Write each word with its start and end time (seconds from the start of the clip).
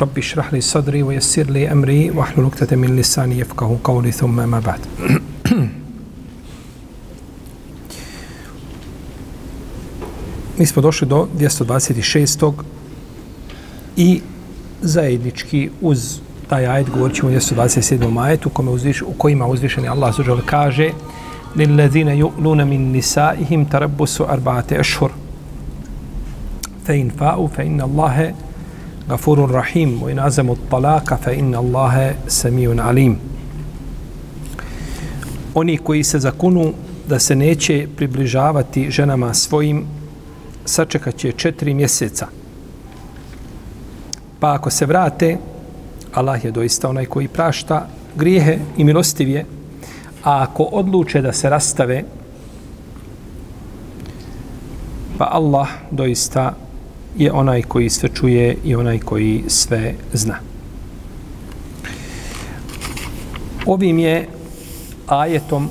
رب 0.00 0.18
اشرح 0.18 0.54
لي 0.54 0.60
صدري 0.60 1.02
ويسر 1.02 1.50
لي 1.50 1.72
أمري 1.72 2.10
واحلل 2.10 2.44
عقدة 2.44 2.76
من 2.76 2.96
لساني 2.96 3.38
يفقه 3.38 3.78
قولي 3.84 4.12
ثم 4.12 4.48
ما 4.48 4.60
بعد 4.60 4.80
Mi 10.58 10.66
smo 10.66 10.82
došli 10.82 11.08
do 11.08 11.28
226. 11.38 12.52
i 13.96 14.20
zajednički 14.82 15.70
uz 15.80 16.20
taj 16.48 16.66
ajet 16.66 16.90
govorit 16.90 17.16
ćemo 17.16 17.28
u 17.28 17.34
227. 17.34 18.22
ajetu 18.22 18.48
kome 18.48 18.70
uzviš, 18.70 19.02
u 19.02 19.12
kojima 19.18 19.46
uzvišeni 19.46 19.88
Allah 19.88 20.14
suđel 20.14 20.38
kaže 20.46 20.90
لِلَّذِينَ 21.56 22.08
يُؤْلُونَ 22.08 22.64
مِنْ 22.66 22.92
نِسَائِهِمْ 22.92 23.64
تَرَبُّسُ 23.64 24.20
أَرْبَعَةِ 24.20 24.66
أَشْهُرِ 24.72 25.10
فَإِنْ 26.86 27.10
فَاءُوا 27.18 27.48
فَإِنَّ 27.56 27.80
اللَّهَ 27.80 28.34
غَفُورٌ 29.08 29.50
رَحِيمٌ 29.50 30.02
وَإِنْ 30.02 30.18
عَزَمُوا 30.18 30.54
الطَّلَاقَ 30.54 31.14
فَإِنَّ 31.14 31.54
اللَّهَ 31.54 32.14
سَمِيعٌ 32.28 32.80
عَلِيمٌ 32.80 33.16
Oni 35.54 35.78
koji 35.78 36.04
se 36.04 36.18
zakunu 36.18 36.72
da 37.08 37.18
se 37.18 37.36
neće 37.36 37.86
približavati 37.96 38.90
ženama 38.90 39.34
svojim, 39.34 39.84
sačekat 40.64 41.16
će 41.16 41.32
četiri 41.32 41.74
mjeseca. 41.74 42.26
Pa 44.40 44.54
ako 44.54 44.70
se 44.70 44.86
vrate, 44.86 45.36
Allah 46.14 46.44
je 46.44 46.50
doista 46.50 46.88
onaj 46.88 47.04
koji 47.06 47.28
prašta 47.28 47.86
grijehe 48.16 48.58
i 48.76 48.84
milostiv 48.84 49.28
je, 49.28 49.44
a 50.24 50.42
ako 50.42 50.62
odluče 50.62 51.22
da 51.22 51.32
se 51.32 51.50
rastave, 51.50 52.04
pa 55.18 55.28
Allah 55.32 55.68
doista 55.90 56.54
je 57.19 57.31
onaj 57.31 57.61
koji 57.61 57.89
sve 57.89 58.09
čuje 58.09 58.57
i 58.63 58.75
onaj 58.75 58.99
koji 58.99 59.43
sve 59.47 59.93
zna. 60.13 60.35
Ovim 63.65 63.99
je 63.99 64.27
ajetom 65.07 65.69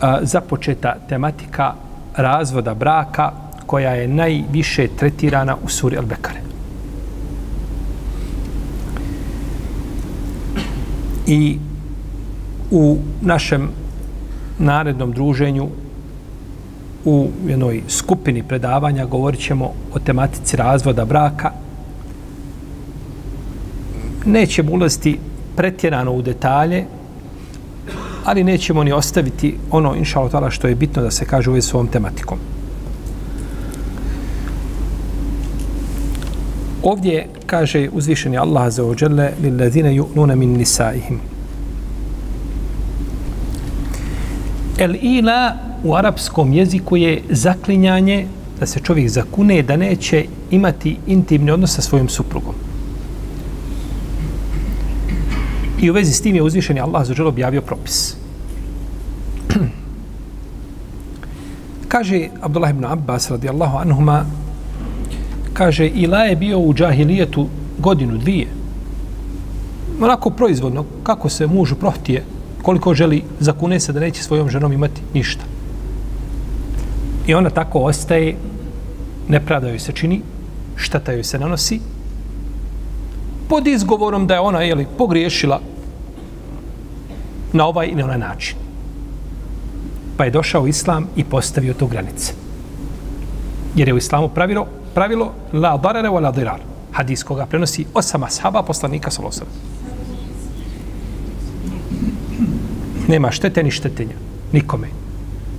a, 0.00 0.18
započeta 0.22 0.96
tematika 1.08 1.74
razvoda 2.16 2.74
braka 2.74 3.32
koja 3.66 3.90
je 3.90 4.08
najviše 4.08 4.88
tretirana 4.98 5.56
u 5.64 5.68
suri 5.68 5.96
Al-Bekare. 5.96 6.42
I 11.26 11.58
u 12.70 12.98
našem 13.20 13.68
narednom 14.58 15.12
druženju 15.12 15.68
u 17.06 17.28
jednoj 17.46 17.82
skupini 17.88 18.42
predavanja 18.42 19.04
govorit 19.06 19.40
ćemo 19.40 19.72
o 19.94 19.98
tematici 19.98 20.56
razvoda 20.56 21.04
braka. 21.04 21.50
Nećemo 24.24 24.72
ulaziti 24.72 25.18
pretjerano 25.56 26.12
u 26.12 26.22
detalje, 26.22 26.84
ali 28.24 28.44
nećemo 28.44 28.84
ni 28.84 28.92
ostaviti 28.92 29.56
ono, 29.70 29.94
inša 29.94 30.20
Allah, 30.20 30.52
što 30.52 30.68
je 30.68 30.74
bitno 30.74 31.02
da 31.02 31.10
se 31.10 31.24
kaže 31.24 31.50
u 31.50 31.52
vezi 31.52 31.68
s 31.68 31.74
ovom 31.74 31.88
tematikom. 31.88 32.38
Ovdje 36.82 37.26
kaže 37.46 37.88
uzvišeni 37.92 38.38
Allah 38.38 38.72
za 38.72 38.84
ođele 38.84 39.32
lillazine 39.42 39.94
ju'nuna 39.94 40.34
min 40.34 40.56
nisaihim. 40.56 41.20
El 44.78 44.94
ila 45.00 45.65
u 45.84 45.94
arapskom 45.94 46.52
jeziku 46.52 46.96
je 46.96 47.22
zaklinjanje 47.30 48.26
da 48.60 48.66
se 48.66 48.80
čovjek 48.80 49.08
zakune 49.08 49.62
da 49.62 49.76
neće 49.76 50.24
imati 50.50 50.96
intimni 51.06 51.50
odnos 51.50 51.74
sa 51.74 51.82
svojim 51.82 52.08
suprugom. 52.08 52.54
I 55.80 55.90
u 55.90 55.92
vezi 55.92 56.12
s 56.12 56.20
tim 56.20 56.36
je 56.36 56.42
uzvišeni 56.42 56.80
Allah 56.80 57.06
za 57.06 57.12
ođele 57.12 57.28
objavio 57.28 57.62
propis. 57.62 58.16
kaže 61.88 62.28
Abdullah 62.40 62.70
ibn 62.70 62.84
Abbas 62.84 63.30
radijallahu 63.30 63.78
anhuma 63.78 64.24
kaže 65.52 65.88
Ila 65.88 66.18
je 66.18 66.36
bio 66.36 66.58
u 66.58 66.74
džahilijetu 66.74 67.48
godinu, 67.78 68.18
dvije. 68.18 68.46
Onako 70.00 70.30
proizvodno, 70.30 70.84
kako 71.02 71.28
se 71.28 71.46
mužu 71.46 71.74
prohtije, 71.74 72.24
koliko 72.62 72.94
želi 72.94 73.22
zakune 73.40 73.80
se 73.80 73.92
da 73.92 74.00
neće 74.00 74.22
svojom 74.22 74.50
ženom 74.50 74.72
imati 74.72 75.00
ništa. 75.14 75.55
I 77.26 77.34
ona 77.34 77.50
tako 77.50 77.78
ostaje, 77.78 78.36
nepravda 79.28 79.68
joj 79.68 79.78
se 79.78 79.92
čini, 79.92 80.20
šteta 80.76 81.12
joj 81.12 81.24
se 81.24 81.38
nanosi, 81.38 81.80
pod 83.48 83.66
izgovorom 83.66 84.26
da 84.26 84.34
je 84.34 84.40
ona 84.40 84.62
jeli, 84.62 84.86
pogriješila 84.98 85.60
na 87.52 87.66
ovaj 87.66 87.86
i 87.86 88.02
onaj 88.02 88.18
način. 88.18 88.56
Pa 90.16 90.24
je 90.24 90.30
došao 90.30 90.66
islam 90.66 91.06
i 91.16 91.24
postavio 91.24 91.74
tu 91.74 91.86
granice. 91.86 92.32
Jer 93.76 93.88
je 93.88 93.94
u 93.94 93.96
islamu 93.96 94.28
pravilo, 94.28 94.66
pravilo 94.94 95.32
la 95.52 95.76
darare 95.76 96.08
wa 96.08 96.22
la 96.22 96.32
dirar. 96.32 96.60
Hadis 96.92 97.22
koga 97.22 97.46
prenosi 97.46 97.84
osama 97.94 98.30
sahaba 98.30 98.62
poslanika 98.62 99.10
salosara. 99.10 99.50
Nema 103.08 103.30
štete 103.30 103.62
ni 103.62 103.70
štetenja. 103.70 104.14
Nikome. 104.52 105.05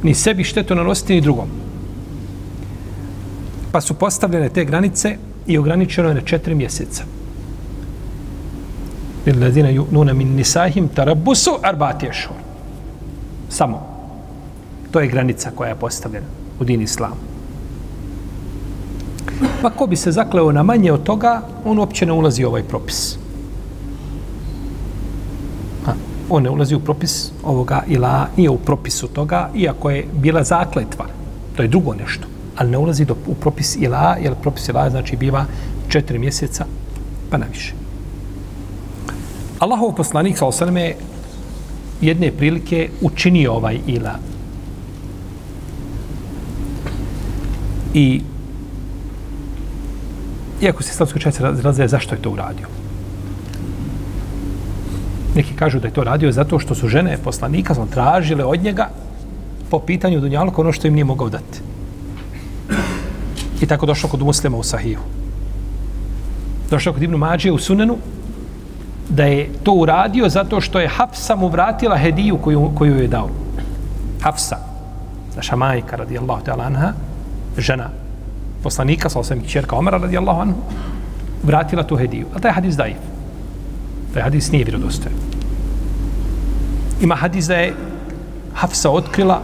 Ni 0.08 0.14
sebi 0.16 0.44
štetu 0.44 0.76
nanositi, 0.76 1.14
ni 1.14 1.22
drugom. 1.22 1.50
Pa 3.72 3.82
su 3.82 3.94
postavljene 3.94 4.50
te 4.50 4.64
granice 4.66 5.18
i 5.48 5.58
ograničeno 5.58 6.10
je 6.10 6.16
na 6.16 6.22
četiri 6.22 6.56
mjeseca. 6.56 7.04
Lillazina 9.26 9.70
yu'nuna 9.70 10.14
min 10.14 10.32
nisahim 10.36 10.88
tarabbusu 10.88 11.58
arba'ati 11.64 12.10
ashhur. 12.10 12.40
Samo. 13.50 13.82
To 14.92 15.00
je 15.00 15.08
granica 15.08 15.52
koja 15.56 15.70
je 15.70 15.76
postavljena 15.76 16.28
u 16.60 16.64
din 16.64 16.82
islamu. 16.82 17.16
Pa 19.62 19.70
ko 19.70 19.88
bi 19.88 19.96
se 19.96 20.12
zakleo 20.12 20.52
na 20.52 20.64
manje 20.64 20.92
od 20.92 21.04
toga, 21.04 21.42
on 21.66 21.80
uopće 21.80 22.06
ne 22.06 22.14
ulazi 22.14 22.46
u 22.46 22.48
ovaj 22.48 22.64
propis 22.64 23.18
on 26.30 26.44
ne 26.44 26.50
ulazi 26.50 26.76
u 26.76 26.80
propis 26.80 27.32
ovoga 27.44 27.84
ila, 27.88 28.28
nije 28.38 28.50
u 28.50 28.58
propisu 28.58 29.08
toga, 29.08 29.50
iako 29.56 29.90
je 29.90 30.06
bila 30.14 30.44
zakletva. 30.44 31.06
To 31.56 31.62
je 31.64 31.68
drugo 31.68 31.94
nešto. 31.94 32.28
Ali 32.58 32.72
ne 32.72 32.78
ulazi 32.78 33.06
do, 33.06 33.16
u 33.28 33.36
propis 33.36 33.76
ila, 33.76 34.18
jer 34.22 34.36
propis 34.36 34.70
ila 34.70 34.90
znači 34.90 35.16
biva 35.16 35.46
četiri 35.90 36.20
mjeseca, 36.20 36.66
pa 37.30 37.38
naviše. 37.38 37.74
Allahov 39.60 39.96
poslanik, 39.96 40.38
sa 40.38 40.46
osaname, 40.46 40.94
jedne 42.02 42.32
prilike 42.32 42.90
učinio 43.02 43.54
ovaj 43.54 43.80
ila. 43.88 44.20
I 47.94 48.22
iako 50.62 50.84
se 50.84 50.92
islamski 50.92 51.18
učenjaci 51.18 51.44
razlaze 51.44 51.88
zašto 51.88 52.16
je 52.16 52.22
to 52.22 52.30
uradio. 52.30 52.77
Neki 55.38 55.54
kažu 55.54 55.80
da 55.80 55.88
je 55.88 55.94
to 55.94 56.04
radio 56.04 56.32
zato 56.32 56.60
što 56.60 56.76
su 56.76 56.88
žene 56.88 57.18
poslanika 57.24 57.74
znači, 57.74 57.92
tražile 57.92 58.46
od 58.46 58.64
njega 58.64 58.90
po 59.70 59.80
pitanju 59.80 60.20
Dunjaluka 60.20 60.62
ono 60.62 60.72
što 60.72 60.88
im 60.88 60.94
nije 60.94 61.06
mogao 61.06 61.30
dati. 61.30 61.62
I 63.62 63.66
tako 63.66 63.86
došlo 63.86 64.10
kod 64.10 64.22
muslima 64.22 64.58
u 64.58 64.64
Sahiju. 64.64 65.00
Došlo 66.70 66.94
kod 66.94 67.04
Ibnu 67.04 67.18
Mađe 67.18 67.52
u 67.52 67.58
Sunenu 67.58 67.98
da 69.10 69.26
je 69.26 69.50
to 69.64 69.74
uradio 69.74 70.30
zato 70.30 70.62
što 70.62 70.80
je 70.80 70.88
Hafsa 70.88 71.36
mu 71.36 71.48
vratila 71.48 71.98
hediju 71.98 72.38
koju, 72.38 72.72
koju 72.76 72.98
je 73.02 73.08
dao. 73.08 73.30
Hafsa, 74.22 74.58
naša 75.36 75.56
majka 75.56 75.96
radijallahu 75.96 76.46
ta'ala 76.46 76.66
anha, 76.66 76.94
žena 77.58 77.90
poslanika, 78.64 79.10
sa 79.10 79.20
osam 79.20 79.42
čerka 79.48 79.76
Omara 79.76 79.98
radijallahu 79.98 80.42
anhu, 80.42 80.58
vratila 81.44 81.84
tu 81.84 81.96
hediju. 81.96 82.26
A 82.36 82.40
taj 82.40 82.52
hadis 82.52 82.76
daif. 82.76 83.17
Taj 84.14 84.24
hadis 84.24 84.52
nije 84.52 84.64
vjerodostojan. 84.64 85.16
Ima 87.02 87.16
hadis 87.16 87.46
da 87.46 87.56
je 87.56 87.74
Hafsa 88.54 88.90
otkrila, 88.90 89.42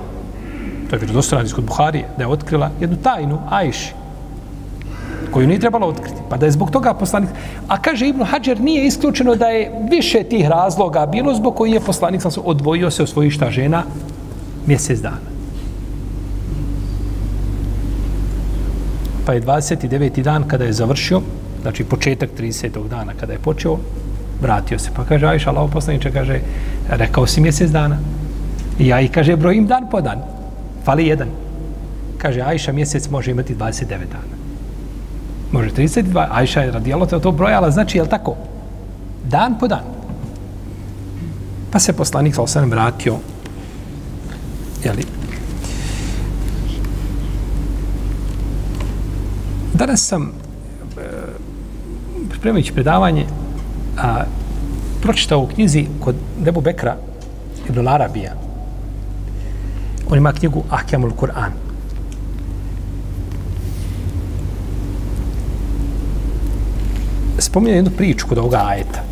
to 0.89 0.95
je 0.95 1.00
vjerodostojan 1.00 1.39
hadis 1.39 1.54
kod 1.54 1.63
Buharije, 1.63 2.07
da 2.18 2.24
je 2.24 2.27
otkrila 2.27 2.71
jednu 2.80 2.98
tajnu 3.04 3.39
Ajši, 3.50 3.94
koju 5.31 5.48
nije 5.48 5.60
trebalo 5.60 5.88
otkriti. 5.88 6.21
Pa 6.30 6.38
da 6.38 6.45
je 6.45 6.51
zbog 6.51 6.71
toga 6.71 6.94
poslanik... 6.94 7.30
A 7.68 7.81
kaže 7.81 8.07
Ibn 8.07 8.24
Hajar 8.24 8.62
nije 8.62 8.86
isključeno 8.88 9.36
da 9.36 9.48
je 9.48 9.71
više 9.92 10.24
tih 10.24 10.48
razloga 10.48 11.06
bilo 11.06 11.36
zbog 11.36 11.56
koji 11.56 11.71
je 11.71 11.80
poslanik 11.80 12.21
sam 12.21 12.31
odvojio 12.45 12.92
se 12.92 13.04
od 13.04 13.09
svojišta 13.09 13.51
žena 13.51 13.83
mjesec 14.66 15.00
dana. 15.00 15.33
Pa 19.25 19.33
je 19.33 19.42
29. 19.42 20.21
dan 20.21 20.48
kada 20.48 20.63
je 20.63 20.74
završio, 20.74 21.21
znači 21.62 21.83
početak 21.83 22.30
30. 22.39 22.88
dana 22.88 23.13
kada 23.19 23.33
je 23.33 23.39
počeo, 23.39 23.77
vratio 24.41 24.80
se. 24.80 24.89
Pa 24.95 25.06
kaže 25.06 25.27
Ajša, 25.27 25.50
Allah 25.50 25.69
poslaniče, 25.74 26.12
kaže, 26.12 26.39
rekao 26.89 27.27
si 27.27 27.41
mjesec 27.41 27.71
dana. 27.71 27.97
I 28.80 28.88
ja 28.88 29.01
i 29.01 29.07
kaže, 29.07 29.35
brojim 29.35 29.68
dan 29.68 29.88
po 29.91 30.01
dan. 30.01 30.21
Fali 30.85 31.07
jedan. 31.07 31.27
Kaže, 32.18 32.41
Ajša 32.41 32.71
mjesec 32.71 33.09
može 33.09 33.31
imati 33.31 33.56
29 33.56 33.88
dana. 33.88 34.33
Može 35.51 35.69
32. 35.69 36.27
Ajša 36.31 36.62
je 36.62 36.71
radijalo 36.71 37.06
to 37.06 37.31
brojala, 37.31 37.71
znači, 37.71 37.97
je 37.97 38.09
tako? 38.09 38.35
Dan 39.30 39.59
po 39.59 39.68
dan. 39.68 39.83
Pa 41.71 41.80
se 41.80 41.94
poslanik 41.94 42.35
sa 42.35 42.41
osanem 42.41 42.71
vratio. 42.71 43.15
Jeli? 44.83 45.03
Danas 49.74 50.07
sam 50.07 50.24
e, 50.24 51.01
pripremajući 52.30 52.74
predavanje 52.74 53.25
a, 53.98 54.24
pročitao 55.01 55.40
u 55.40 55.48
knjizi 55.48 55.86
kod 56.00 56.16
Debu 56.40 56.62
Bekra 56.62 56.98
Ibn 57.69 57.88
Arabija. 57.88 58.34
On 60.10 60.18
ima 60.18 60.34
knjigu 60.34 60.63
Ahkamul 60.69 61.12
Kur'an. 61.12 61.51
Spominje 67.40 67.75
jednu 67.75 67.92
priču 67.98 68.28
kod 68.28 68.38
ovoga 68.38 68.66
ajeta. 68.68 69.04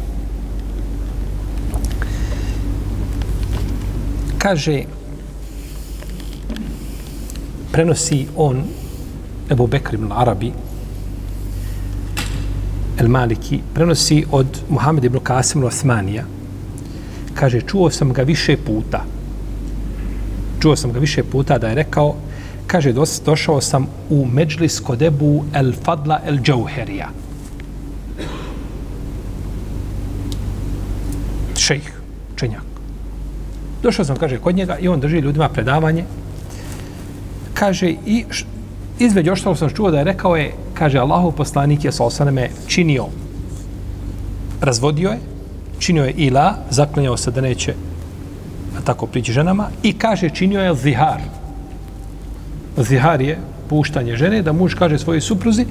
Kaže, 4.38 4.84
prenosi 7.72 8.28
on 8.36 8.64
Ebu 9.52 9.68
Bekr 9.68 9.94
ibn 9.96 10.12
Arabi, 10.12 10.52
El 13.02 13.08
Maliki 13.10 13.60
prenosi 13.74 14.26
od 14.32 14.46
Muhammed 14.70 15.04
ibn 15.04 15.20
Qasim 15.20 15.64
Osmanija. 15.66 16.24
Kaže, 17.34 17.62
čuo 17.62 17.90
sam 17.90 18.14
ga 18.14 18.22
više 18.22 18.58
puta. 18.58 19.02
Čuo 20.62 20.76
sam 20.76 20.92
ga 20.94 21.00
više 21.00 21.24
puta 21.24 21.58
da 21.58 21.68
je 21.68 21.76
rekao, 21.76 22.16
kaže, 22.68 22.94
dos, 22.94 23.22
došao 23.26 23.62
sam 23.62 23.88
u 24.10 24.26
Međlis 24.26 24.80
kod 24.80 25.02
Ebu 25.02 25.44
El 25.54 25.74
Fadla 25.84 26.20
El 26.26 26.38
Džauherija. 26.38 27.10
Šejh, 31.58 31.92
čenjak. 32.36 32.64
Došao 33.84 34.06
sam, 34.06 34.16
kaže, 34.16 34.38
kod 34.38 34.56
njega 34.56 34.78
i 34.78 34.88
on 34.88 35.00
drži 35.00 35.20
ljudima 35.20 35.50
predavanje. 35.50 36.06
Kaže, 37.54 37.96
i 38.06 38.26
između 39.00 39.32
ostalo 39.32 39.56
sam 39.56 39.70
čuo 39.70 39.92
da 39.92 39.98
je 39.98 40.04
rekao 40.14 40.36
je, 40.36 40.54
kaže 40.82 40.98
Allahu 40.98 41.30
poslanik 41.32 41.86
je 41.86 41.92
sa 41.94 42.04
osaname 42.04 42.50
činio, 42.68 43.06
razvodio 44.62 45.12
je, 45.14 45.20
činio 45.80 46.06
je 46.10 46.14
ila, 46.26 46.56
zaklanjao 46.70 47.18
se 47.18 47.32
da 47.32 47.42
neće 47.42 47.76
tako 48.84 49.06
prići 49.06 49.34
ženama 49.34 49.68
i 49.84 49.94
kaže 49.94 50.30
činio 50.30 50.62
je 50.62 50.74
zihar. 50.76 51.22
Zihar 52.78 53.22
je 53.22 53.38
puštanje 53.70 54.16
žene 54.16 54.42
da 54.42 54.54
muž 54.54 54.74
kaže 54.74 54.98
svojoj 54.98 55.22
supruzi 55.22 55.66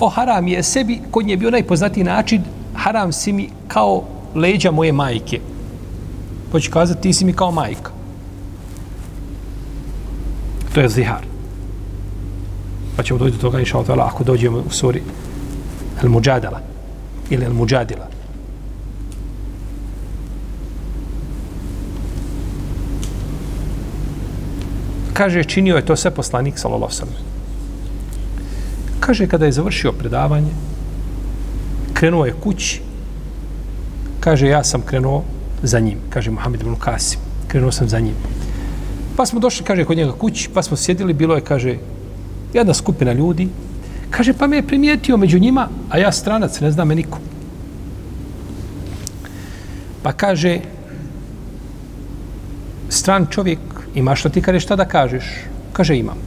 o 0.00 0.08
haram 0.08 0.48
je 0.48 0.62
sebi, 0.62 1.00
kod 1.10 1.26
nje 1.26 1.36
bio 1.36 1.50
najpoznatiji 1.50 2.04
način 2.04 2.44
haram 2.74 3.12
si 3.12 3.32
mi 3.32 3.48
kao 3.68 4.04
leđa 4.34 4.70
moje 4.70 4.92
majke. 4.92 5.40
Pa 6.46 6.58
Hoće 6.58 6.70
kazati 6.70 7.02
ti 7.02 7.12
si 7.12 7.24
mi 7.24 7.32
kao 7.32 7.50
majka. 7.50 7.90
To 10.74 10.80
je 10.80 10.88
zihar 10.88 11.31
pa 12.96 13.02
ćemo 13.02 13.18
doći 13.18 13.36
do 13.36 13.38
toga 13.38 13.60
inša 13.60 13.78
Allah, 13.78 14.06
ako 14.14 14.24
dođemo 14.24 14.58
u 14.58 14.70
suri 14.70 15.02
El 16.02 16.08
Mujadala 16.08 16.60
ili 17.30 17.44
El 17.44 17.52
Mujadila. 17.52 18.08
Kaže, 25.12 25.44
činio 25.44 25.76
je 25.76 25.86
to 25.86 25.96
sve 25.96 26.10
poslanik, 26.10 26.58
sallallahu 26.58 26.92
sallam. 26.92 27.14
Kaže, 29.00 29.26
kada 29.26 29.46
je 29.46 29.52
završio 29.52 29.92
predavanje, 29.92 30.50
krenuo 31.92 32.26
je 32.26 32.32
kući, 32.32 32.80
kaže, 34.20 34.48
ja 34.48 34.64
sam 34.64 34.82
krenuo 34.82 35.24
za 35.62 35.80
njim, 35.80 35.98
kaže 36.10 36.30
Muhammed 36.30 36.60
ibn 36.60 36.74
Kasim, 36.74 37.20
krenuo 37.48 37.72
sam 37.72 37.88
za 37.88 38.00
njim. 38.00 38.14
Pa 39.16 39.26
smo 39.26 39.40
došli, 39.40 39.66
kaže, 39.66 39.84
kod 39.84 39.96
njega 39.96 40.12
kući, 40.12 40.48
pa 40.54 40.62
smo 40.62 40.76
sjedili, 40.76 41.12
bilo 41.12 41.34
je, 41.34 41.40
kaže, 41.40 41.76
jedna 42.52 42.74
skupina 42.74 43.12
ljudi, 43.12 43.48
kaže, 44.10 44.32
pa 44.32 44.46
me 44.46 44.56
je 44.56 44.66
primijetio 44.66 45.16
među 45.16 45.38
njima, 45.38 45.68
a 45.90 45.98
ja 45.98 46.12
stranac, 46.12 46.60
ne 46.60 46.70
znam 46.70 46.88
me 46.88 46.94
niko. 46.94 47.18
Pa 50.02 50.12
kaže, 50.12 50.58
stran 52.88 53.26
čovjek, 53.30 53.58
ima 53.94 54.14
što 54.14 54.28
ti 54.28 54.42
kaže 54.42 54.60
šta 54.60 54.76
da 54.76 54.84
kažeš? 54.84 55.24
Kaže, 55.72 55.96
imam. 55.96 56.18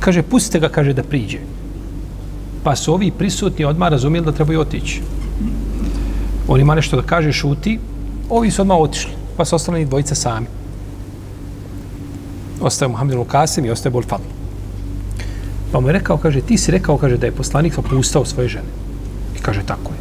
Kaže, 0.00 0.22
pustite 0.22 0.60
ga, 0.60 0.68
kaže, 0.68 0.92
da 0.92 1.02
priđe. 1.02 1.38
Pa 2.64 2.76
su 2.76 2.94
ovi 2.94 3.10
prisutni 3.10 3.64
odmah 3.64 3.90
razumijeli 3.90 4.26
da 4.26 4.32
trebaju 4.32 4.60
otići. 4.60 5.02
On 6.48 6.60
ima 6.60 6.74
nešto 6.74 6.96
da 6.96 7.06
kaže, 7.06 7.32
šuti, 7.32 7.78
ovi 8.30 8.50
su 8.50 8.62
odmah 8.62 8.78
otišli, 8.78 9.12
pa 9.36 9.44
su 9.44 9.56
ostali 9.56 9.84
dvojica 9.84 10.14
sami 10.14 10.63
ostaje 12.60 12.88
Muhammed 12.88 13.16
Lukasim 13.16 13.64
i 13.64 13.70
ostaje 13.70 13.90
Bol 13.90 14.02
Fadl. 14.02 14.24
Pa 15.72 15.80
mu 15.80 15.88
je 15.88 15.92
rekao, 15.92 16.16
kaže, 16.16 16.40
ti 16.40 16.58
si 16.58 16.70
rekao, 16.70 16.98
kaže, 16.98 17.16
da 17.16 17.26
je 17.26 17.32
poslanik 17.32 17.78
opustao 17.78 18.24
svoje 18.24 18.48
žene. 18.48 18.70
I 19.36 19.42
kaže, 19.42 19.62
tako 19.66 19.92
je. 19.92 19.98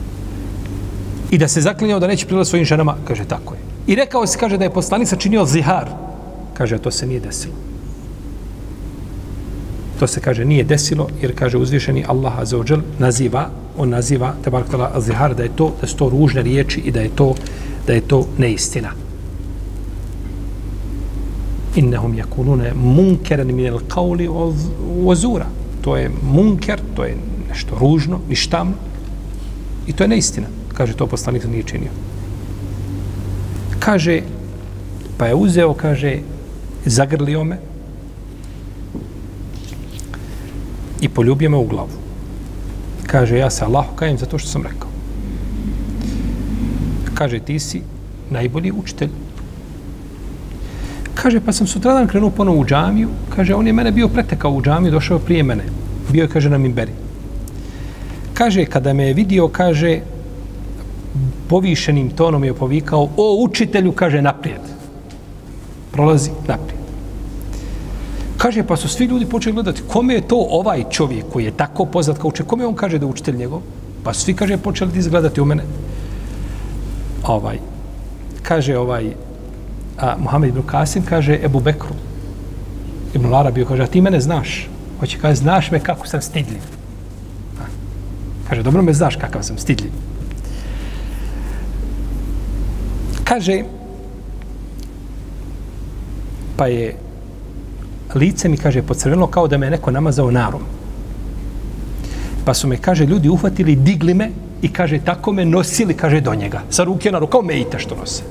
I 1.32 1.38
da 1.38 1.48
se 1.48 1.62
zaklinjao 1.62 2.00
da 2.00 2.08
neće 2.08 2.26
prilaz 2.26 2.50
svojim 2.50 2.66
ženama, 2.66 2.96
kaže, 3.08 3.26
tako 3.26 3.54
je. 3.54 3.60
I 3.88 3.96
rekao 3.96 4.28
se, 4.28 4.38
kaže, 4.38 4.58
da 4.58 4.64
je 4.64 4.74
poslanik 4.74 5.08
sačinio 5.08 5.46
zihar. 5.46 5.90
Kaže, 6.54 6.76
a 6.76 6.80
to 6.80 6.92
se 6.92 7.08
nije 7.08 7.20
desilo. 7.20 7.54
To 10.00 10.08
se, 10.08 10.22
kaže, 10.22 10.46
nije 10.46 10.64
desilo, 10.64 11.08
jer, 11.22 11.34
kaže, 11.36 11.58
uzvišeni 11.58 12.06
Allah 12.08 12.40
Azzawajal 12.40 12.82
naziva, 13.00 13.50
on 13.78 13.90
naziva, 13.90 14.34
te 14.44 14.50
barakala, 14.50 14.92
zihar, 15.02 15.36
da 15.36 15.44
je 15.44 15.56
to, 15.56 15.74
da 15.82 15.88
su 15.88 15.98
to 15.98 16.10
ružne 16.10 16.42
riječi 16.42 16.80
i 16.80 16.92
da 16.92 17.02
je 17.02 17.10
to, 17.10 17.34
da 17.88 17.94
je 17.94 18.02
to 18.02 18.28
neistina 18.38 19.03
innahum 21.76 22.14
yakuluna 22.14 22.74
munkaran 22.76 23.48
min 23.48 23.74
al-qawli 23.74 24.28
wa 25.06 25.16
zura. 25.16 25.46
To 25.82 25.98
je 25.98 26.10
munker 26.24 26.80
to 26.96 27.04
je 27.04 27.18
nešto 27.50 27.76
ružno 27.80 28.20
ništavno 28.30 28.74
i 29.88 29.94
to 29.94 30.04
je 30.04 30.08
neistina 30.08 30.48
kaže 30.74 30.98
to 30.98 31.08
poslanik 31.08 31.46
nije 31.46 31.64
činio. 31.64 31.92
Kaže 33.80 34.22
pa 35.18 35.28
je 35.28 35.36
uzeo 35.36 35.74
kaže 35.74 36.20
zagrlio 36.86 37.44
me 37.44 37.60
i 41.02 41.10
poljubio 41.10 41.50
me 41.50 41.58
u 41.58 41.68
glavu. 41.68 41.90
Kaže 43.08 43.38
ja 43.38 43.50
se 43.50 43.66
Allahu 43.66 43.96
kajem 43.96 44.18
za 44.18 44.26
to 44.26 44.38
što 44.38 44.50
sam 44.50 44.64
rekao. 44.64 44.90
Kaže 47.14 47.40
ti 47.40 47.60
si 47.60 47.82
najbolji 48.30 48.72
učitelj 48.72 49.10
Kaže, 51.24 51.40
pa 51.40 51.54
sam 51.56 51.68
sutradan 51.68 52.08
krenuo 52.08 52.30
ponovo 52.36 52.60
u 52.60 52.66
džamiju. 52.66 53.10
Kaže, 53.36 53.56
on 53.56 53.68
je 53.68 53.74
mene 53.74 53.92
bio 53.92 54.08
pretekao 54.08 54.52
u 54.52 54.62
džamiju, 54.62 54.92
došao 54.92 55.20
prije 55.20 55.44
mene. 55.44 55.64
Bio 56.12 56.24
je, 56.24 56.28
kaže, 56.28 56.50
na 56.50 56.58
Mimberi. 56.58 56.92
Kaže, 58.34 58.66
kada 58.66 58.94
me 58.94 59.06
je 59.08 59.14
vidio, 59.14 59.48
kaže, 59.48 60.00
povišenim 61.48 62.10
tonom 62.10 62.44
je 62.44 62.54
povikao, 62.54 63.08
o 63.18 63.38
učitelju, 63.40 63.92
kaže, 63.92 64.22
naprijed. 64.22 64.68
Prolazi 65.92 66.32
naprijed. 66.48 66.84
Kaže, 68.38 68.64
pa 68.68 68.76
su 68.76 68.90
svi 68.92 69.06
ljudi 69.06 69.26
počeli 69.26 69.54
gledati, 69.54 69.82
kome 69.88 70.14
je 70.14 70.28
to 70.28 70.46
ovaj 70.50 70.84
čovjek 70.92 71.26
koji 71.34 71.46
je 71.46 71.58
tako 71.58 71.86
poznat 71.86 72.18
kao 72.18 72.28
učitelj, 72.30 72.48
kome 72.48 72.68
on 72.68 72.76
kaže 72.76 73.00
da 73.00 73.06
je 73.06 73.12
učitelj 73.12 73.38
njegov? 73.38 73.62
Pa 74.04 74.14
svi, 74.14 74.34
kaže, 74.34 74.58
počeli 74.58 75.00
izgledati 75.00 75.42
u 75.42 75.46
mene. 75.46 75.64
Ovaj, 77.24 77.60
kaže, 78.42 78.78
ovaj, 78.78 79.14
a 79.98 80.16
Muhammed 80.18 80.50
ibn 80.50 80.62
Kasim 80.68 81.04
kaže 81.06 81.40
Ebu 81.44 81.60
Bekru. 81.60 81.96
Ibn 83.14 83.34
Arabi 83.34 83.66
kaže, 83.66 83.84
a 83.84 83.88
ti 83.88 84.02
mene 84.02 84.20
znaš? 84.20 84.70
Hoće 85.00 85.18
kaže, 85.22 85.36
znaš 85.36 85.72
me 85.72 85.80
kako 85.80 86.08
sam 86.08 86.22
stidljiv. 86.22 86.62
A, 87.62 87.66
kaže, 88.50 88.64
dobro 88.64 88.82
me 88.82 88.94
znaš 88.94 89.16
kakav 89.16 89.44
sam 89.44 89.58
stidljiv. 89.58 89.92
Kaže, 93.24 93.64
pa 96.58 96.68
je 96.68 96.96
lice 98.16 98.50
mi, 98.50 98.58
kaže, 98.58 98.82
pocrveno 98.82 99.28
kao 99.28 99.48
da 99.48 99.58
me 99.58 99.70
neko 99.70 99.92
namazao 99.92 100.32
narom. 100.32 100.62
Pa 102.46 102.54
su 102.54 102.68
me, 102.68 102.78
kaže, 102.78 103.06
ljudi 103.06 103.30
uhvatili, 103.30 103.76
digli 103.76 104.14
me 104.14 104.30
i 104.62 104.74
kaže, 104.74 105.00
tako 105.00 105.32
me 105.32 105.46
nosili, 105.46 105.94
kaže, 105.94 106.22
do 106.22 106.36
njega. 106.36 106.62
Sa 106.70 106.84
ruke 106.84 107.12
na 107.12 107.20
ruku, 107.20 107.32
kao 107.32 107.42
mejte 107.42 107.80
što 107.80 107.96
nose. 107.96 108.24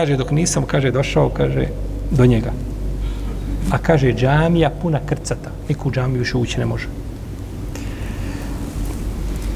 Kaže, 0.00 0.16
dok 0.16 0.30
nisam, 0.32 0.64
kaže, 0.64 0.88
došao, 0.90 1.28
kaže, 1.28 1.66
do 2.10 2.24
njega. 2.26 2.52
A 3.68 3.78
kaže, 3.78 4.14
džamija 4.16 4.70
puna 4.70 5.00
krcata. 5.06 5.50
Niko 5.68 5.88
u 5.88 5.92
džamiju 5.92 6.24
više 6.24 6.38
ući 6.38 6.58
ne 6.58 6.66
može. 6.66 6.88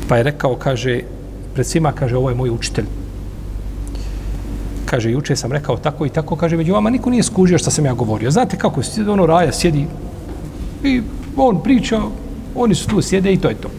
Pa 0.09 0.17
je 0.17 0.23
rekao, 0.23 0.57
kaže, 0.61 1.01
pred 1.55 1.67
svima, 1.67 1.93
kaže, 1.93 2.17
ovo 2.17 2.29
je 2.29 2.37
moj 2.37 2.51
učitelj. 2.51 2.85
Kaže, 4.85 5.11
juče 5.11 5.37
sam 5.37 5.53
rekao 5.53 5.77
tako 5.81 6.07
i 6.07 6.13
tako, 6.13 6.37
kaže, 6.37 6.61
među 6.61 6.77
vama 6.77 6.91
niko 6.91 7.11
nije 7.11 7.23
skužio 7.23 7.59
što 7.59 7.71
sam 7.71 7.89
ja 7.89 7.95
govorio. 7.95 8.31
Znate 8.31 8.61
kako, 8.61 8.85
ono 9.09 9.27
raja 9.27 9.53
sjedi 9.53 9.87
i 10.85 11.01
on 11.37 11.63
priča, 11.63 12.03
oni 12.55 12.75
su 12.75 12.89
tu 12.89 13.03
sjede 13.03 13.33
i 13.33 13.41
to 13.41 13.49
je 13.49 13.55
to. 13.55 13.71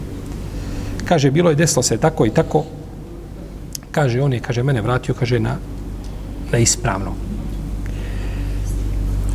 Kaže, 1.04 1.30
bilo 1.30 1.50
je 1.50 1.62
desilo 1.62 1.82
se 1.82 1.96
tako 1.96 2.26
i 2.26 2.34
tako. 2.34 2.64
Kaže, 3.90 4.20
on 4.20 4.32
je, 4.32 4.40
kaže, 4.40 4.62
mene 4.62 4.82
vratio, 4.82 5.14
kaže, 5.14 5.38
na, 5.38 5.56
na 6.52 6.58
ispravno. 6.58 7.12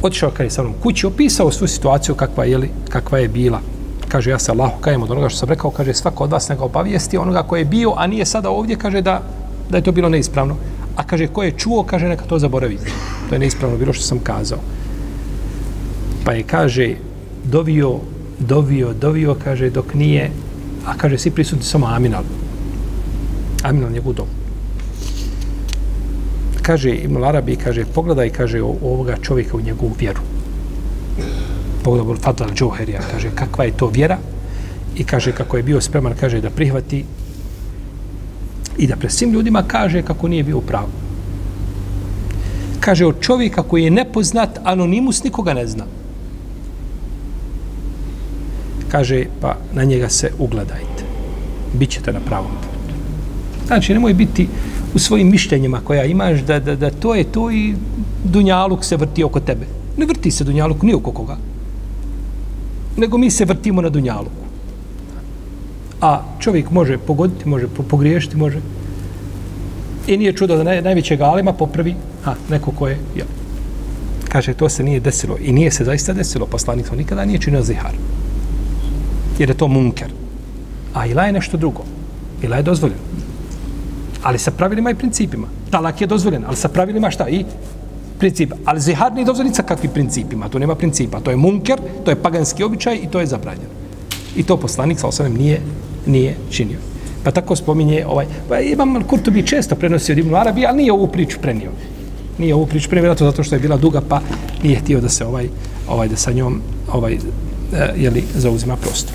Otišao 0.01 0.32
kada 0.32 0.44
je 0.44 0.50
sa 0.50 0.63
mnom 0.63 0.74
kući, 0.84 1.08
opisao 1.08 1.51
svu 1.51 1.68
situaciju 1.68 2.15
kakva 2.15 2.46
je, 2.46 2.70
kakva 2.89 3.20
je 3.20 3.27
bila. 3.27 3.62
Kaže, 4.08 4.30
ja 4.30 4.39
se 4.39 4.51
Allahu 4.51 4.82
kajem 4.82 5.03
od 5.03 5.12
onoga 5.12 5.30
što 5.30 5.39
sam 5.39 5.50
rekao, 5.50 5.72
kaže, 5.72 5.94
svako 5.94 6.24
od 6.24 6.32
vas 6.32 6.50
neka 6.50 6.63
obavijesti 6.63 7.18
onoga 7.18 7.44
ko 7.44 7.58
je 7.58 7.65
bio, 7.65 7.94
a 7.98 8.08
nije 8.08 8.25
sada 8.25 8.50
ovdje, 8.50 8.75
kaže 8.75 9.01
da, 9.01 9.22
da 9.70 9.77
je 9.77 9.84
to 9.84 9.91
bilo 9.91 10.10
neispravno. 10.10 10.56
A 10.96 11.03
kaže, 11.03 11.27
ko 11.27 11.44
je 11.44 11.51
čuo, 11.58 11.84
kaže, 11.84 12.08
neka 12.08 12.25
to 12.25 12.39
zaboravi. 12.39 12.77
To 13.30 13.36
je 13.36 13.39
neispravno 13.39 13.77
bilo 13.77 13.94
što 13.94 14.03
sam 14.03 14.20
kazao. 14.20 14.60
Pa 16.25 16.34
je, 16.34 16.44
kaže, 16.44 16.96
dovio 17.44 18.00
dovio, 18.48 18.94
dovio, 18.94 19.36
kaže, 19.44 19.70
dok 19.70 19.94
nije, 19.94 20.32
a 20.86 20.98
kaže, 20.98 21.18
svi 21.18 21.32
prisutni 21.32 21.63
samo 21.63 21.88
Aminal. 21.88 22.24
Aminal 23.63 23.91
njegov 23.91 24.13
domu. 24.13 24.41
Kaže, 26.62 26.89
Ibn 26.89 27.24
Arabi, 27.24 27.56
kaže, 27.56 27.86
pogledaj, 27.86 28.30
kaže, 28.30 28.62
ovoga 28.62 29.15
čovjeka 29.22 29.58
u 29.58 29.62
njegovu 29.62 29.91
vjeru. 30.00 30.22
Pogledaj, 31.84 32.15
Fadal 32.22 32.53
Džoherija, 32.53 33.01
kaže, 33.12 33.30
kakva 33.36 33.65
je 33.65 33.77
to 33.77 33.88
vjera 33.88 34.18
i 34.96 35.03
kaže, 35.03 35.32
kako 35.32 35.58
je 35.58 35.63
bio 35.63 35.82
spreman, 35.82 36.13
kaže, 36.20 36.41
da 36.41 36.50
prihvati 36.50 37.06
i 38.77 38.88
da 38.88 38.96
pred 38.96 39.12
svim 39.12 39.32
ljudima 39.32 39.63
kaže 39.68 40.01
kako 40.01 40.27
nije 40.27 40.44
bio 40.44 40.62
pravo. 40.62 40.89
Kaže, 42.80 43.06
od 43.06 43.22
čovjeka 43.22 43.63
koji 43.63 43.84
je 43.84 43.91
nepoznat, 43.91 44.60
anonimus 44.63 45.24
nikoga 45.24 45.53
ne 45.53 45.68
zna 45.68 45.86
kaže, 48.91 49.25
pa 49.41 49.56
na 49.74 49.84
njega 49.84 50.10
se 50.10 50.32
ugledajte. 50.39 51.03
Bićete 51.74 52.13
na 52.13 52.20
pravom 52.20 52.51
putu. 52.51 52.96
Znači, 53.68 53.94
nemoj 53.94 54.13
biti 54.13 54.48
u 54.96 55.00
svojim 55.00 55.32
mišljenjima 55.32 55.82
koja 55.84 56.04
imaš 56.04 56.40
da, 56.40 56.60
da, 56.60 56.76
da 56.76 56.90
to 56.90 57.16
je 57.16 57.24
to 57.24 57.52
i 57.52 57.76
Dunjaluk 58.24 58.84
se 58.86 58.98
vrti 58.98 59.24
oko 59.24 59.40
tebe. 59.40 59.66
Ne 59.98 60.06
vrti 60.06 60.32
se 60.32 60.44
Dunjaluk 60.44 60.84
ni 60.84 60.94
oko 60.94 61.12
koga. 61.12 61.38
Nego 62.98 63.18
mi 63.18 63.32
se 63.32 63.46
vrtimo 63.46 63.82
na 63.82 63.90
Dunjaluku. 63.90 64.42
A 66.02 66.22
čovjek 66.40 66.72
može 66.72 66.98
pogoditi, 66.98 67.50
može 67.50 67.68
pogriješiti, 67.68 68.38
može. 68.38 68.60
I 70.08 70.18
nije 70.18 70.34
čudo 70.34 70.58
da 70.58 70.64
naj, 70.64 70.82
najvećeg 70.82 71.22
alima 71.22 71.54
popravi 71.54 71.96
a, 72.26 72.34
neko 72.50 72.72
ko 72.72 72.88
je, 72.88 72.98
ja. 73.18 73.26
kaže, 74.30 74.54
to 74.54 74.70
se 74.70 74.84
nije 74.84 75.00
desilo. 75.00 75.38
I 75.42 75.52
nije 75.52 75.72
se 75.72 75.86
zaista 75.86 76.14
desilo. 76.14 76.46
Poslanik 76.46 76.90
to 76.90 76.96
nikada 76.96 77.26
nije 77.26 77.40
činio 77.40 77.64
zihar 77.64 77.94
jer 79.40 79.50
je 79.50 79.58
to 79.58 79.68
munker. 79.68 80.12
A 80.94 81.06
ila 81.06 81.24
je 81.24 81.34
nešto 81.34 81.58
drugo. 81.58 81.84
Ila 82.44 82.58
je 82.58 82.64
dozvoljeno. 82.64 83.02
Ali 84.24 84.40
sa 84.40 84.51
pravilima 84.51 84.92
i 84.92 84.96
principima. 84.96 85.48
Talak 85.70 86.01
je 86.01 86.08
dozvoljen, 86.08 86.44
ali 86.48 86.56
sa 86.56 86.68
pravilima 86.68 87.12
šta? 87.12 87.30
I 87.30 87.46
princip. 88.20 88.54
Ali 88.66 88.82
zihar 88.82 89.13
nije 89.13 89.25
dozvoljen 89.25 89.54
sa 89.54 89.63
kakvim 89.63 89.92
principima. 89.92 90.50
To 90.50 90.60
nema 90.60 90.75
principa. 90.75 91.20
To 91.20 91.32
je 91.32 91.38
munker, 91.38 91.80
to 92.06 92.12
je 92.12 92.22
paganski 92.22 92.63
običaj 92.63 92.96
i 92.96 93.08
to 93.12 93.20
je 93.20 93.28
zabranjeno. 93.28 93.70
I 94.36 94.44
to 94.44 94.58
poslanik 94.58 95.00
sa 95.00 95.08
osanem 95.08 95.34
nije, 95.34 95.62
nije 96.06 96.36
činio. 96.50 96.78
Pa 97.24 97.32
tako 97.32 97.56
spominje 97.56 98.06
ovaj, 98.08 98.25
pa 98.50 98.60
imam 98.60 99.04
Kurtubi 99.04 99.48
često 99.48 99.75
prenosio 99.75 100.13
Ibn 100.18 100.36
Arabi, 100.36 100.66
ali 100.66 100.78
nije 100.78 100.94
ovu 100.94 101.08
priču 101.08 101.40
prenio. 101.42 101.72
Nije 102.38 102.56
ovu 102.56 102.66
priču 102.66 102.90
prenio, 102.90 103.16
zato 103.20 103.44
što 103.44 103.56
je 103.56 103.60
bila 103.60 103.78
duga, 103.78 104.01
pa 104.10 104.22
nije 104.63 104.80
htio 104.80 105.01
da 105.01 105.10
se 105.10 105.25
ovaj, 105.25 105.50
ovaj 105.90 106.08
da 106.08 106.16
sa 106.16 106.32
njom 106.32 106.62
ovaj, 106.94 107.13
eh, 107.13 107.20
jeli, 107.98 108.24
zauzima 108.36 108.75
prostor. 108.75 109.13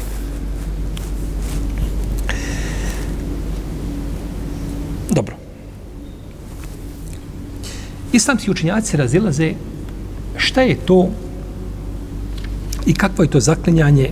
Dobro. 5.11 5.37
Islamski 8.17 8.51
učinjaci 8.51 8.97
razilaze 8.97 9.53
šta 10.37 10.63
je 10.63 10.77
to 10.77 11.09
i 12.87 12.95
kakvo 12.95 13.25
je 13.25 13.31
to 13.31 13.41
zaklinjanje 13.41 14.11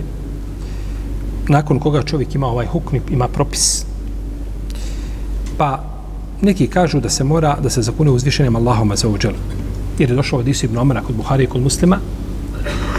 nakon 1.47 1.79
koga 1.79 2.03
čovjek 2.03 2.35
ima 2.35 2.47
ovaj 2.47 2.65
hukm, 2.65 2.95
ima 3.11 3.27
propis. 3.27 3.85
Pa 5.57 5.83
neki 6.41 6.67
kažu 6.67 6.99
da 6.99 7.09
se 7.09 7.23
mora 7.23 7.57
da 7.63 7.69
se 7.69 7.81
zakune 7.81 8.11
uzvišenjem 8.11 8.55
Allahom 8.55 8.95
za 8.95 9.07
uđel. 9.07 9.33
Jer 9.99 10.09
je 10.09 10.15
došlo 10.15 10.39
od 10.39 10.47
Isu 10.47 10.65
ibn 10.65 10.77
Omara 10.77 11.01
kod 11.01 11.15
Buhari 11.15 11.43
i 11.43 11.47
kod 11.47 11.61
muslima, 11.61 11.99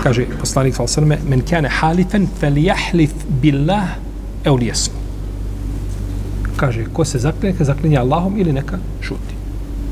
kaže 0.03 0.27
poslanik 0.41 0.75
sallallahu 0.75 1.29
men 1.29 1.43
kane 1.51 1.69
halifen 1.69 2.29
fel 2.41 2.59
jahlif 2.59 3.13
billah 3.43 3.89
eulijesmu 4.45 5.07
kaže, 6.57 6.85
ko 6.93 7.05
se 7.05 7.19
zaklinje, 7.19 7.53
neka 7.53 7.65
zaklinje 7.65 7.99
Allahom 7.99 8.39
ili 8.39 8.53
neka 8.53 8.79
šuti. 9.01 9.37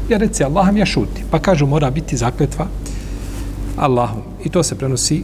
Ja 0.08 0.18
reci 0.18 0.44
Allahom, 0.44 0.76
ja 0.76 0.86
šuti. 0.86 1.24
Pa 1.30 1.38
kažu, 1.38 1.66
mora 1.66 1.90
biti 1.90 2.16
zakletva 2.16 2.66
Allahom. 3.76 4.22
I 4.44 4.48
to 4.48 4.62
se 4.62 4.74
prenosi 4.74 5.22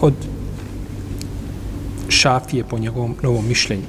od 0.00 0.14
šafije 2.08 2.64
po 2.64 2.78
njegovom 2.78 3.14
novom 3.22 3.48
mišljenju. 3.48 3.82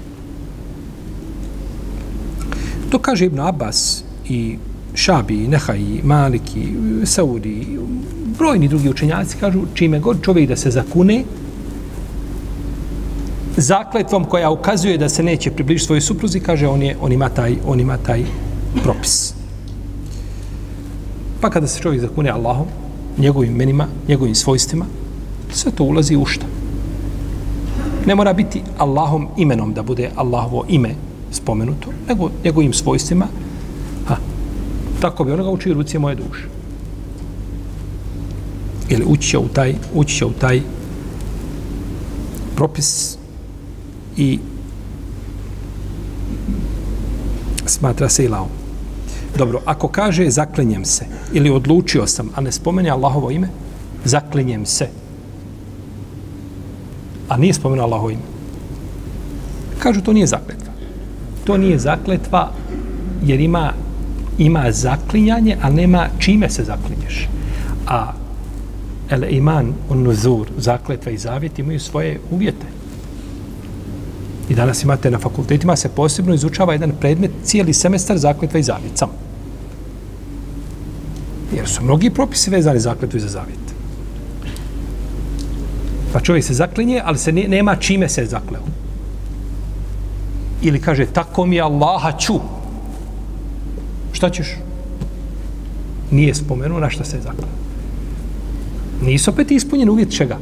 To 2.89 2.99
kaže 2.99 3.25
Ibn 3.25 3.39
Abbas 3.39 4.03
i 4.29 4.57
Šabi, 4.93 5.43
i 5.43 5.47
Nehaj, 5.47 5.79
i 5.79 6.01
Malik, 6.03 6.55
i 6.55 7.05
Saudi, 7.05 7.49
i 7.49 7.77
brojni 8.37 8.67
drugi 8.67 8.89
učenjaci 8.89 9.37
kažu 9.37 9.61
čime 9.73 9.99
god 9.99 10.21
čovjek 10.21 10.49
da 10.49 10.55
se 10.55 10.71
zakune, 10.71 11.23
zakletvom 13.57 14.25
koja 14.25 14.49
ukazuje 14.49 14.97
da 14.97 15.09
se 15.09 15.23
neće 15.23 15.51
približiti 15.51 15.85
svojoj 15.85 16.01
supruzi, 16.01 16.39
kaže 16.39 16.67
on 16.67 16.81
je 16.81 16.97
on 17.01 17.11
ima 17.11 17.29
taj 17.29 17.55
on 17.67 17.79
ima 17.79 17.97
taj 17.97 18.23
propis. 18.83 19.36
Pa 21.41 21.49
kada 21.49 21.67
se 21.67 21.81
čovjek 21.81 22.01
zakune 22.01 22.29
Allahom, 22.29 22.67
njegovim 23.17 23.51
imenima, 23.51 23.87
njegovim 24.07 24.35
svojstvima, 24.35 24.85
sve 25.53 25.71
to 25.71 25.83
ulazi 25.83 26.15
u 26.15 26.25
šta? 26.25 26.45
Ne 28.05 28.15
mora 28.15 28.33
biti 28.33 28.61
Allahom 28.77 29.27
imenom 29.37 29.73
da 29.73 29.83
bude 29.83 30.09
Allahovo 30.15 30.65
ime 30.69 30.95
spomenuto, 31.31 31.89
nego 32.07 32.29
njegovim 32.43 32.73
svojstvima. 32.73 33.27
Ha, 34.07 34.15
tako 35.01 35.23
bi 35.23 35.31
onoga 35.31 35.49
učio 35.49 35.73
ruci 35.73 35.99
moje 35.99 36.15
duše. 36.15 36.47
Ili 38.89 39.05
ući 39.07 39.37
u 39.37 39.47
taj, 39.47 39.75
ući 39.93 40.25
u 40.25 40.31
taj 40.31 40.61
propis 42.55 43.17
i 44.17 44.39
smatra 47.65 48.09
se 48.09 48.25
ilahom. 48.25 48.56
Dobro, 49.37 49.61
ako 49.65 49.87
kaže 49.87 50.29
zaklinjem 50.29 50.85
se 50.85 51.05
ili 51.33 51.49
odlučio 51.49 52.07
sam, 52.07 52.29
a 52.35 52.41
ne 52.41 52.51
spomenja 52.51 52.93
Allahovo 52.93 53.31
ime, 53.31 53.49
zaklinjem 54.05 54.65
se. 54.65 54.87
A 57.29 57.37
nije 57.37 57.53
spomenuo 57.53 57.85
Allahovo 57.85 58.09
ime. 58.09 58.21
Kažu, 59.79 60.01
to 60.01 60.13
nije 60.13 60.27
zakletva. 60.27 60.73
To 61.45 61.57
nije 61.57 61.79
zakletva 61.79 62.51
jer 63.23 63.39
ima 63.39 63.73
ima 64.37 64.71
zaklinjanje, 64.71 65.57
ali 65.61 65.75
nema 65.75 66.07
čime 66.19 66.49
se 66.49 66.63
zaklinješ. 66.63 67.29
A 67.87 68.13
el 69.09 69.23
iman, 69.33 69.73
on 69.89 70.03
nuzur, 70.03 70.47
zakletva 70.57 71.11
i 71.11 71.17
zavjet 71.17 71.59
imaju 71.59 71.79
svoje 71.79 72.19
uvjete. 72.31 72.65
Danas 74.57 74.83
imate 74.83 75.11
na 75.11 75.19
fakultetima 75.19 75.75
se 75.75 75.89
posebno 75.89 76.33
izučava 76.33 76.73
jedan 76.73 76.91
predmet 76.99 77.31
cijeli 77.43 77.73
semestar 77.73 78.17
zakletva 78.17 78.59
i 78.59 78.63
zavjet. 78.63 78.91
Samo. 78.97 79.13
Jer 81.55 81.67
su 81.69 81.83
mnogi 81.83 82.09
propisi 82.09 82.49
vezani 82.49 82.79
zakletvu 82.79 83.17
i 83.17 83.19
za 83.19 83.27
zavjet. 83.27 83.67
Pa 86.13 86.19
čovjek 86.19 86.45
se 86.45 86.53
zaklinje, 86.53 87.01
ali 87.05 87.17
se 87.17 87.31
ne, 87.31 87.47
nema 87.47 87.75
čime 87.75 88.09
se 88.09 88.25
zakleo. 88.25 88.63
Ili 90.61 90.81
kaže, 90.81 91.05
tako 91.05 91.45
mi 91.45 91.61
Allaha 91.61 92.17
ću. 92.17 92.39
Šta 94.11 94.29
ćeš? 94.29 94.55
Nije 96.11 96.35
spomenuo 96.35 96.79
na 96.79 96.89
šta 96.89 97.03
se 97.03 97.21
zakleo. 97.21 97.49
Nisu 99.01 99.31
opet 99.31 99.51
ispunjen 99.51 99.89
uvjet 99.89 100.17
čega? 100.17 100.37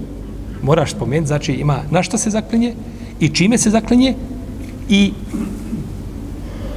moraš 0.65 0.91
spomenuti, 0.91 1.27
znači 1.27 1.53
ima 1.53 1.79
na 1.91 2.03
šta 2.03 2.17
se 2.17 2.29
zaklinje 2.29 2.73
i 3.19 3.29
čime 3.29 3.57
se 3.57 3.69
zaklinje 3.69 4.15
i 4.89 5.13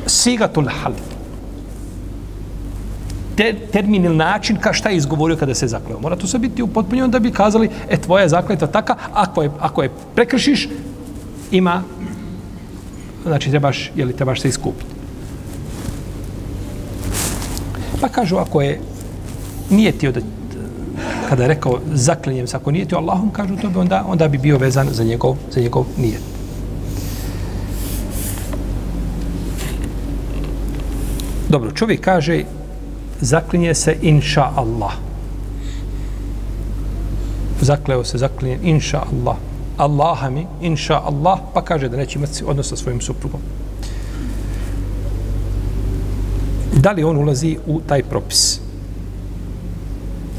sigatul 0.06 0.68
half. 0.82 0.96
Te, 3.36 3.54
termin 3.72 4.04
ili 4.04 4.16
način 4.16 4.56
ka 4.56 4.72
šta 4.72 4.88
je 4.88 4.96
izgovorio 4.96 5.36
kada 5.36 5.54
se 5.54 5.66
zakleo. 5.66 6.00
Mora 6.00 6.16
to 6.16 6.26
sve 6.26 6.38
biti 6.38 6.62
upotpunjeno 6.62 7.08
da 7.08 7.18
bi 7.18 7.30
kazali, 7.30 7.70
e, 7.88 7.96
tvoja 7.96 8.22
je 8.22 8.28
zakletva 8.28 8.66
taka, 8.66 8.96
ako 9.12 9.42
je, 9.42 9.50
ako 9.60 9.82
je 9.82 9.90
prekršiš, 10.14 10.68
ima, 11.50 11.82
znači 13.26 13.50
trebaš, 13.50 13.90
je 13.96 14.04
li 14.04 14.16
trebaš 14.16 14.40
se 14.40 14.48
iskupiti. 14.48 14.98
Pa 18.00 18.08
kažu, 18.08 18.36
ako 18.36 18.60
je 18.60 18.80
nije 19.70 19.92
tio 19.92 20.12
da 20.12 20.20
kada 21.28 21.42
je 21.42 21.48
rekao 21.48 21.78
zaklinjem 21.94 22.46
se, 22.46 22.56
ako 22.56 22.70
nijetio 22.70 22.98
Allahom, 22.98 23.30
kažu 23.30 23.56
to 23.56 23.70
bi 23.70 23.78
onda, 23.78 24.04
onda 24.08 24.28
bi 24.28 24.38
bio 24.38 24.58
vezan 24.58 24.88
za 24.92 25.04
njegov, 25.04 25.36
za 25.50 25.60
njegov 25.60 25.84
nijet. 25.98 26.22
Dobro, 31.48 31.70
čovjek 31.70 32.00
kaže 32.00 32.44
zaklinje 33.20 33.74
se 33.74 33.96
inša 34.02 34.48
Allah. 34.56 34.92
Zakleo 37.60 38.04
se, 38.04 38.18
zaklinje 38.18 38.58
inša 38.62 39.02
Allah. 39.12 39.36
Allaha 39.76 40.30
mi, 40.30 40.46
inša 40.62 41.00
Allah, 41.04 41.38
pa 41.54 41.64
kaže 41.64 41.88
da 41.88 41.96
neće 41.96 42.18
imati 42.18 42.44
odnos 42.46 42.68
sa 42.68 42.76
svojim 42.76 43.00
suprugom. 43.00 43.40
Da 46.72 46.92
li 46.92 47.04
on 47.04 47.16
ulazi 47.16 47.58
u 47.66 47.80
taj 47.80 48.02
propis? 48.02 48.67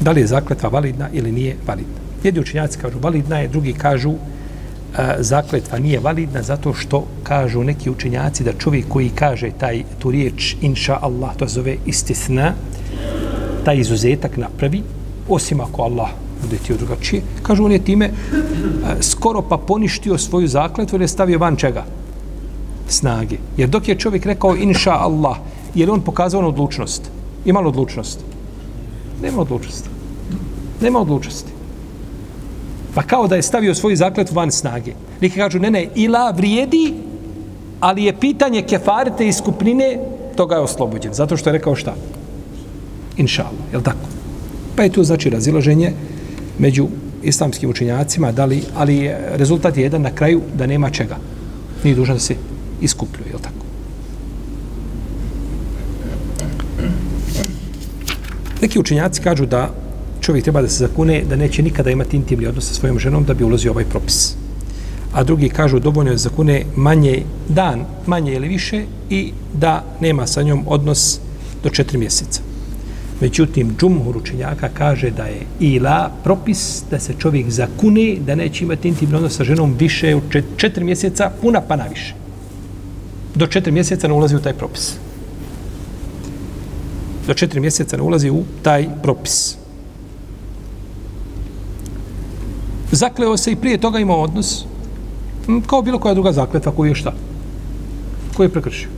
Da 0.00 0.10
li 0.10 0.20
je 0.20 0.26
zakletva 0.26 0.68
validna 0.68 1.08
ili 1.12 1.32
nije 1.32 1.56
validna? 1.66 2.00
Jedni 2.24 2.40
učinjaci 2.40 2.78
kažu 2.78 2.98
validna 3.02 3.38
je, 3.38 3.48
drugi 3.48 3.72
kažu 3.72 4.14
a, 4.96 5.14
zakletva 5.18 5.78
nije 5.78 6.00
validna 6.00 6.42
zato 6.42 6.74
što 6.74 7.06
kažu 7.22 7.64
neki 7.64 7.90
učenjaci 7.90 8.44
da 8.44 8.52
čovjek 8.52 8.88
koji 8.88 9.08
kaže 9.08 9.50
taj 9.50 9.82
tu 9.98 10.10
riječ 10.10 10.56
inša 10.60 10.98
Allah, 11.02 11.36
to 11.36 11.46
zove 11.46 11.76
istisna, 11.86 12.52
taj 13.64 13.76
izuzetak 13.76 14.36
napravi, 14.36 14.82
osim 15.28 15.60
ako 15.60 15.82
Allah 15.82 16.08
bude 16.42 16.56
ti 16.56 16.74
drugačije, 16.78 17.22
kažu 17.42 17.64
on 17.64 17.72
je 17.72 17.84
time 17.84 18.10
a, 18.10 19.02
skoro 19.02 19.42
pa 19.42 19.56
poništio 19.56 20.18
svoju 20.18 20.48
zakletvu 20.48 20.96
ili 20.96 21.04
je 21.04 21.08
stavio 21.08 21.38
van 21.38 21.56
čega? 21.56 21.84
Snage. 22.88 23.36
Jer 23.56 23.68
dok 23.68 23.88
je 23.88 23.98
čovjek 23.98 24.26
rekao 24.26 24.56
inša 24.56 24.92
Allah, 24.92 25.36
je 25.74 25.86
li 25.86 25.92
on 25.92 26.00
pokazao 26.00 26.48
odlučnost? 26.48 27.10
Imalo 27.44 27.68
odlučnost? 27.68 28.29
Nema 29.22 29.42
odlučnosti. 29.42 29.88
Nema 30.80 31.00
odlučnosti. 31.00 31.50
Pa 32.94 33.02
kao 33.02 33.28
da 33.28 33.36
je 33.36 33.42
stavio 33.42 33.74
svoju 33.74 33.96
zakletu 33.96 34.34
van 34.34 34.50
snage. 34.50 34.92
Neki 35.20 35.36
kažu, 35.36 35.58
ne, 35.58 35.70
ne, 35.70 35.88
ila 35.94 36.30
vrijedi, 36.30 36.94
ali 37.80 38.04
je 38.04 38.20
pitanje 38.20 38.62
kefarite 38.62 39.28
i 39.28 39.32
skupnine, 39.32 39.98
toga 40.36 40.54
je 40.54 40.60
oslobođen. 40.60 41.14
Zato 41.14 41.36
što 41.36 41.50
je 41.50 41.52
rekao 41.52 41.74
šta? 41.74 41.94
Inša 43.16 43.42
Allah, 43.42 43.72
je 43.72 43.78
li 43.78 43.84
tako? 43.84 44.08
Pa 44.76 44.82
je 44.82 44.92
tu 44.92 45.04
znači 45.04 45.30
razilaženje 45.30 45.92
među 46.58 46.88
islamskim 47.22 47.70
učenjacima, 47.70 48.32
da 48.32 48.44
li, 48.44 48.62
ali 48.76 49.10
rezultat 49.32 49.76
je 49.76 49.82
jedan 49.82 50.02
na 50.02 50.10
kraju 50.10 50.40
da 50.54 50.66
nema 50.66 50.90
čega. 50.90 51.16
Nije 51.84 51.96
dužan 51.96 52.16
da 52.16 52.20
se 52.20 52.36
iskupljuje, 52.80 53.28
je 53.28 53.36
li 53.36 53.42
tako? 53.42 53.59
Neki 58.60 58.78
učenjaci 58.78 59.22
kažu 59.22 59.46
da 59.46 59.70
čovjek 60.20 60.44
treba 60.44 60.62
da 60.62 60.68
se 60.68 60.86
zakune 60.86 61.22
da 61.28 61.36
neće 61.36 61.62
nikada 61.62 61.90
imati 61.90 62.16
intimni 62.16 62.46
odnos 62.46 62.68
sa 62.68 62.74
svojom 62.74 62.98
ženom 62.98 63.24
da 63.24 63.34
bi 63.34 63.44
ulazio 63.44 63.72
ovaj 63.72 63.84
propis. 63.84 64.34
A 65.12 65.24
drugi 65.24 65.48
kažu 65.48 65.78
dovoljno 65.78 66.10
je 66.10 66.16
zakune 66.16 66.64
manje 66.76 67.22
dan, 67.48 67.84
manje 68.06 68.34
ili 68.34 68.48
više 68.48 68.84
i 69.10 69.32
da 69.54 69.84
nema 70.00 70.26
sa 70.26 70.42
njom 70.42 70.64
odnos 70.66 71.20
do 71.62 71.70
četiri 71.70 71.98
mjeseca. 71.98 72.42
Međutim, 73.20 73.76
džumhur 73.80 74.16
učenjaka 74.16 74.68
kaže 74.68 75.10
da 75.10 75.24
je 75.24 75.40
ila 75.60 76.10
propis 76.24 76.82
da 76.90 76.98
se 76.98 77.14
čovjek 77.18 77.50
zakune 77.50 78.16
da 78.26 78.34
neće 78.34 78.64
imati 78.64 78.88
intimni 78.88 79.16
odnos 79.16 79.36
sa 79.36 79.44
ženom 79.44 79.74
više 79.78 80.14
od 80.14 80.42
četiri 80.56 80.84
mjeseca, 80.84 81.30
puna 81.40 81.60
pa 81.60 81.76
naviše. 81.76 82.14
Do 83.34 83.46
četiri 83.46 83.72
mjeseca 83.72 84.08
ne 84.08 84.14
ulazi 84.14 84.36
u 84.36 84.40
taj 84.40 84.52
propis. 84.52 84.94
Do 87.30 87.34
četiri 87.34 87.60
mjeseca 87.60 87.96
ne 87.96 88.02
ulazi 88.02 88.30
u 88.30 88.42
taj 88.62 88.88
propis. 89.02 89.56
zakleo 92.92 93.36
se 93.36 93.52
i 93.52 93.56
prije 93.56 93.78
toga 93.78 93.98
imao 93.98 94.22
odnos 94.22 94.64
kao 95.66 95.82
bilo 95.82 95.98
koja 95.98 96.14
druga 96.14 96.32
zakletva 96.32 96.72
koju 96.72 96.88
je 96.88 96.94
šta? 96.94 97.12
Koju 98.36 98.44
je 98.44 98.52
prekršio. 98.52 98.88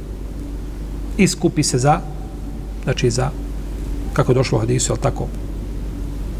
Iskupi 1.18 1.62
se 1.62 1.78
za 1.78 2.00
znači 2.84 3.10
za 3.10 3.30
kako 4.12 4.32
je 4.32 4.34
došlo 4.34 4.58
u 4.58 4.60
hadisu, 4.60 4.92
ali 4.92 5.00
tako 5.00 5.28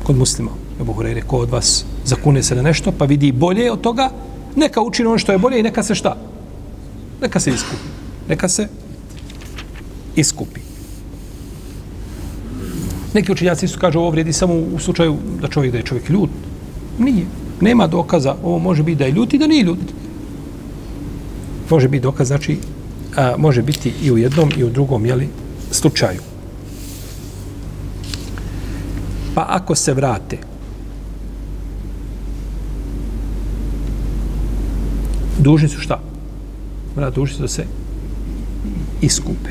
kod 0.02 0.16
muslima, 0.16 0.50
Ebu 0.80 0.94
Hureyre, 0.94 1.22
ko 1.26 1.38
od 1.38 1.50
vas 1.50 1.84
zakune 2.04 2.42
se 2.42 2.54
na 2.54 2.62
nešto, 2.62 2.92
pa 2.92 3.04
vidi 3.04 3.32
bolje 3.32 3.72
od 3.72 3.80
toga, 3.80 4.10
neka 4.56 4.80
učini 4.80 5.08
ono 5.08 5.18
što 5.18 5.32
je 5.32 5.38
bolje 5.38 5.60
i 5.60 5.62
neka 5.62 5.82
se 5.82 5.94
šta? 5.94 6.16
Neka 7.20 7.40
se 7.40 7.50
iskupi. 7.50 7.86
Neka 8.28 8.48
se 8.48 8.68
iskupi. 10.16 10.71
Neki 13.14 13.32
učenjaci 13.32 13.68
su 13.68 13.78
kažu 13.78 13.98
ovo 13.98 14.10
vrijedi 14.10 14.32
samo 14.32 14.54
u 14.54 14.78
slučaju 14.78 15.16
da 15.40 15.48
čovjek 15.48 15.72
da 15.72 15.78
je 15.78 15.84
čovjek 15.84 16.08
ljut. 16.08 16.30
Nije 16.98 17.26
nema 17.62 17.86
dokaza, 17.86 18.34
ovo 18.42 18.58
može 18.58 18.82
biti 18.82 18.98
da 18.98 19.04
je 19.04 19.12
ljut 19.12 19.34
i 19.34 19.38
da 19.38 19.46
nije 19.46 19.62
ljut. 19.62 19.78
Može 21.70 21.88
biti 21.88 22.02
dokaz, 22.02 22.26
znači, 22.26 22.58
a, 23.16 23.34
može 23.38 23.62
biti 23.62 23.92
i 24.02 24.12
u 24.12 24.18
jednom 24.18 24.50
i 24.56 24.64
u 24.64 24.70
drugom, 24.70 25.06
jeli, 25.06 25.28
slučaju. 25.70 26.20
Pa 29.34 29.46
ako 29.48 29.74
se 29.74 29.94
vrate, 29.94 30.38
dužni 35.38 35.68
su 35.68 35.80
šta? 35.80 36.00
Vrat, 36.96 37.14
dužni 37.14 37.36
su 37.36 37.42
da 37.42 37.48
se 37.48 37.66
iskupe. 39.00 39.50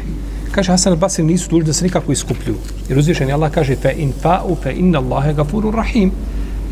Kaže 0.51 0.71
Hasan 0.71 0.93
al-Basri 0.93 1.23
nisu 1.23 1.49
dužni 1.49 1.65
da 1.65 1.73
se 1.73 1.85
nikako 1.85 2.11
iskupljuju. 2.11 2.57
Jer 2.89 2.99
uzvišen 2.99 3.27
je 3.27 3.33
Allah 3.33 3.51
kaže 3.51 3.75
fe 3.75 3.93
in 3.97 4.13
fa'u 4.23 4.55
fe 4.63 4.73
inna 4.73 4.99
Allahe 4.99 5.33
gafuru 5.33 5.71
rahim. 5.71 6.11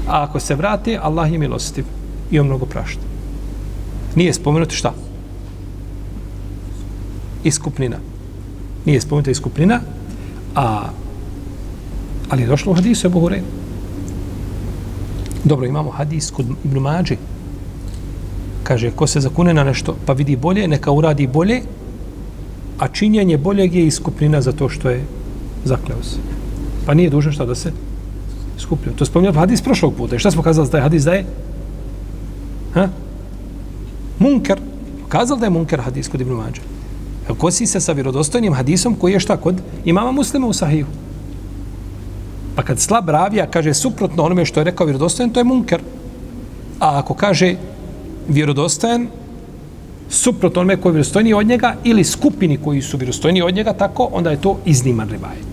A 0.08 0.24
ako 0.24 0.40
se 0.40 0.56
vrate, 0.56 1.00
Allah 1.02 1.32
je 1.32 1.38
milostiv 1.38 1.86
i 2.32 2.40
on 2.40 2.46
mnogo 2.46 2.66
prašta. 2.66 3.02
Nije 4.16 4.34
spomenuto 4.34 4.76
šta? 4.76 4.94
Iskupnina. 7.44 7.98
Nije 8.86 9.02
spomenuta 9.02 9.32
iskupnina, 9.32 9.80
a 10.56 10.90
ali 12.30 12.42
je 12.42 12.48
došlo 12.48 12.72
u 12.72 12.76
hadisu 12.76 13.08
Ebu 13.08 13.22
Hureyre. 13.22 13.42
Dobro, 15.44 15.66
imamo 15.66 15.92
hadis 15.92 16.32
kod 16.32 16.46
Ibn 16.64 16.80
Mađi. 16.80 17.18
Kaže, 18.64 18.92
ko 18.92 19.08
se 19.08 19.20
zakune 19.20 19.54
na 19.54 19.64
nešto 19.64 19.96
pa 20.06 20.14
vidi 20.14 20.36
bolje, 20.36 20.68
neka 20.68 20.92
uradi 20.92 21.28
bolje, 21.28 21.62
a 22.80 22.88
činjenje 22.88 23.38
boljeg 23.38 23.76
je 23.76 23.86
iskupnina 23.86 24.42
za 24.42 24.52
to 24.52 24.70
što 24.70 24.90
je 24.90 25.04
zakleo 25.66 26.04
se. 26.04 26.18
Pa 26.86 26.94
nije 26.94 27.10
dužan 27.10 27.34
šta 27.34 27.46
da 27.46 27.56
se 27.56 27.72
skupljaju. 28.58 28.96
To 28.96 29.06
spominjamo 29.06 29.40
hadis 29.40 29.62
prošlog 29.62 29.94
puta. 29.96 30.16
I 30.16 30.20
šta 30.20 30.32
smo 30.32 30.44
kazali 30.44 30.66
za 30.66 30.72
taj 30.72 30.82
hadis 30.82 31.04
da 31.04 31.14
je? 31.14 31.26
Ha? 32.74 32.88
Munker. 34.20 34.60
Kazali 35.10 35.40
da 35.40 35.46
je 35.46 35.50
munker 35.50 35.82
hadis 35.82 36.08
kod 36.08 36.22
Ibn 36.22 36.32
Mađe. 36.32 36.62
E, 37.30 37.34
kosi 37.38 37.66
se 37.66 37.80
sa 37.80 37.92
vjerodostojnim 37.92 38.54
hadisom 38.54 38.96
koji 38.96 39.14
je 39.14 39.20
šta 39.20 39.38
kod 39.38 39.62
imama 39.86 40.12
muslima 40.12 40.48
u 40.48 40.54
sahiju. 40.54 40.86
Pa 42.56 42.64
kad 42.64 42.80
slab 42.80 43.10
ravija 43.10 43.48
kaže 43.48 43.74
suprotno 43.74 44.24
onome 44.24 44.46
što 44.46 44.60
je 44.60 44.64
rekao 44.64 44.86
vjerodostojan, 44.86 45.30
to 45.30 45.40
je 45.40 45.44
munker. 45.44 45.82
A 46.80 47.00
ako 47.00 47.14
kaže 47.14 47.56
vjerodostojan, 48.28 49.08
suprot 50.10 50.58
onome 50.58 50.78
koji 50.78 50.92
je 50.92 50.94
vjerostojniji 50.94 51.34
od 51.34 51.48
njega 51.48 51.76
ili 51.84 52.04
skupini 52.04 52.58
koji 52.58 52.82
su 52.82 52.98
vjerostojniji 52.98 53.42
od 53.42 53.54
njega, 53.54 53.74
tako, 53.74 54.10
onda 54.12 54.32
je 54.32 54.42
to 54.42 54.60
izniman 54.66 55.10
rivajet. 55.10 55.50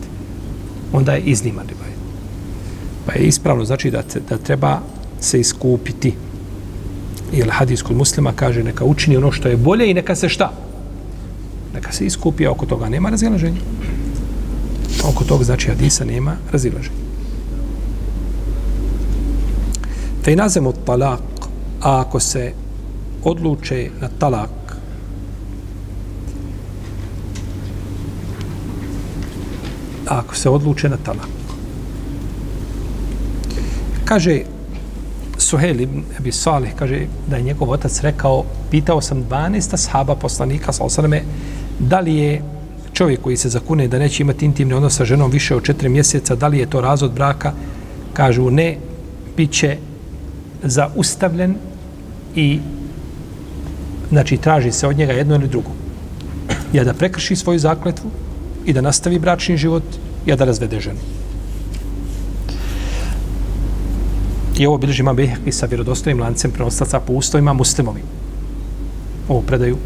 Onda 0.93 1.13
je 1.13 1.21
izniman 1.21 1.67
rivajet. 1.69 1.97
Pa 3.07 3.13
je 3.13 3.27
ispravno 3.27 3.65
znači 3.65 3.91
da, 3.91 4.03
te, 4.03 4.21
da 4.29 4.39
treba 4.39 4.81
se 5.21 5.41
iskupiti. 5.41 6.15
Jer 7.33 7.49
hadis 7.51 7.83
kod 7.83 7.97
muslima 7.97 8.33
kaže 8.33 8.63
neka 8.63 8.85
učini 8.85 9.17
ono 9.17 9.33
što 9.33 9.49
je 9.49 9.57
bolje 9.57 9.91
i 9.91 9.95
neka 9.95 10.15
se 10.15 10.29
šta? 10.29 10.53
Neka 11.75 11.93
se 11.93 12.07
iskupi, 12.07 12.47
a 12.47 12.51
oko 12.51 12.67
toga 12.67 12.89
nema 12.89 13.11
razilaženja. 13.11 13.61
Oko 15.05 15.25
tog, 15.25 15.45
znači 15.45 15.69
hadisa 15.69 16.05
nema 16.05 16.37
razilaženja. 16.53 17.07
Fe 20.25 20.33
i 20.33 20.37
nazemo 20.37 20.73
talak, 20.73 21.21
a 21.83 22.01
ako 22.01 22.21
se 22.21 22.53
odluče 23.27 23.91
na 24.01 24.09
talak, 24.19 24.77
ako 30.07 30.35
se 30.35 30.51
odluče 30.51 30.89
na 30.89 30.97
talak, 30.97 31.37
Kaže 34.07 34.47
Suhejl 35.39 35.81
ibn 35.81 36.05
Abi 36.19 36.33
Salih 36.33 36.71
kaže 36.79 37.07
da 37.27 37.37
je 37.37 37.43
njegov 37.43 37.71
otac 37.71 38.01
rekao, 38.01 38.45
pitao 38.71 39.01
sam 39.01 39.25
12 39.31 39.77
sahaba 39.77 40.15
poslanika 40.15 40.73
sa 40.73 40.85
osaname, 40.85 41.23
da 41.79 42.01
li 42.01 42.15
je 42.15 42.43
čovjek 42.93 43.21
koji 43.21 43.37
se 43.37 43.49
zakune 43.49 43.89
da 43.89 43.99
neće 43.99 44.23
imati 44.23 44.45
intimni 44.45 44.75
odnos 44.75 44.97
sa 44.97 45.05
ženom 45.05 45.31
više 45.31 45.57
od 45.57 45.63
4 45.63 45.89
mjeseca, 45.89 46.35
da 46.35 46.49
li 46.49 46.59
je 46.59 46.71
to 46.71 46.81
razod 46.81 47.13
braka? 47.13 47.53
Kažu 48.13 48.51
ne, 48.51 48.77
bit 49.37 49.51
će 49.51 49.77
zaustavljen 50.63 51.57
i 52.35 52.61
znači 54.11 54.37
traži 54.37 54.73
se 54.73 54.87
od 54.87 54.99
njega 54.99 55.13
jedno 55.13 55.35
ili 55.35 55.49
drugo. 55.49 55.71
Ja 56.73 56.85
da 56.85 56.95
prekrši 56.95 57.37
svoju 57.37 57.59
zakletvu 57.59 58.11
i 58.67 58.73
da 58.73 58.81
nastavi 58.81 59.19
bračni 59.19 59.57
život, 59.57 59.85
ja 60.27 60.37
da 60.37 60.45
razvede 60.45 60.81
ženu. 60.81 60.99
I 64.59 64.67
ovo 64.67 64.79
bilježi 64.79 65.03
ima 65.03 65.13
Beheki 65.13 65.53
sa 65.53 65.67
vjerodostojnim 65.67 66.23
lancem 66.23 66.51
prenostaca 66.51 67.01
po 67.01 67.13
ustovima 67.13 67.53
muslimovi. 67.53 68.01
Ovo 69.29 69.41
predaju 69.41 69.77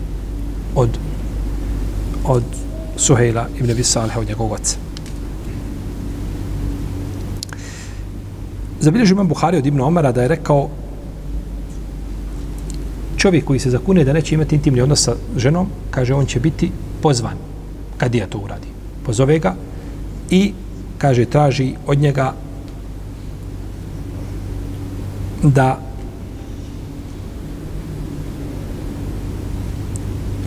od, 0.75 0.99
od 2.25 2.43
Suhejla 2.97 3.49
ibn 3.59 3.71
Abi 3.71 3.83
od 4.17 4.29
njegovog 4.29 4.53
oca. 4.53 4.77
Zabilježi 8.81 9.13
imam 9.13 9.29
Buhari 9.29 9.59
od 9.59 9.67
Ibn 9.67 9.81
Omara 9.81 10.13
da 10.13 10.23
je 10.23 10.29
rekao 10.29 10.69
čovjek 13.21 13.45
koji 13.45 13.59
se 13.59 13.71
zakune 13.71 14.05
da 14.05 14.13
neće 14.13 14.35
imati 14.35 14.55
intimni 14.55 14.81
odnos 14.81 15.03
sa 15.05 15.15
ženom, 15.37 15.67
kaže 15.91 16.15
on 16.15 16.27
će 16.27 16.41
biti 16.41 16.71
pozvan 17.03 17.37
kad 17.99 18.15
ja 18.15 18.27
to 18.27 18.39
uradi. 18.39 18.67
Pozove 19.05 19.39
ga 19.39 19.55
i 20.31 20.53
kaže 20.99 21.25
traži 21.25 21.75
od 21.87 21.99
njega 21.99 22.33
da 25.43 25.79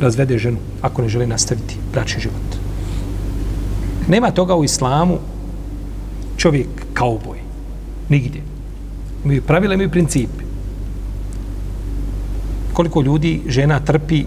razvede 0.01 0.37
ženu 0.37 0.57
ako 0.81 1.01
ne 1.01 1.09
želi 1.09 1.27
nastaviti 1.27 1.77
bračni 1.93 2.21
život. 2.21 2.57
Nema 4.07 4.31
toga 4.31 4.55
u 4.55 4.63
islamu 4.63 5.19
čovjek 6.37 6.67
kao 6.93 7.19
boj. 7.25 7.37
Nigdje. 8.09 8.41
Mi 9.23 9.41
pravile, 9.41 9.77
mi 9.77 9.89
principi. 9.89 10.42
Koliko 12.73 13.01
ljudi 13.01 13.41
žena 13.47 13.79
trpi 13.79 14.23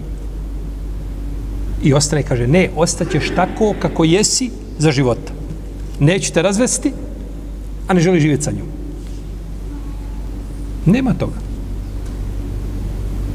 i 1.83 1.93
ostane, 1.93 2.23
kaže, 2.23 2.47
ne, 2.47 2.69
ostaćeš 2.75 3.31
tako 3.35 3.73
kako 3.79 4.03
jesi 4.03 4.51
za 4.79 4.91
života. 4.91 5.33
Neću 5.99 6.33
te 6.33 6.41
razvesti, 6.41 6.93
a 7.87 7.93
ne 7.93 8.01
želi 8.01 8.19
živjeti 8.19 8.43
sa 8.43 8.51
njom. 8.51 8.67
Nema 10.85 11.13
toga. 11.13 11.39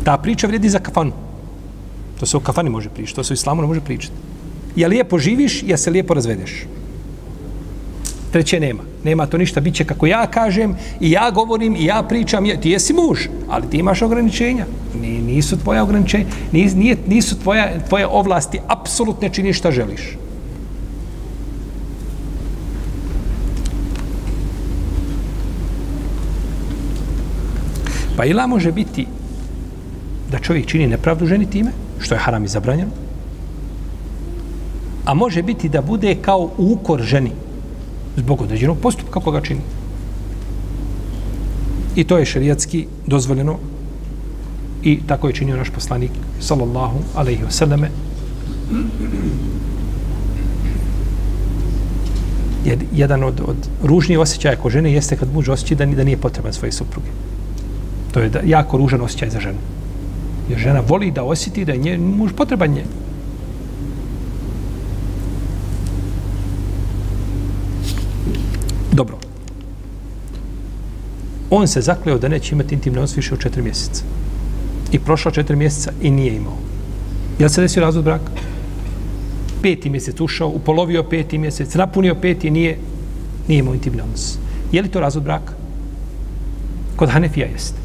Ta 0.04 0.16
priča 0.18 0.46
vredi 0.46 0.68
za 0.68 0.78
kafanu. 0.78 1.12
To 2.20 2.26
se 2.26 2.36
u 2.36 2.40
kafani 2.40 2.70
može 2.70 2.88
pričati, 2.88 3.16
to 3.16 3.24
se 3.24 3.32
u 3.32 3.34
islamu 3.34 3.62
ne 3.62 3.68
može 3.68 3.80
pričati. 3.80 4.14
Ja 4.76 4.88
lijepo 4.88 5.18
živiš, 5.18 5.62
ja 5.66 5.76
se 5.76 5.90
lijepo 5.90 6.14
razvedeš. 6.14 6.66
Treće 8.32 8.60
nema. 8.60 8.82
Nema 9.04 9.26
to 9.26 9.38
ništa, 9.38 9.60
bit 9.60 9.74
će 9.74 9.84
kako 9.84 10.06
ja 10.06 10.26
kažem 10.26 10.76
i 11.00 11.10
ja 11.10 11.30
govorim 11.30 11.76
i 11.76 11.84
ja 11.84 12.02
pričam. 12.02 12.44
Ti 12.62 12.70
jesi 12.70 12.92
muž, 12.92 13.18
ali 13.48 13.70
ti 13.70 13.76
imaš 13.76 14.02
ograničenja. 14.02 14.66
Nisu 15.26 15.58
tvoje 15.58 15.82
ograničenja, 15.82 16.24
nije, 16.52 16.96
nisu 17.06 17.38
tvoja, 17.38 17.68
tvoje 17.88 18.06
ovlasti, 18.06 18.60
apsolutne 18.66 19.28
čini 19.28 19.52
šta 19.52 19.70
želiš. 19.70 20.16
Pa 28.16 28.24
ila 28.24 28.46
može 28.46 28.72
biti 28.72 29.06
da 30.30 30.38
čovjek 30.38 30.66
čini 30.66 30.86
nepravdu 30.86 31.26
ženi 31.26 31.50
time, 31.50 31.70
što 31.98 32.14
je 32.14 32.18
haram 32.18 32.44
i 32.44 32.48
zabranjeno, 32.48 32.90
a 35.04 35.14
može 35.14 35.42
biti 35.42 35.68
da 35.68 35.82
bude 35.82 36.14
kao 36.14 36.50
ukor 36.58 37.02
ženi 37.02 37.30
zbog 38.16 38.40
određenog 38.40 38.78
postupka 38.78 39.20
koga 39.20 39.40
čini. 39.40 39.60
I 41.96 42.04
to 42.04 42.18
je 42.18 42.26
šerijatski 42.26 42.86
dozvoljeno 43.06 43.58
i 44.82 45.00
tako 45.06 45.28
je 45.28 45.34
činio 45.34 45.56
naš 45.56 45.70
poslanik 45.70 46.10
sallallahu 46.40 46.98
alaihi 47.14 47.44
wasallame 47.44 47.88
jedan 52.92 53.24
od, 53.24 53.40
od 53.46 53.56
ružnijih 53.82 54.20
osjećaja 54.20 54.56
ko 54.56 54.70
žene 54.70 54.92
jeste 54.92 55.16
kad 55.16 55.34
muž 55.34 55.48
osjeća 55.48 55.74
da, 55.74 55.86
da 55.86 56.04
nije 56.04 56.16
potreban 56.16 56.52
svoje 56.52 56.72
supruge. 56.72 57.08
To 58.12 58.20
je 58.20 58.28
da, 58.28 58.40
jako 58.44 58.76
ružan 58.76 59.00
osjećaj 59.00 59.30
za 59.30 59.40
ženu. 59.40 59.58
Jer 60.48 60.58
žena 60.58 60.80
voli 60.88 61.10
da 61.10 61.22
osjeti 61.22 61.64
da 61.64 61.72
je 61.72 61.78
nje, 61.78 61.98
muž 61.98 62.32
potreban 62.36 62.70
nje. 62.70 62.84
Dobro. 68.92 69.18
On 71.54 71.68
se 71.68 71.80
zakleo 71.80 72.18
da 72.18 72.28
neće 72.28 72.54
imati 72.54 72.74
intimni 72.74 72.98
odnos 72.98 73.16
više 73.16 73.34
od 73.34 73.40
četiri 73.40 73.62
mjeseca. 73.62 74.04
I 74.92 74.98
prošla 74.98 75.30
četiri 75.30 75.56
mjeseca 75.56 75.92
i 76.02 76.10
nije 76.10 76.36
imao. 76.36 76.56
Je 77.38 77.48
se 77.48 77.60
desio 77.60 77.82
razvod 77.82 78.04
braka? 78.04 78.30
Peti 79.62 79.90
mjesec 79.90 80.20
ušao, 80.20 80.48
upolovio 80.48 81.02
peti 81.02 81.38
mjesec, 81.38 81.74
napunio 81.74 82.14
peti, 82.14 82.50
nije, 82.50 82.78
nije 83.48 83.58
imao 83.58 83.74
intimni 83.74 84.00
odnos. 84.00 84.38
Je 84.72 84.82
li 84.82 84.88
to 84.88 85.00
razvod 85.00 85.24
braka? 85.24 85.52
Kod 86.96 87.10
Hanefija 87.10 87.46
jeste. 87.46 87.78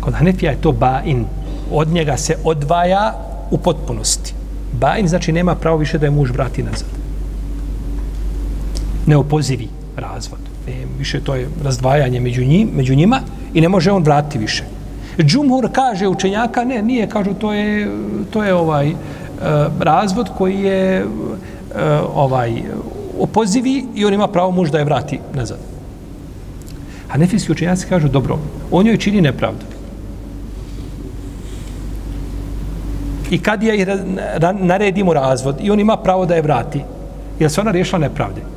Kod 0.00 0.14
Hanefija 0.14 0.50
je 0.50 0.60
to 0.60 0.72
bain. 0.72 1.24
Od 1.70 1.88
njega 1.88 2.16
se 2.16 2.36
odvaja 2.44 3.12
u 3.50 3.58
potpunosti. 3.58 4.34
Bain 4.80 5.08
znači 5.08 5.32
nema 5.32 5.54
pravo 5.54 5.76
više 5.76 5.98
da 5.98 6.06
je 6.06 6.10
muž 6.10 6.30
vrati 6.30 6.62
nazad. 6.62 6.88
Neopozivi 9.06 9.68
razvod. 9.96 10.43
E, 10.68 10.72
više 10.98 11.20
to 11.20 11.34
je 11.34 11.48
razdvajanje 11.64 12.20
među, 12.20 12.44
njim, 12.44 12.68
među 12.74 12.94
njima 12.94 13.20
i 13.54 13.60
ne 13.60 13.68
može 13.68 13.92
on 13.92 14.02
vratiti 14.02 14.38
više. 14.38 14.64
Džumhur 15.18 15.68
kaže 15.72 16.08
učenjaka, 16.08 16.64
ne, 16.64 16.82
nije, 16.82 17.08
kažu, 17.08 17.34
to 17.34 17.52
je, 17.52 17.90
to 18.30 18.44
je 18.44 18.54
ovaj 18.54 18.88
e, 18.88 18.94
razvod 19.80 20.30
koji 20.38 20.60
je 20.60 20.98
e, 20.98 21.04
ovaj 22.14 22.62
opozivi 23.20 23.84
i 23.94 24.04
on 24.04 24.14
ima 24.14 24.28
pravo 24.28 24.50
muž 24.50 24.70
da 24.70 24.78
je 24.78 24.84
vrati 24.84 25.20
nazad. 25.34 25.58
Hanefijski 27.08 27.52
učenjaci 27.52 27.86
kažu, 27.86 28.08
dobro, 28.08 28.38
on 28.70 28.86
joj 28.86 28.96
čini 28.96 29.20
nepravdu. 29.20 29.64
I 33.30 33.38
kad 33.38 33.62
je 33.62 33.86
naredimo 34.60 35.12
razvod 35.14 35.56
i 35.60 35.70
on 35.70 35.80
ima 35.80 35.96
pravo 35.96 36.26
da 36.26 36.34
je 36.34 36.42
vrati, 36.42 36.80
jer 37.38 37.50
se 37.50 37.60
ona 37.60 37.70
riješila 37.70 37.98
nepravde. 37.98 38.53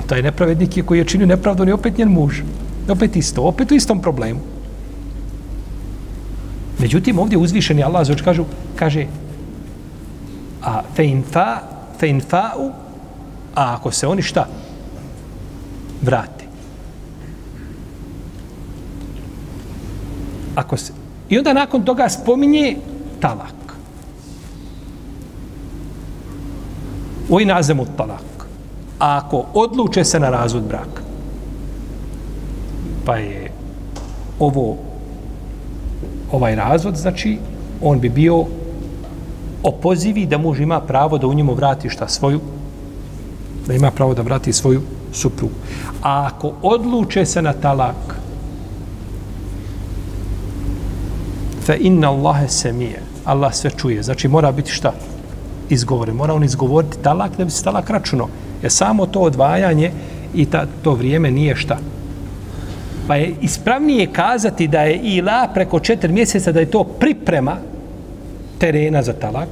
Taj 0.00 0.22
nepravednik 0.22 0.76
je 0.76 0.82
koji 0.82 0.98
je 0.98 1.04
činio 1.04 1.26
nepravdu, 1.26 1.62
on 1.62 1.68
je 1.68 1.74
opet 1.74 1.98
njen 1.98 2.08
muž. 2.08 2.40
Opet 2.88 3.16
isto, 3.16 3.42
opet 3.42 3.70
u 3.70 3.74
istom 3.74 4.00
problemu. 4.02 4.40
Međutim, 6.78 7.18
ovdje 7.18 7.38
uzvišeni 7.38 7.82
Allah 7.82 8.06
zaoč 8.06 8.22
kažu, 8.22 8.44
kaže 8.76 9.06
a 10.62 10.82
fe 10.94 11.04
in 11.04 11.22
fa, 11.22 11.62
fe 11.98 12.08
in 12.08 12.20
fa'u, 12.20 12.72
a 13.54 13.74
ako 13.74 13.90
se 13.90 14.06
oni 14.06 14.22
šta? 14.22 14.46
Vrate. 16.02 16.44
Ako 20.54 20.76
se, 20.76 20.92
I 21.28 21.38
onda 21.38 21.52
nakon 21.52 21.84
toga 21.84 22.08
spominje 22.08 22.76
talak. 23.20 23.54
U 27.28 27.40
inazemu 27.40 27.86
talak 27.96 28.31
ako 29.02 29.44
odluče 29.54 30.04
se 30.04 30.20
na 30.20 30.30
razvod 30.30 30.62
braka, 30.62 31.02
pa 33.04 33.16
je 33.16 33.50
ovo 34.38 34.76
ovaj 36.32 36.54
razvod, 36.54 36.96
znači 36.96 37.38
on 37.82 38.00
bi 38.00 38.08
bio 38.08 38.44
opozivi 39.62 40.26
da 40.26 40.38
muž 40.38 40.60
ima 40.60 40.80
pravo 40.80 41.18
da 41.18 41.26
u 41.26 41.34
njemu 41.34 41.54
vrati 41.54 41.90
šta 41.90 42.08
svoju, 42.08 42.40
da 43.66 43.74
ima 43.74 43.90
pravo 43.90 44.14
da 44.14 44.22
vrati 44.22 44.52
svoju 44.52 44.82
suprugu. 45.12 45.54
A 46.02 46.30
ako 46.30 46.52
odluče 46.62 47.26
se 47.26 47.42
na 47.42 47.52
talak, 47.52 48.14
fa 51.66 51.74
inna 51.74 52.10
Allahe 52.10 52.48
semije, 52.48 53.02
Allah 53.24 53.54
sve 53.54 53.70
čuje, 53.70 54.02
znači 54.02 54.28
mora 54.28 54.52
biti 54.52 54.70
šta? 54.70 54.92
Izgovore, 55.70 56.12
mora 56.12 56.34
on 56.34 56.44
izgovoriti 56.44 57.02
talak 57.02 57.36
da 57.38 57.44
bi 57.44 57.50
se 57.50 57.64
talak 57.64 57.90
računao. 57.90 58.28
Je 58.62 58.70
samo 58.70 59.06
to 59.06 59.20
odvajanje 59.20 59.90
i 60.34 60.46
ta, 60.46 60.66
to 60.82 60.94
vrijeme 60.94 61.30
nije 61.30 61.56
šta. 61.56 61.78
Pa 63.06 63.16
je 63.16 63.34
ispravnije 63.40 64.06
kazati 64.12 64.68
da 64.68 64.80
je 64.80 65.00
ila 65.02 65.48
preko 65.54 65.80
četiri 65.80 66.12
mjeseca 66.12 66.52
da 66.52 66.60
je 66.60 66.70
to 66.70 66.84
priprema 66.84 67.56
terena 68.58 69.02
za 69.02 69.12
talak 69.12 69.48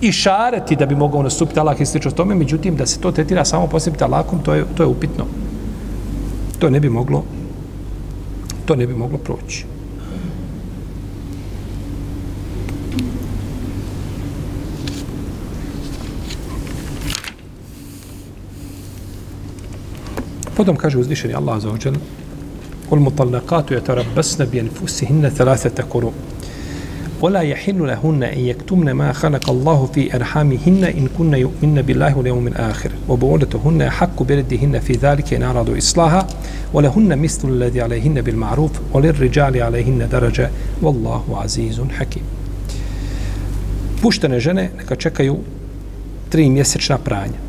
i 0.00 0.12
šareti 0.12 0.76
da 0.76 0.86
bi 0.86 0.94
mogao 0.94 1.22
nastupiti 1.22 1.54
talak 1.54 1.80
i 1.80 1.86
slično 1.86 2.10
tome, 2.10 2.34
međutim 2.34 2.76
da 2.76 2.86
se 2.86 3.00
to 3.00 3.12
tretira 3.12 3.44
samo 3.44 3.66
posebno 3.66 3.98
talakom, 3.98 4.38
to 4.42 4.54
je, 4.54 4.64
to 4.76 4.82
je 4.82 4.86
upitno. 4.86 5.24
to 6.58 6.70
ne 6.70 6.80
bi 6.80 6.88
moglo 6.88 7.24
to 8.70 8.76
ne 8.76 8.86
bi 8.86 8.94
moglo 8.94 9.18
proći. 9.18 9.64
Potom 20.59 20.75
kaže 20.75 20.97
uzvišeni 20.97 21.33
Allah 21.33 21.61
za 21.61 21.69
ođel 21.69 21.93
والمطلقات 22.91 23.71
يتربصن 23.71 24.45
بأنفسهن 24.45 25.29
ثلاثة 25.29 25.83
قروء 25.83 26.13
ولا 27.21 27.41
يحل 27.41 27.87
لهن 27.87 28.23
أن 28.23 28.39
يكتمن 28.39 28.91
ما 28.91 29.11
خلق 29.11 29.49
الله 29.49 29.85
في 29.93 30.15
أرحامهن 30.15 30.83
إن 30.83 31.07
كن 31.17 31.33
يؤمن 31.33 31.81
بالله 31.81 32.17
واليوم 32.17 32.47
الآخر 32.47 32.91
وبعولتهن 33.09 33.89
حق 33.89 34.23
بردهن 34.23 34.79
في 34.79 34.93
ذلك 34.93 35.33
إن 35.33 35.43
أرادوا 35.43 35.77
إصلاحا 35.77 36.27
ولهن 36.73 37.19
مثل 37.19 37.49
الذي 37.49 37.81
عليهن 37.81 38.21
بالمعروف 38.21 38.71
وللرجال 38.93 39.61
عليهن 39.61 40.09
درجة 40.11 40.49
والله 40.81 41.23
عزيز 41.41 41.81
حكيم 41.99 42.23
Puštene 44.01 44.39
žene 44.39 44.69
neka 44.77 44.95
čekaju 44.95 45.37
tri 46.29 46.49
mjesečna 46.49 46.97
pranja. 46.97 47.39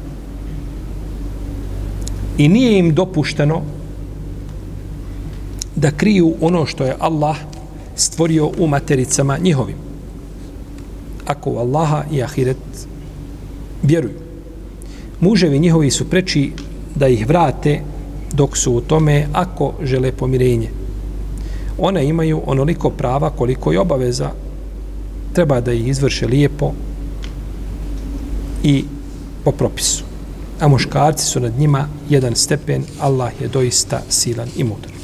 I 2.41 2.47
nije 2.47 2.79
im 2.79 2.93
dopušteno 2.93 3.61
da 5.75 5.91
kriju 5.91 6.33
ono 6.41 6.65
što 6.65 6.83
je 6.83 6.95
Allah 6.99 7.37
stvorio 7.95 8.51
u 8.57 8.67
matericama 8.67 9.37
njihovim. 9.37 9.75
Ako 11.27 11.51
u 11.51 11.57
Allaha 11.57 12.03
i 12.11 12.23
Ahiret 12.23 12.57
vjeruju. 13.83 14.17
Muževi 15.19 15.59
njihovi 15.59 15.91
su 15.91 16.09
preči 16.09 16.51
da 16.95 17.07
ih 17.07 17.27
vrate 17.27 17.79
dok 18.33 18.57
su 18.57 18.73
u 18.73 18.81
tome 18.81 19.27
ako 19.33 19.73
žele 19.83 20.11
pomirenje. 20.11 20.69
One 21.77 22.07
imaju 22.07 22.41
onoliko 22.45 22.89
prava 22.89 23.29
koliko 23.29 23.73
i 23.73 23.77
obaveza. 23.77 24.31
Treba 25.33 25.61
da 25.61 25.73
ih 25.73 25.87
izvrše 25.87 26.27
lijepo 26.27 26.71
i 28.63 28.85
po 29.43 29.51
propisu 29.51 30.10
A 30.60 30.68
muškarci 30.68 31.26
su 31.26 31.40
nad 31.40 31.58
njima 31.58 31.88
jedan 32.08 32.34
stepen. 32.34 32.84
Allah 33.00 33.32
je 33.40 33.48
doista 33.48 34.02
silan 34.08 34.48
i 34.56 34.64
mudar. 34.64 34.96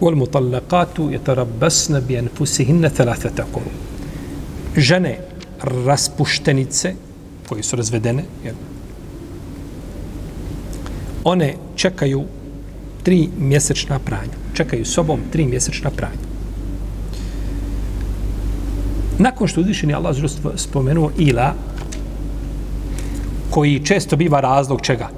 والمطلقات 0.00 0.98
يتربصن 0.98 2.00
بأنفسهن 2.00 2.88
ثلاثة 2.88 3.44
قرون 3.52 3.76
žene 4.76 5.18
raspuštenice 5.62 6.94
koje 7.48 7.62
su 7.62 7.76
razvedene 7.76 8.24
jer 8.44 8.54
one 11.24 11.54
čekaju 11.76 12.24
tri 13.02 13.28
mjesečna 13.38 13.98
pranja 13.98 14.32
čekaju 14.54 14.84
sobom 14.84 15.20
tri 15.32 15.46
mjesečna 15.46 15.90
pranja 15.90 16.29
nakon 19.21 19.47
što 19.47 19.61
uzvišeni 19.61 19.93
Allah 19.93 20.15
spomenuo 20.55 21.11
ila 21.17 21.53
koji 23.49 23.85
često 23.85 24.15
biva 24.15 24.39
razlog 24.39 24.81
čega 24.81 25.09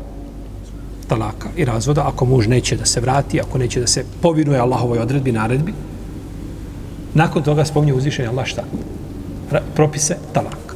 talaka 1.07 1.49
i 1.57 1.65
razvoda, 1.65 2.07
ako 2.07 2.25
muž 2.25 2.47
neće 2.47 2.75
da 2.75 2.85
se 2.85 3.01
vrati, 3.01 3.41
ako 3.41 3.57
neće 3.57 3.79
da 3.79 3.87
se 3.87 4.05
povinuje 4.21 4.59
Allahovoj 4.59 4.99
odredbi, 4.99 5.31
naredbi, 5.31 5.73
nakon 7.13 7.43
toga 7.43 7.65
spominje 7.65 7.93
uzvišenje 7.93 8.27
Allah 8.27 8.45
šta? 8.45 8.63
Propise 9.75 10.17
talaka. 10.33 10.75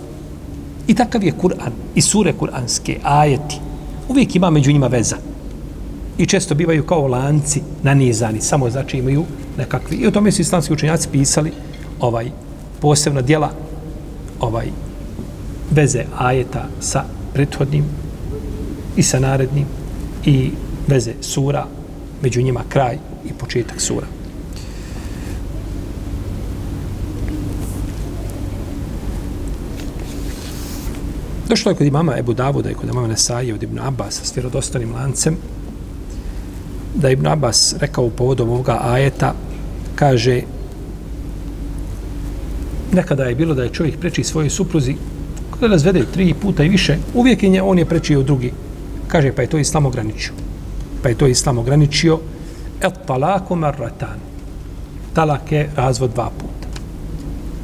I 0.87 0.95
takav 0.95 1.23
je 1.23 1.33
Kur'an 1.41 1.71
i 1.95 2.01
sure 2.01 2.33
kur'anske, 2.39 2.97
ajeti. 3.03 3.59
Uvijek 4.09 4.35
ima 4.35 4.49
među 4.49 4.71
njima 4.71 4.87
veza. 4.87 5.17
I 6.17 6.25
često 6.25 6.55
bivaju 6.55 6.85
kao 6.85 7.07
lanci 7.07 7.61
nanizani, 7.83 8.41
samo 8.41 8.69
znači 8.69 8.97
imaju 8.97 9.25
nekakvi. 9.57 9.97
I 9.97 10.07
o 10.07 10.11
tome 10.11 10.31
su 10.31 10.41
islamski 10.41 10.73
učenjaci 10.73 11.09
pisali 11.11 11.51
ovaj 11.99 12.31
posebna 12.79 13.21
dijela 13.21 13.51
ovaj 14.39 14.67
veze 15.71 16.03
ajeta 16.17 16.67
sa 16.79 17.03
prethodnim 17.33 17.83
i 18.97 19.03
sa 19.03 19.19
narednim 19.19 19.65
i 20.25 20.51
veze 20.87 21.13
sura, 21.21 21.65
među 22.21 22.41
njima 22.41 22.63
kraj 22.69 22.97
i 23.25 23.33
početak 23.33 23.81
sura. 23.81 24.07
Došlo 31.49 31.71
je 31.71 31.75
kod 31.75 31.87
imama 31.87 32.17
Ebu 32.17 32.33
Davuda 32.33 32.69
i 32.69 32.73
kod 32.73 32.89
imama 32.89 33.07
Nesaje 33.07 33.53
od 33.53 33.63
Ibn 33.63 33.79
Abbas 33.79 34.21
s 34.23 34.35
vjerodostanim 34.35 34.93
lancem 34.93 35.37
da 36.95 37.09
Ibn 37.09 37.27
Abbas 37.27 37.75
rekao 37.79 38.03
u 38.03 38.09
povodom 38.09 38.49
ovoga 38.49 38.79
ajeta 38.83 39.33
kaže 39.95 40.41
nekada 42.97 43.23
je 43.23 43.35
bilo 43.35 43.53
da 43.55 43.63
je 43.63 43.73
čovjek 43.79 43.99
preči 43.99 44.23
svojoj 44.23 44.49
supruzi 44.49 44.95
kada 45.53 45.67
razvede 45.73 46.05
tri 46.13 46.33
puta 46.33 46.63
i 46.63 46.69
više 46.69 46.97
uvijek 47.13 47.43
je 47.43 47.61
on 47.61 47.79
je 47.79 47.85
prečio 47.85 48.23
drugi 48.23 48.51
Kaže, 49.07 49.31
pa 49.31 49.41
je 49.41 49.47
to 49.47 49.57
islam 49.57 49.85
ograničio. 49.85 50.33
Pa 51.03 51.09
je 51.09 51.15
to 51.15 51.27
islam 51.27 51.57
ograničio. 51.57 52.19
Et 52.81 52.93
talaku 53.07 53.55
marratan. 53.55 54.19
Talak 55.13 55.51
je 55.51 55.69
razvod 55.75 56.11
dva 56.11 56.29
puta. 56.29 56.67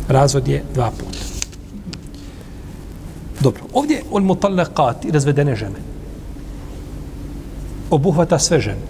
Razvod 0.08 0.48
je 0.48 0.64
dva 0.74 0.92
puta. 0.92 1.20
Dobro, 3.42 3.64
ovdje 3.74 4.04
on 4.12 4.24
mutallaqat 4.24 5.06
i 5.06 5.12
razvedene 5.12 5.56
žene. 5.56 5.80
Obuhvata 7.90 8.40
sve 8.40 8.60
žene. 8.60 8.88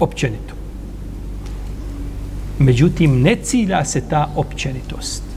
Općenito. 0.00 0.57
Međutim, 2.58 3.22
ne 3.22 3.36
cilja 3.42 3.84
se 3.84 4.00
ta 4.00 4.32
općenitost. 4.36 5.28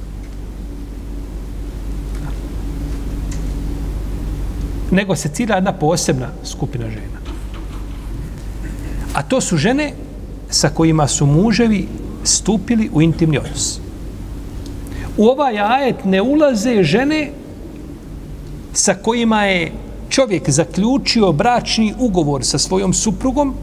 nego 4.91 5.15
se 5.15 5.29
cilja 5.29 5.55
jedna 5.55 5.73
posebna 5.73 6.27
skupina 6.43 6.89
žena. 6.89 7.21
A 9.13 9.23
to 9.23 9.41
su 9.41 9.57
žene 9.57 9.93
sa 10.49 10.69
kojima 10.69 11.07
su 11.07 11.25
muževi 11.25 11.87
stupili 12.23 12.89
u 12.93 13.01
intimni 13.01 13.37
odnos. 13.37 13.79
U 15.17 15.25
ovaj 15.25 15.59
ajet 15.59 16.05
ne 16.05 16.21
ulaze 16.21 16.83
žene 16.83 17.31
sa 18.73 18.93
kojima 18.93 19.43
je 19.43 19.71
čovjek 20.09 20.49
zaključio 20.49 21.31
bračni 21.31 21.93
ugovor 21.99 22.45
sa 22.45 22.57
svojom 22.57 22.93
suprugom 22.93 23.55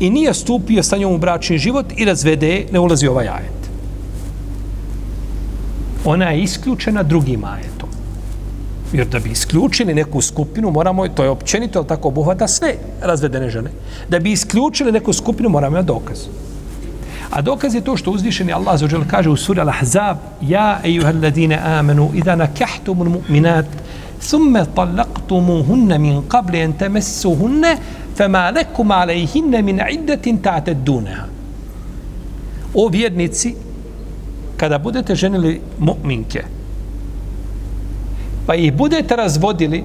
i 0.00 0.10
nije 0.10 0.34
stupio 0.34 0.82
sa 0.82 0.96
njom 0.96 1.12
u 1.12 1.18
bračni 1.18 1.58
život 1.58 1.86
i 1.96 2.04
razvede, 2.04 2.66
ne 2.72 2.78
ulazi 2.78 3.06
ovaj 3.06 3.28
ajet. 3.28 3.56
Ona 6.04 6.30
je 6.30 6.42
isključena 6.42 7.02
drugim 7.02 7.44
ajetom. 7.44 7.88
Jer 8.92 9.06
da 9.06 9.18
bi 9.18 9.30
isključili 9.30 9.94
neku 9.94 10.20
skupinu, 10.20 10.70
moramo, 10.70 11.08
to 11.08 11.24
je 11.24 11.30
općenito, 11.30 11.78
ali 11.78 11.88
tako 11.88 12.08
obuhvata 12.08 12.48
sve 12.48 12.74
razvedene 13.02 13.50
žene. 13.50 13.70
Da 14.08 14.18
bi 14.18 14.32
isključili 14.32 14.92
neku 14.92 15.12
skupinu, 15.12 15.48
moramo 15.48 15.76
imati 15.76 15.86
dokaz. 15.86 16.18
A 17.30 17.42
dokaz 17.42 17.74
je 17.74 17.80
to 17.80 17.96
što 17.96 18.10
uzvišeni 18.10 18.52
Allah 18.52 18.78
zaođel 18.78 19.02
kaže 19.10 19.30
u 19.30 19.36
suri 19.36 19.60
Al-Ahzab 19.60 20.16
Ja, 20.40 20.80
ejuhel 20.84 21.16
alladine 21.16 21.58
amenu, 21.64 22.10
idana 22.14 22.44
nakahtumu 22.44 23.04
mu'minat, 23.04 23.66
thumme 24.30 24.64
talaqtumuhunne 24.74 25.98
min 25.98 26.22
qabli 26.28 26.60
en 26.60 26.72
temessuhunne, 26.72 27.76
fema 28.16 28.50
lekum 28.50 28.90
alejhinne 28.90 29.62
min 29.62 29.80
iddetin 29.90 30.38
ta'ted. 30.42 30.88
O 32.74 32.88
vjernici, 32.88 33.54
kada 34.56 34.78
budete 34.78 35.14
ženili 35.14 35.60
mu'minke, 35.78 36.42
pa 38.46 38.54
ih 38.54 38.72
budete 38.72 39.16
razvodili 39.16 39.84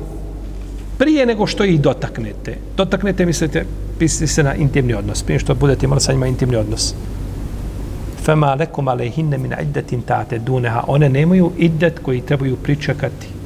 prije 0.97 1.25
nego 1.25 1.47
što 1.47 1.63
ih 1.63 1.81
dotaknete. 1.81 2.57
Dotaknete, 2.77 3.25
mislite, 3.25 3.65
mislite 3.99 4.33
se 4.33 4.43
na 4.43 4.55
intimni 4.55 4.93
odnos, 4.93 5.23
prije 5.23 5.39
što 5.39 5.55
budete 5.55 5.85
imali 5.85 6.01
sa 6.01 6.13
njima 6.13 6.27
intimni 6.27 6.55
odnos. 6.55 6.93
Fema 8.23 8.53
lekum 8.55 8.87
alehinne 8.87 9.37
min 9.37 9.53
iddetin 9.61 10.01
tate 10.01 10.39
duneha. 10.39 10.83
One 10.87 11.09
nemaju 11.09 11.51
iddet 11.57 11.99
koji 11.99 12.21
trebaju 12.21 12.55
pričekati 12.55 13.40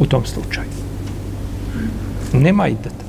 u 0.00 0.06
tom 0.06 0.26
slučaju. 0.26 0.68
Nema 2.32 2.68
iddeta. 2.68 3.04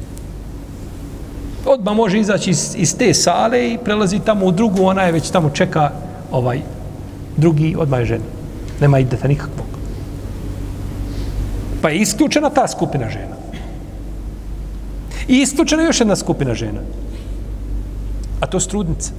Odmah 1.65 1.95
može 1.95 2.19
izaći 2.19 2.49
iz, 2.49 2.75
iz 2.77 2.97
te 2.97 3.13
sale 3.13 3.67
i 3.69 3.77
prelazi 3.77 4.19
tamo 4.19 4.45
u 4.45 4.51
drugu, 4.51 4.83
ona 4.83 5.01
je 5.01 5.11
već 5.11 5.29
tamo 5.29 5.49
čeka 5.49 5.91
ovaj 6.31 6.61
drugi, 7.37 7.75
odmah 7.79 7.99
je 7.99 8.05
žena. 8.05 8.23
Nema 8.81 8.99
iddeta 8.99 9.27
nikakvog. 9.27 9.67
Pa 11.81 11.89
je 11.89 12.01
isključena 12.01 12.49
ta 12.49 12.67
skupina 12.67 13.09
žena. 13.09 13.35
I 15.27 15.41
isključena 15.41 15.83
još 15.83 15.99
jedna 15.99 16.15
skupina 16.15 16.53
žena. 16.53 16.79
A 18.39 18.47
to 18.47 18.59
su 18.59 18.69
trudnice. 18.69 19.11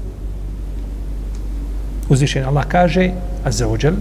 Uzvišen 2.08 2.44
Allah 2.44 2.66
kaže, 2.68 3.10
a 3.44 3.50
za 3.50 3.68
ođel, 3.68 3.94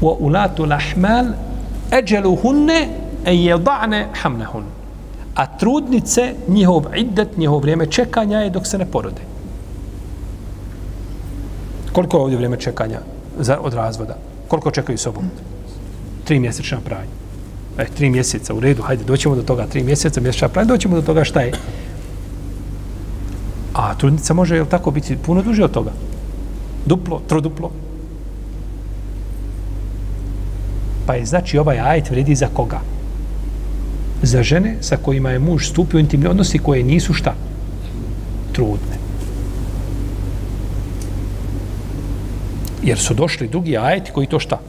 wa 0.00 0.16
ulatu 0.18 0.64
lahmal, 0.64 1.26
eđelu 1.98 2.36
hunne 2.36 2.88
en 3.24 3.36
jeda'ne 3.36 4.06
hamnehun. 4.22 4.64
A 5.34 5.46
trudnice, 5.58 6.34
njihov 6.48 6.84
iddet, 6.96 7.36
njihov 7.36 7.58
vrijeme 7.58 7.86
čekanja 7.86 8.38
je 8.38 8.50
dok 8.50 8.66
se 8.66 8.78
ne 8.78 8.86
porode. 8.86 9.22
Koliko 11.92 12.16
je 12.16 12.22
ovdje 12.22 12.36
vrijeme 12.36 12.56
čekanja 12.56 13.00
za, 13.38 13.58
od 13.60 13.74
razvoda? 13.74 14.16
Koliko 14.48 14.70
čekaju 14.70 14.98
sobom? 14.98 15.24
Tri 16.24 16.38
mjesečna 16.38 16.78
pranja. 16.84 17.14
E, 17.78 17.84
tri 17.84 18.10
mjeseca, 18.10 18.54
u 18.54 18.60
redu, 18.60 18.82
hajde, 18.82 19.04
doćemo 19.04 19.34
do 19.34 19.42
toga, 19.42 19.66
tri 19.66 19.82
mjeseca, 19.82 20.20
mjesečna 20.20 20.48
pranja, 20.48 20.68
doćemo 20.68 20.96
do 20.96 21.02
toga 21.02 21.24
šta 21.24 21.40
je. 21.40 21.52
A 23.74 23.94
trudnica 23.94 24.34
može, 24.34 24.56
jel 24.56 24.66
tako, 24.66 24.90
biti 24.90 25.16
puno 25.16 25.42
duže 25.42 25.64
od 25.64 25.70
toga? 25.70 25.90
Duplo, 26.86 27.20
troduplo. 27.28 27.70
Pa 31.06 31.14
je, 31.14 31.26
znači, 31.26 31.58
ovaj 31.58 31.80
ajet 31.80 32.10
vredi 32.10 32.34
za 32.34 32.48
koga? 32.54 32.80
Za 34.22 34.42
žene 34.42 34.76
sa 34.80 34.96
kojima 34.96 35.30
je 35.30 35.38
muž 35.38 35.68
stupio 35.68 36.00
intimni 36.00 36.26
odnosi 36.26 36.58
koje 36.58 36.82
nisu 36.82 37.12
šta? 37.12 37.34
Trudne. 38.52 38.98
Jer 42.82 42.98
su 42.98 43.14
došli 43.14 43.48
drugi 43.48 43.76
ajeti 43.78 44.10
koji 44.12 44.26
to 44.26 44.40
šta? 44.40 44.60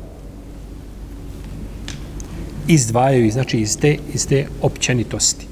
Izdvajaju, 2.67 3.32
znači, 3.32 3.60
iz 3.60 3.78
te, 3.78 3.98
iz 4.13 4.28
te 4.28 4.48
općenitosti. 4.62 5.48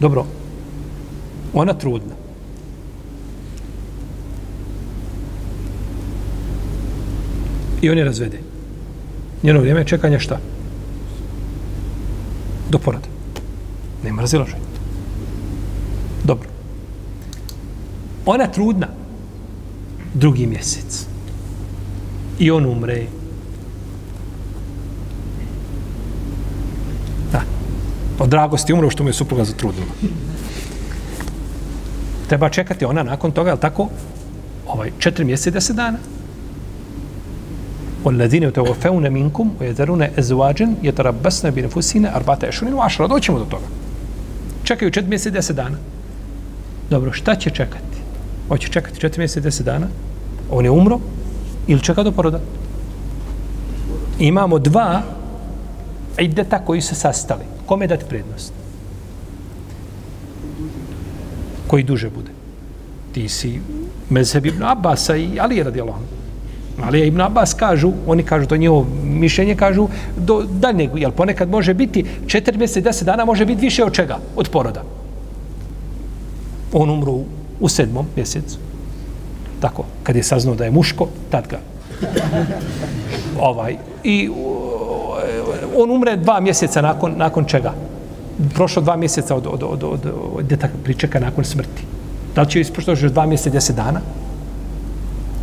Dobro, 0.00 0.26
ona 1.52 1.74
trudna. 1.74 2.14
I 7.82 7.90
on 7.90 7.98
je 7.98 8.04
razveden. 8.04 8.47
Njeno 9.42 9.60
vrijeme 9.60 9.84
čekanja 9.84 10.18
šta? 10.18 10.38
Do 12.70 12.78
poroda. 12.78 13.06
Nema 14.04 14.22
razilaženja. 14.22 14.68
Dobro. 16.24 16.48
Ona 18.26 18.46
trudna 18.46 18.88
drugi 20.14 20.46
mjesec. 20.46 21.06
I 22.38 22.50
on 22.50 22.66
umre. 22.66 23.06
Da. 27.32 27.42
Od 28.18 28.28
dragosti 28.28 28.72
umro 28.72 28.90
što 28.90 29.02
mu 29.02 29.08
je 29.08 29.14
supruga 29.14 29.44
zatrudnila. 29.44 29.90
Treba 32.28 32.48
čekati 32.48 32.84
ona 32.84 33.02
nakon 33.02 33.32
toga, 33.32 33.50
je 33.50 33.60
tako? 33.60 33.88
Ovaj, 34.66 34.92
četiri 34.98 35.24
mjeseca 35.24 35.48
i 35.48 35.52
deset 35.52 35.76
dana. 35.76 35.98
والذين 38.07 38.43
يتوفون 38.43 39.11
منكم 39.11 39.53
ويذرون 39.61 40.01
ازواجا 40.01 40.73
يتربصن 40.83 41.49
بنفسهن 41.49 42.05
اربعه 42.05 42.39
اشهر 42.43 42.73
وعشره 42.75 43.07
doćemo 43.07 43.39
do 43.39 43.45
toga 43.45 43.65
čekaju 44.63 44.91
4 44.91 45.07
mjeseca 45.07 45.37
10 45.37 45.53
dana 45.53 45.77
dobro 46.89 47.11
šta 47.11 47.35
će 47.35 47.49
čekati 47.49 47.97
hoće 48.47 48.67
čekati 48.67 48.99
4 48.99 49.17
mjeseca 49.17 49.49
10 49.49 49.63
dana 49.63 49.87
on 50.51 50.65
je 50.65 50.71
umro 50.71 50.99
ili 51.67 51.81
čeka 51.81 52.03
do 52.03 52.11
poroda 52.11 52.39
imamo 54.19 54.59
dva 54.59 55.01
ideta 56.19 56.59
koji 56.59 56.81
se 56.81 56.95
sastali 56.95 57.43
kome 57.65 57.87
dati 57.87 58.05
prednost 58.05 58.53
koji 61.67 61.83
duže 61.83 62.09
bude 62.09 62.31
ti 63.11 63.29
si 63.29 63.59
mezheb 64.09 64.45
ibn 64.45 64.63
Abbasa 64.63 65.15
i 65.15 65.39
Ali 65.39 65.63
radijallahu 65.63 65.99
Ali 66.82 67.06
Ibn 67.06 67.20
Abbas 67.20 67.54
kažu, 67.54 67.92
oni 68.06 68.22
kažu, 68.22 68.46
to 68.46 68.56
njihovo 68.56 68.86
mišljenje, 69.04 69.54
kažu, 69.56 69.88
do 70.16 70.42
daljnjeg, 70.42 70.90
jel 70.94 71.10
ponekad 71.10 71.50
može 71.50 71.74
biti, 71.74 72.04
četiri 72.26 72.58
mjeseca, 72.58 72.80
deset 72.80 73.06
dana 73.06 73.24
može 73.24 73.44
biti 73.44 73.60
više 73.60 73.84
od 73.84 73.92
čega? 73.92 74.18
Od 74.36 74.48
poroda. 74.48 74.82
On 76.72 76.90
umru 76.90 77.24
u 77.60 77.68
sedmom 77.68 78.06
mjesecu. 78.16 78.58
Tako, 79.60 79.84
kad 80.02 80.16
je 80.16 80.22
saznao 80.22 80.54
da 80.54 80.64
je 80.64 80.70
muško, 80.70 81.08
tad 81.30 81.48
ga. 81.48 81.58
ovaj. 83.40 83.76
I 84.04 84.30
on 85.76 85.90
umre 85.90 86.16
dva 86.16 86.40
mjeseca 86.40 86.82
nakon, 86.82 87.14
nakon 87.16 87.44
čega? 87.44 87.74
Prošlo 88.54 88.82
dva 88.82 88.96
mjeseca 88.96 89.34
od, 89.34 89.46
od, 89.46 89.62
od, 89.62 89.84
od, 89.84 90.06
od, 90.34 90.52
od 90.52 90.70
pričeka 90.84 91.20
nakon 91.20 91.44
smrti. 91.44 91.82
Da 92.34 92.42
li 92.42 92.50
će 92.50 92.60
ispošto 92.60 92.90
još 92.90 93.00
dva 93.00 93.26
mjeseca, 93.26 93.50
deset 93.50 93.76
dana? 93.76 94.00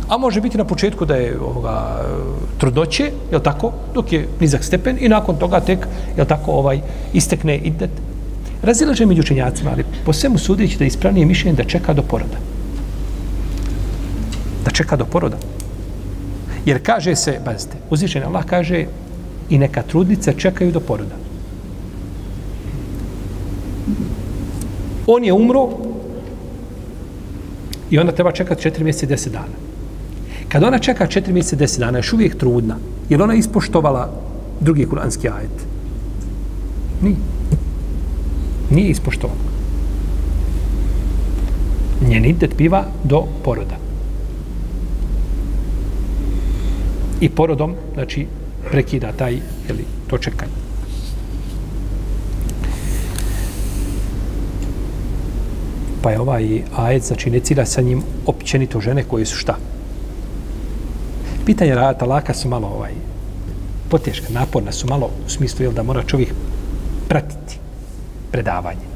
A 0.08 0.16
može 0.16 0.40
biti 0.40 0.58
na 0.58 0.64
početku 0.64 1.04
da 1.04 1.16
je 1.16 1.40
ovoga 1.40 2.04
trudnoće, 2.58 3.10
je 3.32 3.42
tako, 3.42 3.72
dok 3.94 4.12
je 4.12 4.28
nizak 4.40 4.64
stepen 4.64 4.96
i 5.00 5.08
nakon 5.08 5.36
toga 5.36 5.60
tek, 5.60 5.86
je 6.16 6.24
tako, 6.24 6.52
ovaj 6.52 6.80
istekne 7.12 7.56
idet. 7.56 7.90
Razilaže 8.62 9.06
među 9.06 9.20
učenjacima, 9.20 9.70
ali 9.70 9.84
po 10.04 10.12
svemu 10.12 10.38
sudeći 10.38 10.78
da 10.78 10.84
je 10.84 10.88
ispravnije 10.88 11.26
mišljenje 11.26 11.56
da 11.56 11.64
čeka 11.64 11.92
do 11.92 12.02
poroda. 12.02 12.38
Da 14.64 14.70
čeka 14.70 14.96
do 14.96 15.04
poroda. 15.04 15.36
Jer 16.66 16.82
kaže 16.82 17.16
se, 17.16 17.40
bazite, 17.44 17.76
uzvišen 17.90 18.22
Allah 18.22 18.44
kaže 18.44 18.86
i 19.50 19.58
neka 19.58 19.82
trudnice 19.82 20.34
čekaju 20.38 20.72
do 20.72 20.80
poroda. 20.80 21.14
On 25.06 25.24
je 25.24 25.32
umro 25.32 25.68
i 27.90 27.98
onda 27.98 28.12
treba 28.12 28.32
čekati 28.32 28.62
četiri 28.62 28.84
mjeseca 28.84 29.06
i 29.06 29.08
deset 29.08 29.32
dana. 29.32 29.65
Kad 30.56 30.64
ona 30.64 30.78
čeka 30.78 31.06
četiri 31.06 31.32
mjeseca, 31.32 31.56
deset 31.56 31.80
dana, 31.80 31.98
još 31.98 32.12
uvijek 32.12 32.36
trudna, 32.38 32.76
je 33.08 33.22
ona 33.22 33.34
ispoštovala 33.34 34.10
drugi 34.60 34.86
kuranski 34.86 35.28
ajet? 35.28 35.66
Nije. 37.02 37.16
Nije 38.70 38.90
ispoštovala. 38.90 39.40
Njen 42.08 42.24
idet 42.24 42.56
biva 42.56 42.84
do 43.04 43.24
poroda. 43.44 43.76
I 47.20 47.28
porodom, 47.28 47.74
znači, 47.94 48.26
prekida 48.70 49.12
taj, 49.12 49.32
jeli, 49.68 49.84
to 50.06 50.18
čekanje. 50.18 50.52
Pa 56.02 56.10
je 56.10 56.20
ovaj 56.20 56.62
ajet, 56.76 57.02
znači, 57.02 57.30
ne 57.30 57.40
cilja 57.40 57.66
sa 57.66 57.80
njim 57.80 58.02
općenito 58.26 58.80
žene 58.80 59.04
koje 59.04 59.26
su 59.26 59.36
šta? 59.36 59.75
Pitanje 61.46 61.74
rata 61.74 62.04
laka 62.04 62.34
su 62.34 62.48
malo 62.48 62.68
ovaj 62.68 62.92
poteška, 63.88 64.26
naporna 64.30 64.72
su 64.72 64.86
malo 64.86 65.10
u 65.26 65.30
smislu 65.30 65.62
jel, 65.62 65.72
da 65.72 65.82
mora 65.82 66.02
čovjek 66.02 66.34
pratiti 67.08 67.58
predavanje. 68.32 68.86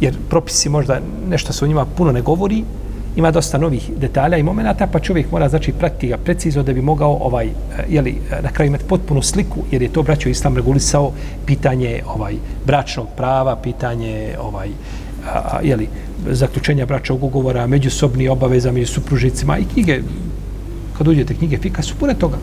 Jer 0.00 0.14
propisi 0.28 0.68
možda 0.68 1.00
nešto 1.28 1.52
se 1.52 1.64
o 1.64 1.68
njima 1.68 1.84
puno 1.84 2.12
ne 2.12 2.22
govori, 2.22 2.64
ima 3.16 3.30
dosta 3.30 3.58
novih 3.58 3.90
detalja 3.96 4.36
i 4.36 4.42
momenata, 4.42 4.86
pa 4.86 5.00
čovjek 5.00 5.32
mora 5.32 5.48
znači 5.48 5.72
pratiti 5.72 6.08
ga 6.08 6.16
precizno 6.16 6.62
da 6.62 6.72
bi 6.72 6.82
mogao 6.82 7.18
ovaj 7.20 7.46
eh, 7.46 7.52
je 7.88 8.02
li 8.02 8.10
eh, 8.10 8.42
na 8.42 8.52
kraju 8.52 8.68
imati 8.68 8.84
potpunu 8.84 9.22
sliku, 9.22 9.60
jer 9.70 9.82
je 9.82 9.92
to 9.92 10.02
braćo 10.02 10.28
islam 10.28 10.56
regulisao 10.56 11.12
pitanje 11.46 12.02
ovaj 12.06 12.34
bračnog 12.66 13.08
prava, 13.16 13.56
pitanje 13.56 14.36
ovaj 14.40 14.68
je 15.62 15.76
li 15.76 15.88
zaključenja 16.30 16.86
bračnog 16.86 17.24
ugovora, 17.24 17.66
međusobni 17.66 18.28
obaveza 18.28 18.72
među 18.72 18.86
supružnicima 18.86 19.58
i 19.58 19.64
knjige 19.64 20.00
kad 20.98 21.08
uđete 21.08 21.34
knjige 21.34 21.58
fika 21.58 21.82
su 21.82 21.94
pune 21.94 22.14
toga. 22.14 22.36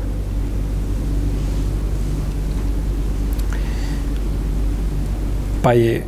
Pa 5.62 5.74
je 5.74 6.06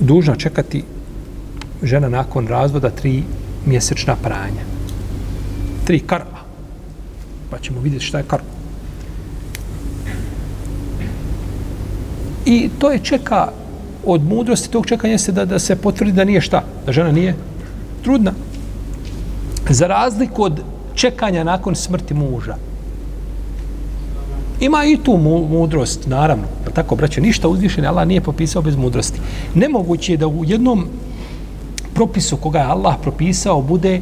dužna 0.00 0.36
čekati 0.36 0.84
žena 1.82 2.08
nakon 2.08 2.46
razvoda 2.46 2.90
tri 2.90 3.22
mjesečna 3.66 4.16
pranja. 4.16 4.64
Tri 5.84 6.00
karma. 6.00 6.38
Pa 7.50 7.58
ćemo 7.58 7.80
vidjeti 7.80 8.04
šta 8.04 8.18
je 8.18 8.24
karma. 8.24 8.48
I 12.46 12.70
to 12.78 12.90
je 12.90 12.98
čeka 12.98 13.48
od 14.06 14.24
mudrosti 14.24 14.70
tog 14.70 14.86
čekanja 14.86 15.12
jeste 15.12 15.32
da, 15.32 15.44
da 15.44 15.58
se 15.58 15.76
potvrdi 15.76 16.12
da 16.12 16.24
nije 16.24 16.40
šta, 16.40 16.62
da 16.86 16.92
žena 16.92 17.12
nije 17.12 17.34
trudna. 18.02 18.32
Za 19.70 19.86
razliku 19.86 20.42
od 20.42 20.60
čekanja 20.94 21.44
nakon 21.44 21.74
smrti 21.74 22.14
muža. 22.14 22.56
Ima 24.60 24.84
i 24.84 24.96
tu 24.96 25.16
mudrost, 25.50 26.06
naravno. 26.06 26.44
Pa 26.64 26.70
tako, 26.70 26.96
braće, 26.96 27.20
ništa 27.20 27.48
uzvišen, 27.48 27.86
Allah 27.86 28.06
nije 28.06 28.20
popisao 28.20 28.62
bez 28.62 28.76
mudrosti. 28.76 29.20
Nemoguće 29.54 30.12
je 30.12 30.16
da 30.16 30.26
u 30.26 30.44
jednom 30.44 30.86
propisu 31.94 32.36
koga 32.36 32.58
je 32.58 32.64
Allah 32.64 32.96
propisao 33.02 33.62
bude 33.62 34.00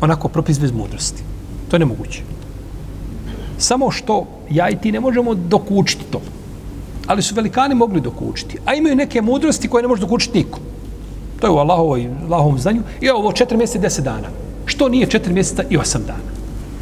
onako 0.00 0.28
propis 0.28 0.60
bez 0.60 0.72
mudrosti. 0.72 1.22
To 1.68 1.76
je 1.76 1.80
nemoguće. 1.80 2.22
Samo 3.58 3.90
što 3.90 4.26
ja 4.50 4.70
i 4.70 4.76
ti 4.76 4.92
ne 4.92 5.00
možemo 5.00 5.34
dokučiti 5.34 6.04
to 6.10 6.20
ali 7.08 7.22
su 7.22 7.34
velikani 7.34 7.74
mogli 7.74 8.00
dokučiti. 8.00 8.58
A 8.64 8.74
imaju 8.74 8.96
neke 8.96 9.22
mudrosti 9.22 9.68
koje 9.68 9.82
ne 9.82 9.88
može 9.88 10.00
dokučiti 10.00 10.38
niko. 10.38 10.58
To 11.40 11.46
je 11.46 11.50
u 11.50 11.56
Allahovoj, 11.56 12.08
Allahovom 12.24 12.58
znanju. 12.58 12.82
I 13.00 13.10
ovo 13.10 13.32
četiri 13.32 13.56
mjeseca 13.56 13.78
i 13.78 13.82
deset 13.82 14.04
dana. 14.04 14.28
Što 14.66 14.88
nije 14.88 15.06
četiri 15.06 15.32
mjeseca 15.32 15.62
i 15.70 15.76
osam 15.76 16.02
dana? 16.06 16.28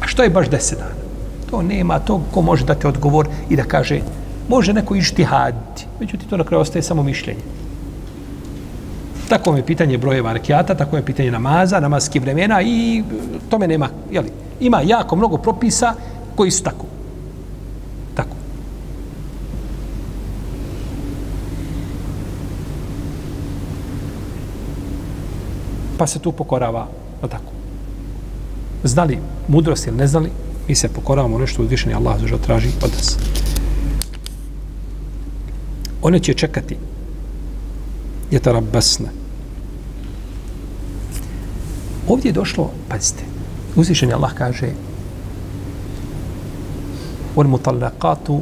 A 0.01 0.07
što 0.07 0.23
je 0.23 0.29
baš 0.29 0.49
deset 0.49 0.79
dana? 0.79 0.95
To 1.49 1.61
nema 1.61 1.99
to 1.99 2.21
ko 2.33 2.41
može 2.41 2.65
dati 2.65 2.87
odgovor 2.87 3.27
i 3.49 3.55
da 3.55 3.63
kaže 3.63 4.01
može 4.49 4.73
neko 4.73 4.95
išti 4.95 5.23
haditi. 5.23 5.85
Međutim, 5.99 6.29
to 6.29 6.37
na 6.37 6.43
kraju 6.43 6.61
ostaje 6.61 6.83
samo 6.83 7.03
mišljenje. 7.03 7.41
Tako 9.29 9.55
je 9.55 9.65
pitanje 9.65 9.97
brojeva 9.97 10.33
rekiata, 10.33 10.75
tako 10.75 10.97
je 10.97 11.05
pitanje 11.05 11.31
namaza, 11.31 11.79
namaskih 11.79 12.21
vremena 12.21 12.61
i 12.61 13.03
tome 13.49 13.67
nema, 13.67 13.89
jeli, 14.11 14.31
ima 14.59 14.81
jako 14.81 15.15
mnogo 15.15 15.37
propisa 15.37 15.93
koji 16.35 16.51
su. 16.51 16.63
Tako. 16.63 16.96
Pa 25.97 26.07
se 26.07 26.19
tu 26.19 26.31
pokorava, 26.31 26.87
no 27.21 27.27
tako. 27.27 27.51
Znali 28.83 29.19
mudrost 29.47 29.87
ili 29.87 29.97
ne 29.97 30.07
znali, 30.07 30.31
mi 30.67 30.75
se 30.75 30.89
pokoravamo 30.89 31.39
nešto 31.39 31.63
uzvišeni 31.63 31.93
Allah 31.93 32.19
zašto 32.19 32.37
traži 32.37 32.69
od 32.83 32.91
nas. 32.91 33.17
One 36.01 36.19
će 36.19 36.33
čekati 36.33 36.77
je 38.31 38.39
tarabasne. 38.39 39.09
Ovdje 42.07 42.29
je 42.29 42.33
došlo, 42.33 42.71
pazite, 42.89 43.23
uzvišeni 43.75 44.13
Allah 44.13 44.33
kaže 44.33 44.71
on 47.37 47.47
mutallaqatu 47.47 48.41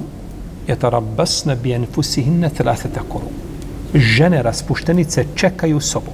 je 0.68 0.76
tarabasne 0.76 1.56
bi 1.56 1.74
enfusihinne 1.76 2.49
thelathete 2.49 2.99
koru. 3.10 3.28
Žene 3.93 4.41
raspuštenice 4.43 5.26
čekaju 5.36 5.80
sobu. 5.80 6.12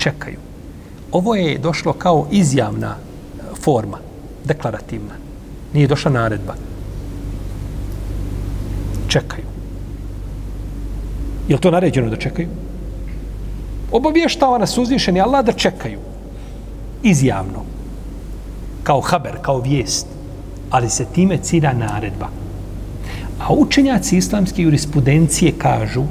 Čekaju. 0.00 0.38
Ovo 1.12 1.34
je 1.34 1.58
došlo 1.58 1.92
kao 1.92 2.26
izjavna 2.30 2.96
forma, 3.62 3.98
deklarativna. 4.44 5.14
Nije 5.74 5.88
došla 5.88 6.10
naredba. 6.10 6.54
Čekaju. 9.08 9.44
Je 11.48 11.58
to 11.60 11.70
naređeno 11.70 12.10
da 12.10 12.16
čekaju? 12.16 12.48
Obavještava 13.92 14.58
nas 14.58 14.78
uzvišeni 14.78 15.20
Allah 15.20 15.44
da 15.44 15.52
čekaju. 15.52 15.98
Izjavno. 17.02 17.64
Kao 18.82 19.00
haber, 19.00 19.36
kao 19.42 19.60
vijest. 19.60 20.06
Ali 20.70 20.90
se 20.90 21.04
time 21.14 21.38
cira 21.42 21.72
naredba. 21.72 22.28
A 23.40 23.52
učenjaci 23.52 24.16
islamske 24.16 24.62
jurisprudencije 24.62 25.52
kažu 25.58 26.04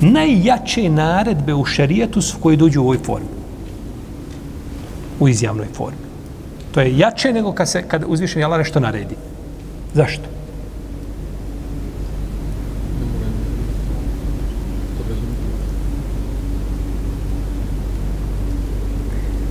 najjače 0.00 0.88
naredbe 0.88 1.54
u 1.54 1.64
šarijetu 1.64 2.22
su 2.22 2.36
koji 2.40 2.56
dođu 2.56 2.80
u 2.80 2.84
ovoj 2.84 2.98
formi. 2.98 3.28
U 5.20 5.28
izjavnoj 5.28 5.66
formi. 5.74 6.06
To 6.72 6.80
je 6.80 6.98
jače 6.98 7.32
nego 7.32 7.52
kad, 7.52 7.68
se, 7.68 7.82
kad 7.88 8.04
uzvišeni 8.06 8.44
Allah 8.44 8.58
nešto 8.58 8.80
naredi. 8.80 9.14
Zašto? 9.94 10.24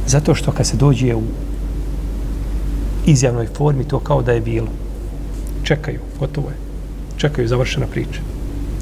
Zato 0.07 0.35
što 0.35 0.51
kad 0.51 0.67
se 0.67 0.77
dođe 0.77 1.15
u 1.15 1.21
izjavnoj 3.05 3.47
formi, 3.47 3.83
to 3.83 3.99
kao 3.99 4.21
da 4.21 4.31
je 4.31 4.41
bilo. 4.41 4.67
Čekaju, 5.63 5.99
gotovo 6.19 6.49
je. 6.49 6.55
Čekaju, 7.17 7.47
završena 7.47 7.87
priča. 7.87 8.21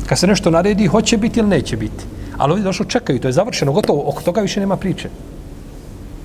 Kad 0.05 0.19
se 0.19 0.27
nešto 0.27 0.51
naredi, 0.51 0.87
hoće 0.87 1.17
biti 1.17 1.39
ili 1.39 1.49
neće 1.49 1.77
biti. 1.77 2.05
Ali 2.37 2.51
ovdje 2.51 2.63
došlo, 2.63 2.85
čekaju, 2.85 3.19
to 3.19 3.27
je 3.27 3.31
završeno, 3.31 3.71
gotovo, 3.71 4.03
oko 4.09 4.21
toga 4.21 4.41
više 4.41 4.59
nema 4.59 4.77
priče. 4.77 5.09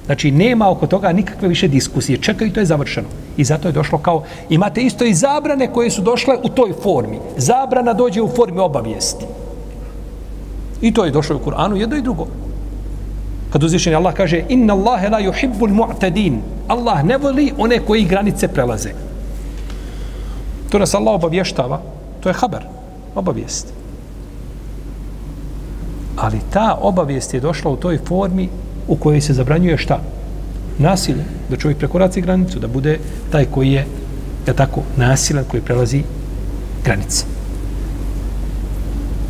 Znači, 0.07 0.31
nema 0.31 0.70
oko 0.70 0.87
toga 0.87 1.12
nikakve 1.12 1.49
više 1.49 1.68
diskusije. 1.68 2.18
Čekaju, 2.18 2.53
to 2.53 2.61
je 2.61 2.66
završeno. 2.66 3.09
I 3.37 3.45
zato 3.45 3.68
je 3.68 3.72
došlo 3.72 3.99
kao, 3.99 4.22
imate 4.49 4.81
isto 4.81 5.05
i 5.05 5.14
zabrane 5.14 5.72
koje 5.72 5.91
su 5.91 6.03
došle 6.03 6.37
u 6.43 6.49
toj 6.49 6.72
formi. 6.83 7.18
Zabrana 7.37 7.93
dođe 7.93 8.22
u 8.22 8.29
formi 8.29 8.59
obavijesti. 8.59 9.24
I 10.81 10.95
to 10.95 11.05
je 11.05 11.11
došlo 11.11 11.37
u 11.37 11.51
Kur'anu, 11.51 11.74
jedno 11.74 11.97
i 11.97 12.03
drugo. 12.03 12.26
Kad 13.53 13.64
uzvišen 13.64 13.95
Allah 13.95 14.14
kaže 14.14 14.43
inna 14.49 14.74
Allahe 14.74 15.09
la 15.09 15.20
yuhibbul 15.20 15.72
mu'tadin. 15.72 16.41
Allah 16.68 17.05
ne 17.05 17.18
voli 17.18 17.53
one 17.59 17.79
koji 17.79 18.05
granice 18.05 18.49
prelaze. 18.49 18.91
To 20.70 20.79
nas 20.79 20.95
Allah 20.95 21.14
obavještava. 21.14 21.81
To 22.20 22.29
je 22.29 22.35
haber. 22.35 22.78
Obavijest. 23.19 23.73
Ali 26.16 26.41
ta 26.53 26.79
obavijest 26.81 27.35
je 27.35 27.41
došla 27.41 27.71
u 27.71 27.77
toj 27.77 27.99
formi 27.99 28.49
u 28.89 28.97
kojoj 28.97 29.21
se 29.21 29.35
zabranjuje 29.35 29.79
šta? 29.79 30.01
Nasilje. 30.79 31.25
Da 31.51 31.57
čovjek 31.57 31.79
prekoraci 31.79 32.21
granicu. 32.21 32.59
Da 32.59 32.69
bude 32.69 32.99
taj 33.33 33.45
koji 33.45 33.73
je 33.73 33.87
ja 34.47 34.55
tako, 34.55 34.83
nasilan 34.97 35.45
koji 35.51 35.62
prelazi 35.62 36.03
granice. 36.85 37.25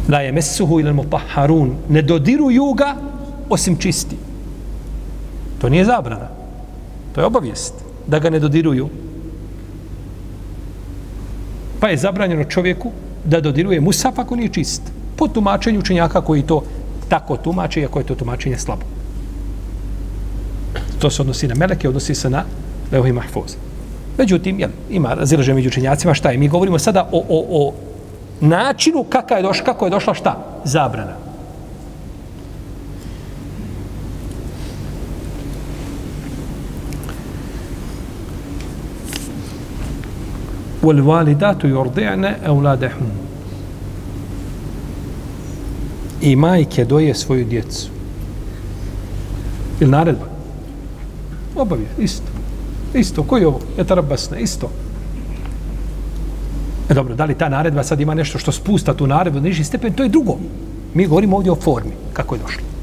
La 0.09 0.21
je 0.21 0.33
mesuhu 0.33 0.81
ilal 0.81 0.95
mutahharun. 0.95 1.75
Ne 1.89 2.03
dodiruju 2.03 2.73
ga 2.73 2.95
osim 3.49 3.77
čisti. 3.77 4.17
To 5.61 5.69
nije 5.69 5.85
zabrana. 5.85 6.29
To 7.15 7.21
je 7.21 7.27
obavijest 7.27 7.75
da 8.07 8.19
ga 8.19 8.31
ne 8.31 8.39
dodiruju. 8.39 8.89
Pa 11.81 11.89
je 11.89 11.97
zabranjeno 11.97 12.45
čovjeku 12.45 12.93
da 13.29 13.41
dodiruje 13.41 13.81
musaf 13.81 14.15
pa 14.15 14.23
ako 14.23 14.37
nije 14.37 14.49
čist. 14.49 14.83
Po 15.17 15.29
tumačenju 15.29 15.81
učenjaka 15.81 16.21
koji 16.21 16.43
to 16.43 16.63
tako 17.09 17.37
tumače, 17.37 17.81
iako 17.81 17.99
je 17.99 18.07
to 18.07 18.15
tumačenje 18.15 18.59
slabo. 18.59 18.83
To 20.99 21.11
se 21.11 21.23
odnosi 21.23 21.49
na 21.49 21.55
meleke, 21.55 21.89
odnosi 21.89 22.15
se 22.15 22.31
na 22.31 22.45
leohi 22.93 23.13
mahfuz. 23.13 23.57
Međutim, 24.19 24.61
jel, 24.61 24.71
ima 24.91 25.15
razilaženje 25.15 25.55
među 25.55 25.69
učenjacima, 25.69 26.15
šta 26.15 26.31
je? 26.31 26.39
Mi 26.39 26.49
govorimo 26.49 26.79
sada 26.79 27.09
o, 27.13 27.19
o, 27.29 27.47
o 27.51 27.75
načinu 28.41 29.05
kako 29.05 29.35
je 29.35 29.43
došla, 29.43 29.65
kako 29.65 29.87
je 29.87 29.91
došla 29.91 30.15
šta? 30.15 30.37
Zabrana. 30.65 31.28
wal 40.83 41.03
walidatu 41.03 41.69
yurdi'na 41.69 42.35
awladahum. 42.47 43.11
I 46.21 46.37
majke 46.37 46.85
doje 46.85 47.15
svoju 47.15 47.45
djecu. 47.45 47.89
Ili 49.81 49.91
naredba? 49.91 50.27
Obavije, 51.57 51.89
isto. 51.99 52.27
Isto, 52.95 53.23
koji 53.23 53.43
je 53.43 53.47
ovo, 53.47 53.61
je 53.79 53.85
tarabasne, 53.85 54.41
isto. 54.41 54.71
E 56.89 56.95
dobro, 56.95 57.15
da 57.15 57.25
li 57.25 57.35
ta 57.35 57.49
naredba 57.49 57.83
sad 57.83 58.01
ima 58.01 58.15
nešto 58.15 58.39
što 58.39 58.53
spusta 58.53 58.95
tu 58.95 59.07
naredbu 59.07 59.39
na 59.39 59.45
niži 59.45 59.65
stepen, 59.65 59.93
to 59.93 60.03
je 60.03 60.09
drugo. 60.09 60.37
Mi 60.95 61.07
govorimo 61.07 61.37
ovdje 61.37 61.53
o 61.53 61.57
formi, 61.57 61.93
kako 62.13 62.35
je 62.35 62.41
došlo. 62.41 62.78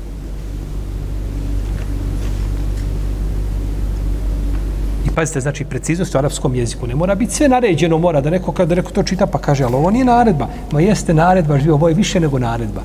I 5.06 5.10
pazite, 5.16 5.42
znači 5.42 5.66
preciznost 5.66 6.16
u 6.16 6.18
arapskom 6.18 6.56
jeziku. 6.56 6.88
Ne 6.88 6.96
mora 6.96 7.16
biti 7.16 7.34
sve 7.34 7.50
naređeno, 7.50 7.98
mora 7.98 8.22
da 8.22 8.30
neko 8.30 8.52
kada 8.52 8.76
neko 8.76 8.92
to 8.92 9.04
čita 9.04 9.26
pa 9.26 9.38
kaže, 9.38 9.64
ali 9.64 9.76
ovo 9.76 9.92
nije 9.92 10.06
naredba. 10.06 10.48
Ma 10.72 10.82
jeste 10.82 11.14
naredba, 11.14 11.60
živo, 11.60 11.76
ovo 11.76 11.90
je 11.90 11.94
više 11.94 12.20
nego 12.20 12.40
naredba. 12.40 12.82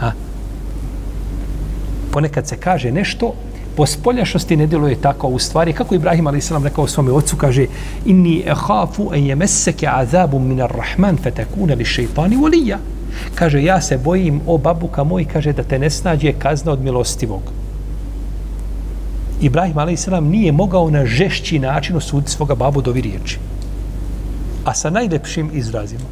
A? 0.00 0.10
Ponekad 2.12 2.48
se 2.48 2.56
kaže 2.56 2.90
nešto, 2.90 3.34
po 3.76 3.86
spoljašnosti 3.86 4.56
ne 4.56 4.66
djeluje 4.66 5.00
tako 5.00 5.28
u 5.28 5.38
stvari. 5.38 5.72
Kako 5.72 5.94
Ibrahim 5.94 6.26
a.s. 6.26 6.50
rekao 6.64 6.86
svome 6.86 7.12
ocu, 7.12 7.36
kaže, 7.36 7.66
inni 8.06 8.42
ehafu 8.46 9.10
en 9.14 9.26
jemeseke 9.26 9.88
azabum 9.90 10.48
minar 10.48 10.72
rahman 10.76 11.16
fetekune 11.16 11.74
li 11.74 11.84
šeitani 11.84 12.36
volija. 12.36 12.78
Kaže, 13.34 13.62
ja 13.62 13.80
se 13.80 13.98
bojim, 13.98 14.40
o 14.46 14.58
babuka 14.58 15.04
moj, 15.04 15.24
kaže, 15.24 15.52
da 15.52 15.62
te 15.62 15.78
ne 15.78 15.90
snađe 15.90 16.32
kazna 16.32 16.72
od 16.72 16.82
milostivog. 16.82 17.42
Ibrahim 19.40 19.78
a.s. 19.78 20.08
nije 20.22 20.52
mogao 20.52 20.90
na 20.90 21.06
žešći 21.06 21.58
način 21.58 21.96
osuditi 21.96 22.32
svoga 22.32 22.54
babu 22.54 22.82
dovi 22.82 23.00
riječi. 23.00 23.38
A 24.64 24.74
sa 24.74 24.90
najlepšim 24.90 25.50
izrazima. 25.54 26.04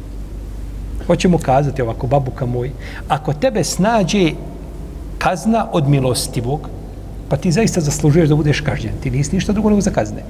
Hoćemo 1.07 1.37
kazati 1.37 1.81
ovako, 1.81 2.07
babuka 2.07 2.45
moj, 2.45 2.71
ako 3.07 3.33
tebe 3.33 3.63
snađe 3.63 4.31
kazna 5.17 5.67
od 5.71 5.87
milostivog, 5.87 6.69
pa 7.29 7.37
ti 7.37 7.51
zaista 7.51 7.81
zaslužuješ 7.81 8.29
da 8.29 8.35
budeš 8.35 8.61
kažnjen. 8.61 8.93
Ti 9.03 9.11
nisi 9.11 9.35
ništa 9.35 9.53
drugo 9.53 9.69
nego 9.69 9.81
za 9.81 9.91
kazne. 9.91 10.23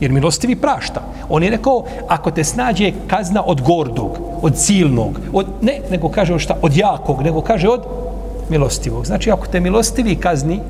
Jer 0.00 0.12
milostivi 0.12 0.56
prašta. 0.56 1.02
On 1.28 1.42
je 1.42 1.50
rekao, 1.50 1.84
ako 2.08 2.30
te 2.30 2.44
snađe 2.44 2.92
kazna 3.06 3.42
od 3.46 3.60
gordog, 3.60 4.18
od 4.42 4.58
silnog, 4.58 5.20
od, 5.32 5.46
ne, 5.62 5.80
nego 5.90 6.08
kaže 6.08 6.34
od 6.34 6.40
šta, 6.40 6.56
od 6.62 6.76
jakog, 6.76 7.22
nego 7.22 7.40
kaže 7.40 7.68
od 7.68 7.86
milostivog. 8.50 9.06
Znači, 9.06 9.30
ako 9.30 9.46
te 9.46 9.60
milostivi 9.60 10.16
kazni, 10.16 10.60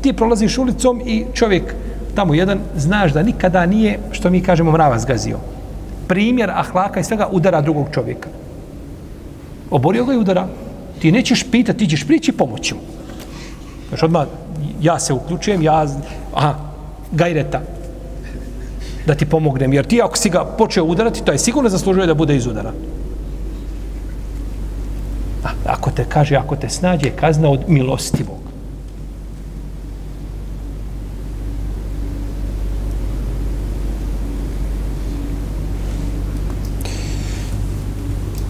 ti 0.00 0.12
prolaziš 0.12 0.58
ulicom 0.58 1.02
i 1.06 1.24
čovjek 1.34 1.74
tamo 2.14 2.34
jedan, 2.34 2.58
znaš 2.76 3.12
da 3.12 3.22
nikada 3.22 3.66
nije, 3.66 3.98
što 4.10 4.30
mi 4.30 4.40
kažemo, 4.40 4.72
mrava 4.72 4.98
zgazio. 4.98 5.38
Primjer 6.08 6.50
ahlaka 6.50 7.00
i 7.00 7.04
svega 7.04 7.28
udara 7.32 7.60
drugog 7.60 7.86
čovjeka. 7.94 8.28
Oborio 9.70 10.04
ga 10.04 10.14
i 10.14 10.16
udara. 10.16 10.46
Ti 10.98 11.12
nećeš 11.12 11.44
pitati, 11.50 11.78
ti 11.78 11.90
ćeš 11.90 12.06
prići 12.06 12.32
pomoći 12.32 12.74
mu. 12.74 12.80
Znači 13.88 14.04
odmah, 14.04 14.26
ja 14.82 14.98
se 14.98 15.12
uključujem, 15.12 15.62
ja, 15.62 15.86
aha, 16.34 16.54
gajreta 17.12 17.60
da 19.06 19.14
ti 19.14 19.26
pomognem. 19.26 19.72
Jer 19.72 19.86
ti 19.86 20.02
ako 20.02 20.16
si 20.16 20.30
ga 20.30 20.44
počeo 20.44 20.84
udarati, 20.84 21.24
to 21.24 21.32
je 21.32 21.38
sigurno 21.38 21.68
zaslužuje 21.68 22.06
da 22.06 22.14
bude 22.14 22.36
izudaran. 22.36 22.74
A, 25.44 25.48
ako 25.64 25.90
te 25.90 26.04
kaže, 26.04 26.36
ako 26.36 26.56
te 26.56 26.68
snađe 26.68 27.10
kazna 27.10 27.50
od 27.50 27.64
milostivog. 27.68 28.38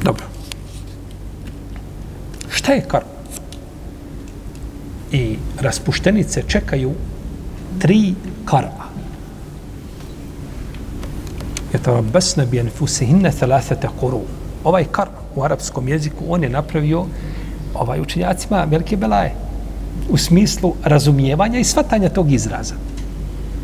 Dobro. 0.02 0.24
Šta 2.50 2.72
je 2.72 2.84
karma? 2.88 3.18
I 5.12 5.36
raspuštenice 5.60 6.42
čekaju 6.48 6.92
tri 7.78 8.14
kara. 8.44 8.72
Jetarabasna 11.72 12.44
bi 12.44 12.60
anfusihinna 12.60 13.30
thalathata 13.30 13.88
quru. 14.00 14.20
Ovaj 14.64 14.84
karma 14.90 15.27
u 15.38 15.44
arapskom 15.44 15.88
jeziku 15.88 16.24
on 16.28 16.42
je 16.42 16.48
napravio 16.48 17.04
ovaj 17.74 18.00
učenjacima 18.00 18.64
velike 18.70 18.96
belaje 18.96 19.34
u 20.10 20.16
smislu 20.16 20.74
razumijevanja 20.84 21.58
i 21.58 21.64
svatanja 21.64 22.08
tog 22.08 22.32
izraza. 22.32 22.74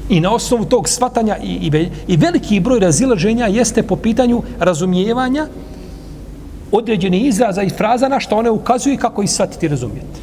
I 0.08 0.20
na 0.20 0.32
osnovu 0.34 0.64
tog 0.64 0.88
svatanja 0.88 1.36
i, 1.42 1.52
i, 1.52 1.88
i 2.06 2.16
veliki 2.16 2.60
broj 2.60 2.80
razilaženja 2.80 3.46
jeste 3.46 3.82
po 3.82 3.96
pitanju 3.96 4.42
razumijevanja 4.60 5.46
određeni 6.72 7.26
izraza 7.26 7.62
i 7.62 7.70
fraza 7.70 8.08
na 8.08 8.20
što 8.20 8.36
one 8.36 8.50
ukazuju 8.50 8.98
kako 8.98 9.22
ih 9.22 9.30
shvatiti 9.30 9.66
i 9.66 9.68
razumijeti. 9.68 10.20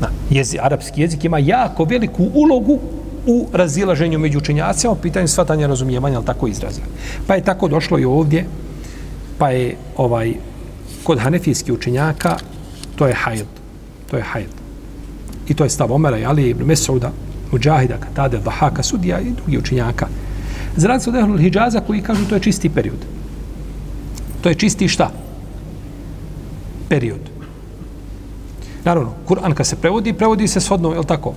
Na, 0.00 0.08
jezi, 0.30 0.58
arapski 0.60 1.00
jezik 1.00 1.24
ima 1.24 1.38
jako 1.38 1.84
veliku 1.84 2.28
ulogu 2.34 2.78
u 3.26 3.46
razilaženju 3.52 4.18
među 4.18 4.38
učenjacima 4.38 4.92
u 4.92 4.96
pitanju 4.96 5.28
svatanja 5.28 5.66
razumijevanja, 5.66 6.16
ali 6.16 6.26
tako 6.26 6.46
izraza. 6.48 6.80
Pa 7.26 7.34
je 7.34 7.44
tako 7.44 7.68
došlo 7.68 7.98
i 7.98 8.04
ovdje, 8.04 8.46
pa 9.38 9.50
je 9.50 9.76
ovaj 9.96 10.34
kod 11.04 11.18
hanefijskih 11.18 11.74
učenjaka, 11.74 12.36
to 12.96 13.06
je 13.06 13.14
hajd. 13.14 13.46
To 14.10 14.16
je 14.16 14.22
hajd. 14.22 14.48
I 15.48 15.54
to 15.54 15.64
je 15.64 15.70
stav 15.70 15.92
Omera 15.92 16.18
i 16.18 16.24
Ali 16.24 16.50
ibn 16.50 16.64
Mesuda, 16.64 17.12
Mujahida, 17.52 17.96
Katade, 17.96 18.38
Bahaka, 18.38 18.82
Sudija 18.82 19.20
i 19.20 19.30
drugi 19.30 19.58
učenjaka. 19.58 20.06
Za 20.76 20.88
rad 20.88 21.02
se 21.02 21.10
od 21.10 21.16
Ehlul 21.16 21.38
Hidžaza 21.38 21.80
koji 21.80 22.02
kažu 22.02 22.28
to 22.28 22.34
je 22.34 22.40
čisti 22.40 22.68
period. 22.68 22.98
To 24.42 24.48
je 24.48 24.54
čisti 24.54 24.88
šta? 24.88 25.10
Period. 26.88 27.20
Naravno, 28.84 29.12
Kur'an 29.28 29.54
kad 29.54 29.66
se 29.66 29.76
prevodi, 29.76 30.12
prevodi 30.12 30.48
se 30.48 30.60
shodno, 30.60 30.92
je 30.92 30.98
li 30.98 31.06
tako? 31.06 31.34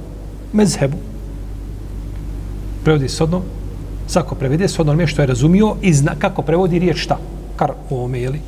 Mezhebu, 0.53 0.97
prevodi 2.83 3.09
sodno, 3.09 3.41
svako 4.07 4.35
prevede 4.35 4.67
sodno 4.67 4.91
onome 4.91 5.07
što 5.07 5.21
je 5.21 5.27
razumio 5.27 5.75
i 5.81 5.93
zna 5.93 6.15
kako 6.19 6.41
prevodi 6.41 6.79
riječ 6.79 6.97
šta, 7.03 7.17
kar 7.55 7.71
u 7.89 7.95
ovome, 7.95 8.19
jeli, 8.19 8.39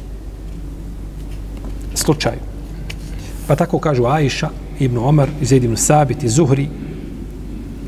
slučaju. 1.93 2.39
Pa 3.47 3.55
tako 3.55 3.79
kažu 3.79 4.05
Aisha, 4.05 4.49
Ibn 4.79 4.97
Omar, 4.97 5.29
Zaid 5.41 5.63
ibn 5.63 5.75
Sabit, 5.75 6.23
i 6.23 6.29
Zuhri, 6.29 6.67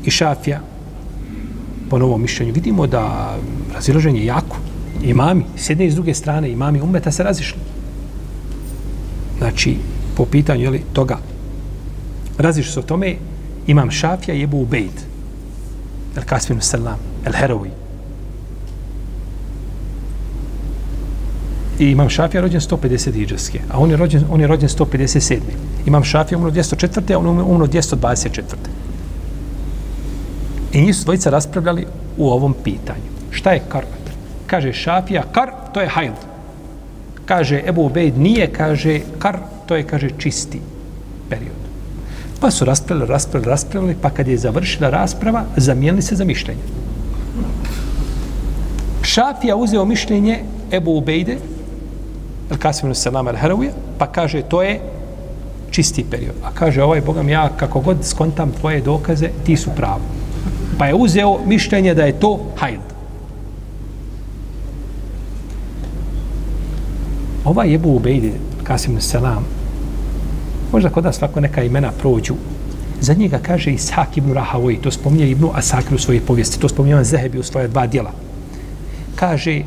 i 0.04 0.10
Šafija, 0.10 0.60
po 1.90 1.98
novom 1.98 2.22
mišljenju. 2.22 2.52
Vidimo 2.52 2.86
da 2.86 3.36
razilaženje 3.74 4.20
je 4.20 4.26
jako. 4.26 4.56
Imami, 5.04 5.44
s 5.56 5.70
jedne 5.70 5.86
i 5.86 5.90
s 5.90 5.94
druge 5.94 6.14
strane, 6.14 6.50
imami 6.50 6.80
umeta 6.80 7.12
se 7.12 7.22
razišli. 7.22 7.58
Znači, 9.38 9.76
po 10.16 10.24
pitanju 10.26 10.62
jeli, 10.62 10.82
toga, 10.92 11.18
razišli 12.38 12.72
se 12.72 12.80
o 12.80 12.82
tome, 12.82 13.14
imam 13.66 13.90
Šafija 13.90 14.34
i 14.34 14.42
Ebu 14.42 14.62
Ubejd. 14.62 15.13
El 16.16 16.22
Kasminu 16.22 16.60
Selam, 16.60 16.98
El 17.26 17.32
Herovi. 17.32 17.70
I 21.78 21.90
imam 21.90 22.08
Šafija 22.08 22.40
rođen 22.40 22.60
150 22.60 23.16
iđeske, 23.16 23.60
a 23.70 23.78
on 23.78 23.90
je 23.90 23.96
rođen, 23.96 24.24
on 24.30 24.40
je 24.40 24.46
rođen 24.46 24.68
157. 24.68 25.38
Imam 25.86 26.04
Šafija 26.04 26.38
umro 26.38 26.50
204. 26.50 27.14
a 27.14 27.18
on 27.18 27.26
umro 27.26 27.66
224. 27.66 28.42
I 30.72 30.82
njih 30.82 30.96
su 30.96 31.04
dvojica 31.04 31.30
raspravljali 31.30 31.86
u 32.16 32.30
ovom 32.30 32.54
pitanju. 32.64 33.10
Šta 33.30 33.52
je 33.52 33.62
kar? 33.68 33.84
Kaže 34.46 34.72
Šafija, 34.72 35.22
kar, 35.32 35.50
to 35.72 35.80
je 35.80 35.88
hajl. 35.88 36.12
Kaže 37.26 37.62
Ebu 37.66 37.82
Ubejd, 37.82 38.18
nije, 38.18 38.52
kaže 38.52 39.00
kar, 39.18 39.38
to 39.66 39.76
je, 39.76 39.82
kaže, 39.82 40.10
čisti 40.18 40.60
period. 41.28 41.63
Pa 42.40 42.50
su 42.50 42.64
raspravili, 42.64 43.06
raspravili, 43.06 43.50
raspravili, 43.50 43.96
pa 44.02 44.10
kad 44.10 44.28
je 44.28 44.38
završila 44.38 44.90
rasprava, 44.90 45.44
zamijenili 45.56 46.02
se 46.02 46.16
za 46.16 46.24
mišljenje. 46.24 46.60
Šafija 49.02 49.56
uzeo 49.56 49.84
mišljenje 49.84 50.38
Ebu 50.72 50.96
Ubejde, 50.96 51.38
El 52.50 52.56
Kasiminu 52.58 52.94
Salam 52.94 53.28
El 53.28 53.36
Harawija, 53.36 53.72
pa 53.98 54.06
kaže 54.06 54.42
to 54.42 54.62
je 54.62 54.80
čisti 55.70 56.04
period. 56.10 56.34
A 56.44 56.50
kaže 56.54 56.82
ovaj 56.82 57.00
Bogam 57.00 57.28
ja 57.28 57.48
kako 57.56 57.80
god 57.80 57.96
skontam 58.02 58.52
tvoje 58.52 58.80
dokaze, 58.80 59.28
ti 59.44 59.56
su 59.56 59.70
pravo. 59.76 60.00
Pa 60.78 60.86
je 60.86 60.94
uzeo 60.94 61.38
mišljenje 61.46 61.94
da 61.94 62.04
je 62.04 62.20
to 62.20 62.40
hajl. 62.56 62.80
Ovaj 67.44 67.74
Ebu 67.74 67.96
Ubejde, 67.96 68.32
Kasiminu 68.64 69.00
Salam, 69.00 69.44
možda 70.74 70.90
kod 70.90 71.04
nas 71.04 71.16
svako 71.16 71.40
neka 71.40 71.62
imena 71.62 71.92
prođu. 71.92 72.34
Za 73.00 73.14
njega 73.14 73.38
kaže 73.38 73.70
Ishak 73.70 74.16
ibn 74.16 74.32
Rahavoj, 74.32 74.80
to 74.82 74.90
spominje 74.90 75.28
Ibnu 75.30 75.50
Asakir 75.54 75.94
u 75.94 75.98
svojoj 75.98 76.20
povijesti, 76.26 76.58
to 76.60 76.68
spominje 76.68 77.04
Zehebi 77.04 77.38
u 77.38 77.42
svoje 77.42 77.68
dva 77.68 77.86
dijela. 77.86 78.10
Kaže 79.14 79.60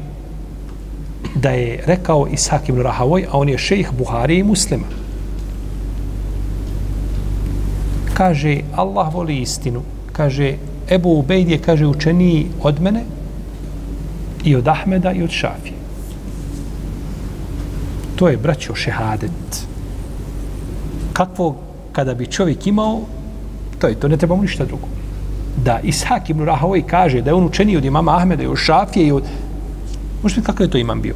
da 1.36 1.50
je 1.50 1.84
rekao 1.86 2.28
Ishak 2.28 2.70
ibn 2.70 2.82
Rahavoj, 2.82 3.24
a 3.32 3.38
on 3.38 3.50
je 3.50 3.58
šejh 3.58 3.92
Buhari 3.98 4.40
i 4.40 4.44
muslima. 4.44 4.88
Kaže, 8.14 8.58
Allah 8.76 9.14
voli 9.14 9.40
istinu. 9.42 9.82
Kaže, 10.12 10.54
Ebu 10.90 11.10
Ubejd 11.20 11.50
je, 11.50 11.58
kaže, 11.58 11.86
učeniji 11.86 12.48
od 12.62 12.82
mene 12.82 13.04
i 14.44 14.56
od 14.56 14.68
Ahmeda 14.68 15.12
i 15.12 15.24
od 15.24 15.30
Šafije. 15.30 15.80
To 18.16 18.28
je, 18.28 18.38
braćo, 18.38 18.76
šehadet 18.76 19.68
kakvog 21.18 21.56
kada 21.92 22.14
bi 22.14 22.28
čovjek 22.28 22.68
imao, 22.68 23.02
to 23.80 23.88
je 23.88 23.96
to, 23.96 24.08
ne 24.08 24.18
trebamo 24.18 24.42
ništa 24.42 24.66
drugo. 24.66 24.88
Da 25.66 25.80
Ishak 25.84 26.30
ibn 26.30 26.46
Rahavoj 26.46 26.84
kaže 26.88 27.22
da 27.22 27.30
je 27.30 27.34
on 27.34 27.46
učeniji 27.46 27.78
od 27.78 27.86
imama 27.86 28.18
Ahmeda 28.18 28.44
i 28.44 28.48
od 28.48 28.58
Šafije 28.58 29.08
i 29.08 29.12
od... 29.12 29.24
Možete 30.24 30.42
kakav 30.42 30.66
je 30.66 30.72
to 30.72 30.78
imam 30.78 31.02
bio? 31.02 31.16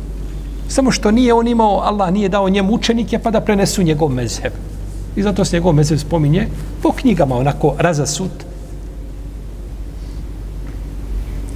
Samo 0.67 0.91
što 0.91 1.11
nije 1.11 1.33
on 1.33 1.47
imao, 1.47 1.81
Allah 1.85 2.11
nije 2.11 2.29
dao 2.29 2.49
njemu 2.49 2.73
učenike 2.73 3.19
pa 3.19 3.31
da 3.31 3.41
prenesu 3.41 3.83
njegov 3.83 4.09
mezheb. 4.09 4.53
I 5.15 5.23
zato 5.23 5.45
se 5.45 5.55
njegov 5.55 5.73
mezheb 5.73 5.99
spominje 5.99 6.47
po 6.81 6.91
knjigama 6.91 7.37
onako 7.37 7.75
razasut. 7.77 8.45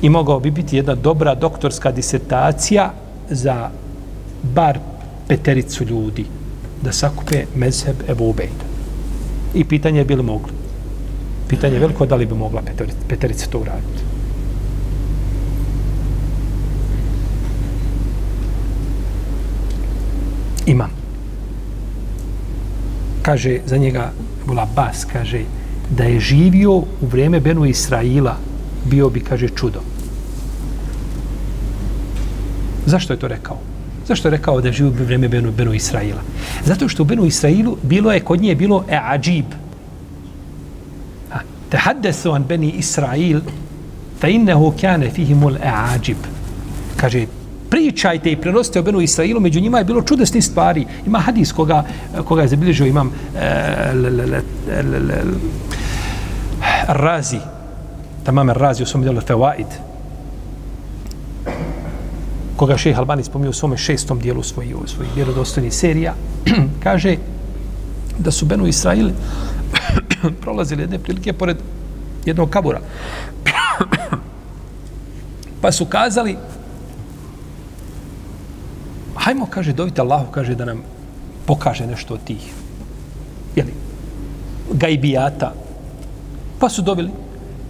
I 0.02 0.10
mogao 0.10 0.40
bi 0.40 0.52
biti 0.52 0.78
jedna 0.78 0.96
dobra 0.96 1.36
doktorska 1.36 1.92
disertacija 1.92 2.92
za 3.30 3.70
bar 4.44 4.80
petericu 5.28 5.84
ljudi 5.84 6.26
da 6.86 6.92
sakupe 6.94 7.46
mezheb 7.56 8.04
Ebu 8.10 8.30
Ubejda. 8.30 8.66
I 9.54 9.64
pitanje 9.64 10.00
je 10.00 10.06
bili 10.06 10.24
mogli. 10.24 10.54
Pitanje 11.48 11.76
je 11.76 11.80
veliko 11.80 12.06
da 12.06 12.16
li 12.16 12.26
bi 12.26 12.36
mogla 12.36 12.62
Peterica 13.10 13.48
to 13.50 13.60
uraditi. 13.60 14.04
Imam. 20.66 20.90
Kaže 23.22 23.60
za 23.66 23.78
njega 23.78 24.12
Bula 24.46 24.68
Bas, 24.76 25.06
kaže 25.06 25.44
da 25.90 26.04
je 26.04 26.20
živio 26.20 26.72
u 26.72 26.86
vrijeme 27.12 27.40
Benu 27.40 27.66
Israila 27.66 28.38
bio 28.86 29.10
bi, 29.10 29.20
kaže, 29.20 29.50
čudo. 29.50 29.82
Zašto 32.86 33.14
je 33.14 33.20
to 33.20 33.28
rekao? 33.28 33.58
Zašto 34.08 34.28
je 34.28 34.32
rekao 34.32 34.62
da 34.62 34.72
živi 34.72 34.90
u 34.90 35.04
vrijeme 35.04 35.28
Benu, 35.28 35.52
Benu 35.52 35.74
Israila? 35.74 36.22
Zato 36.66 36.88
što 36.88 37.04
u 37.04 37.06
Benu 37.06 37.26
Israilu 37.26 37.78
bilo 37.84 38.12
je, 38.12 38.20
kod 38.20 38.42
nje 38.42 38.56
bilo 38.56 38.86
e 38.90 39.00
ađib. 39.04 39.46
Te 41.70 41.78
haddesu 41.78 42.32
an 42.32 42.44
Beni 42.44 42.72
Israil, 42.72 43.42
fa 44.20 44.28
innehu 44.28 44.74
kane 44.82 45.10
fihimul 45.10 45.56
e 45.56 45.72
ađib. 45.94 46.18
Kaže, 46.98 47.26
pričajte 47.70 48.32
i 48.32 48.38
prenosite 48.38 48.80
o 48.80 48.84
Benu 48.84 49.02
Israilu, 49.02 49.40
među 49.40 49.60
njima 49.60 49.78
je 49.78 49.84
bilo 49.84 50.02
čudesni 50.02 50.42
stvari. 50.42 50.86
Ima 51.06 51.20
hadis 51.20 51.52
koga, 51.52 51.84
koga 52.26 52.42
je 52.42 52.48
zabilježio, 52.48 52.86
imam 52.86 53.12
e, 53.36 53.92
Razi, 56.88 57.40
tamam 58.24 58.50
Razi 58.50 58.84
u 58.84 58.86
svom 58.86 59.04
djelu 59.04 59.22
Fewaid, 59.22 59.68
koga 62.56 62.78
šeha 62.78 63.00
Albani 63.00 63.24
spomio 63.24 63.50
u 63.50 63.54
svome 63.54 63.78
šestom 63.78 64.20
dijelu 64.20 64.44
svojih 64.44 64.76
svoj 64.86 65.08
vjerodostojnih 65.16 65.74
serija, 65.74 66.14
kaže 66.84 67.18
da 68.20 68.32
su 68.32 68.46
Benu 68.46 68.68
Israili 68.68 69.14
prolazili 70.42 70.84
jedne 70.84 71.00
prilike 71.00 71.34
pored 71.34 71.58
jednog 72.26 72.50
kabura. 72.50 72.80
pa 75.62 75.72
su 75.72 75.86
kazali, 75.86 76.38
hajmo, 79.16 79.48
kaže, 79.50 79.74
dovite 79.74 80.02
Allahu, 80.02 80.32
kaže, 80.32 80.56
da 80.56 80.66
nam 80.66 80.84
pokaže 81.46 81.88
nešto 81.88 82.14
od 82.14 82.24
tih, 82.24 82.54
jeli, 83.56 83.74
gajbijata. 84.72 85.54
Pa 86.60 86.70
su 86.70 86.82
dobili, 86.82 87.10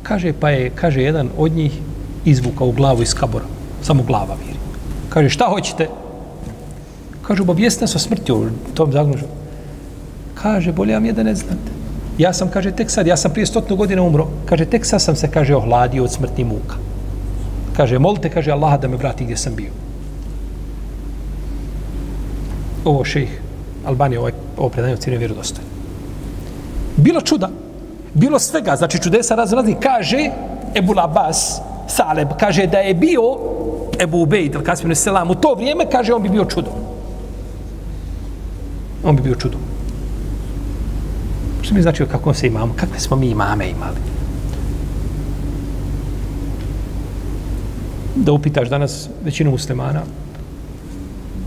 kaže, 0.04 0.34
pa 0.34 0.50
je, 0.50 0.70
kaže, 0.70 1.02
jedan 1.02 1.30
od 1.38 1.52
njih 1.52 1.80
izvukao 2.26 2.72
glavu 2.72 3.02
iz 3.02 3.14
kabora, 3.14 3.46
samo 3.82 4.04
glava 4.04 4.36
viri. 4.36 4.65
Kaže, 5.16 5.30
šta 5.30 5.46
hoćete? 5.48 5.88
Kaže, 7.24 7.42
obavijesti 7.42 7.84
nas 7.84 7.96
o 7.96 8.00
smrti 8.00 8.32
u 8.32 8.50
tom 8.74 8.92
zagnužu. 8.92 9.26
Kaže, 10.36 10.74
bolje 10.76 10.94
vam 10.94 11.06
je 11.06 11.14
da 11.14 11.24
ne 11.24 11.36
znate. 11.36 11.72
Ja 12.18 12.34
sam, 12.34 12.50
kaže, 12.52 12.72
tek 12.72 12.92
sad, 12.92 13.08
ja 13.08 13.18
sam 13.18 13.32
prije 13.32 13.46
stotnu 13.46 13.76
godina 13.76 14.04
umro. 14.04 14.28
Kaže, 14.46 14.66
tek 14.66 14.86
sad 14.86 15.02
sam 15.02 15.16
se, 15.16 15.32
kaže, 15.32 15.56
ohladio 15.56 16.04
od 16.04 16.12
smrtni 16.12 16.44
muka. 16.44 16.76
Kaže, 17.78 18.00
molite, 18.00 18.30
kaže, 18.30 18.52
Allaha 18.52 18.78
da 18.78 18.88
me 18.88 18.98
vrati 18.98 19.24
gdje 19.24 19.38
sam 19.38 19.56
bio. 19.56 19.72
Ovo 22.86 23.06
šejih 23.06 23.42
Albanije, 23.86 24.20
ovaj, 24.20 24.32
ovo 24.58 24.70
predanje 24.70 24.94
u 24.94 24.98
cijenim 24.98 25.20
vjerodostojno. 25.20 25.70
Bilo 26.98 27.22
čuda, 27.22 27.50
bilo 28.14 28.40
svega, 28.40 28.76
znači 28.76 29.00
čudesa 29.00 29.36
razno 29.36 29.64
kaže 29.80 30.30
Ebu 30.76 30.94
Labas, 30.94 31.62
Saleb, 31.88 32.30
kaže 32.40 32.68
da 32.68 32.78
je 32.78 32.94
bio 32.94 33.55
Ebu 34.00 34.22
Ubejd, 34.22 34.54
ili 34.54 34.64
Kasim 34.64 34.96
Selam, 34.96 35.32
u 35.32 35.36
to 35.36 35.54
vrijeme, 35.54 35.86
kaže, 35.92 36.14
on 36.14 36.24
bi 36.24 36.30
bio 36.30 36.46
čudo. 36.46 36.72
On 39.04 39.16
bi 39.16 39.22
bio 39.22 39.36
čudo. 39.36 39.58
Što 41.62 41.76
mi 41.76 41.82
znači 41.82 42.06
kako 42.06 42.34
se 42.34 42.48
imamo? 42.48 42.74
Kakve 42.76 43.00
smo 43.00 43.18
mi 43.18 43.28
imame 43.28 43.70
imali? 43.70 43.98
Da 48.16 48.32
upitaš 48.32 48.70
danas 48.70 49.10
većinu 49.24 49.52
muslimana, 49.52 50.02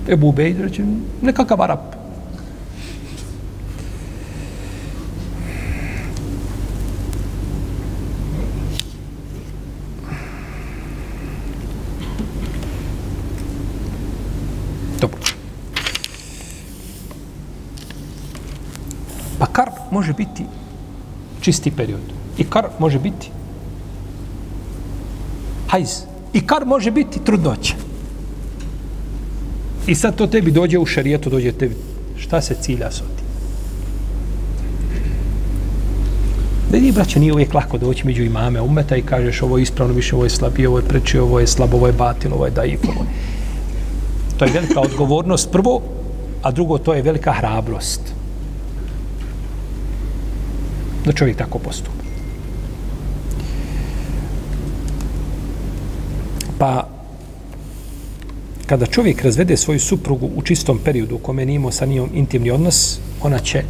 Ebu 0.09 0.29
Ubejd, 0.29 0.61
reći, 0.61 0.83
nekakav 1.23 1.63
Arab. 1.63 1.79
Dobro. 15.01 15.19
Pa 19.39 19.47
kar 19.47 19.71
može 20.09 20.17
biti 20.17 20.45
čisti 21.41 21.71
period. 21.71 22.01
I 22.39 22.45
kar 22.45 22.65
može 22.79 22.99
biti 22.99 23.31
hajz. 25.69 26.09
I 26.33 26.41
kar 26.41 26.65
može 26.67 26.91
biti 26.91 27.21
trudnoća. 27.25 27.75
I 29.87 29.95
sad 29.95 30.17
to 30.17 30.27
tebi 30.27 30.51
dođe 30.51 30.79
u 30.79 30.87
šarijetu, 30.87 31.31
dođe 31.31 31.53
tebi. 31.53 31.77
Šta 32.17 32.41
se 32.41 32.57
cilja 32.61 32.91
s 32.91 33.01
otim? 33.01 33.29
Da 36.71 36.79
nije, 36.79 36.93
braćo, 36.93 37.21
nije 37.21 37.33
uvijek 37.33 37.55
lako 37.55 37.79
doći 37.79 38.07
među 38.07 38.23
imame 38.23 38.61
umeta 38.61 38.97
i 38.97 39.03
kažeš 39.03 39.43
ovo 39.43 39.59
je 39.59 39.63
ispravno, 39.63 39.95
više 39.95 40.15
ovo 40.15 40.25
je 40.25 40.31
slabije, 40.31 40.69
ovo 40.69 40.79
je 40.79 40.89
preče, 40.89 41.21
ovo 41.21 41.41
je 41.41 41.47
slabo, 41.47 41.77
ovo 41.77 41.87
je 41.87 41.93
batil, 41.93 42.35
ovo 42.35 42.45
je 42.45 42.51
daif, 42.51 42.81
ovo 42.89 43.05
je... 43.05 43.09
To 44.39 44.45
je 44.45 44.53
velika 44.53 44.81
odgovornost 44.81 45.53
prvo, 45.53 45.83
a 46.43 46.51
drugo 46.51 46.79
to 46.79 46.95
je 46.95 47.03
velika 47.03 47.33
hrabrost. 47.33 48.18
Da 51.05 51.13
čovjek 51.13 51.37
tako 51.37 51.59
postupa. 51.59 52.09
Pa, 56.59 56.89
kada 58.67 58.87
čovjek 58.87 59.23
razvede 59.23 59.57
svoju 59.57 59.81
suprugu 59.81 60.31
u 60.37 60.43
čistom 60.43 60.79
periodu 60.85 61.15
u 61.15 61.19
kome 61.19 61.47
nije 61.47 61.57
imao 61.57 61.73
sa 61.73 61.87
njom 61.87 62.11
intimni 62.15 62.51
odnos, 62.51 62.99
ona 63.23 63.39
će 63.39 63.63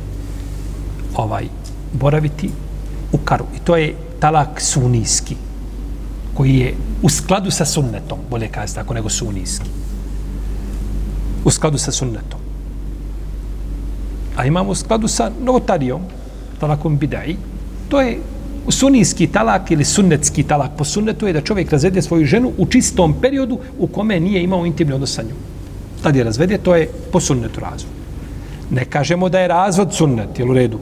ovaj 1.16 1.45
boraviti 1.93 2.51
u 3.12 3.18
karu. 3.18 3.45
I 3.57 3.59
to 3.64 3.76
je 3.76 3.95
talak 4.20 4.61
sunijski, 4.61 5.37
koji 6.35 6.57
je 6.57 6.74
u 7.03 7.09
skladu 7.09 7.51
sa 7.51 7.64
sunnetom, 7.64 8.18
bolje 8.31 8.49
kazati 8.49 8.74
tako, 8.74 8.95
nego 8.95 9.09
sunijski. 9.09 9.70
U 11.45 11.51
skladu 11.51 11.79
sa 11.79 11.93
sunnetom. 11.93 12.41
A 14.37 14.45
imamo 14.45 14.70
u 14.70 14.74
skladu 14.74 15.09
sa 15.09 15.31
novotarijom, 15.41 16.03
talakom 16.61 16.98
bidai, 16.98 17.36
to 17.88 18.00
je 18.00 18.18
sunijski 18.68 19.26
talak 19.26 19.70
ili 19.70 19.84
sunnetski 19.84 20.42
talak 20.42 20.70
po 20.76 20.84
sunnetu 20.84 21.26
je 21.26 21.32
da 21.32 21.40
čovjek 21.40 21.72
razvede 21.72 22.02
svoju 22.02 22.26
ženu 22.26 22.52
u 22.59 22.66
čistom 22.66 23.14
periodu 23.20 23.59
u 23.78 23.86
kome 23.86 24.20
nije 24.20 24.42
imao 24.42 24.66
intimni 24.66 24.94
odnos 24.94 25.14
sa 25.14 25.22
njom. 25.22 25.38
Tad 26.02 26.16
je 26.16 26.24
razvede, 26.24 26.59
to 26.59 26.76
je 26.76 26.88
po 27.12 27.20
sunnetu 27.20 27.61
razvod. 27.61 27.92
Ne 28.70 28.84
kažemo 28.84 29.28
da 29.28 29.40
je 29.40 29.48
razvod 29.48 29.94
sunnet, 29.94 30.38
jel 30.38 30.50
u 30.50 30.54
redu? 30.54 30.78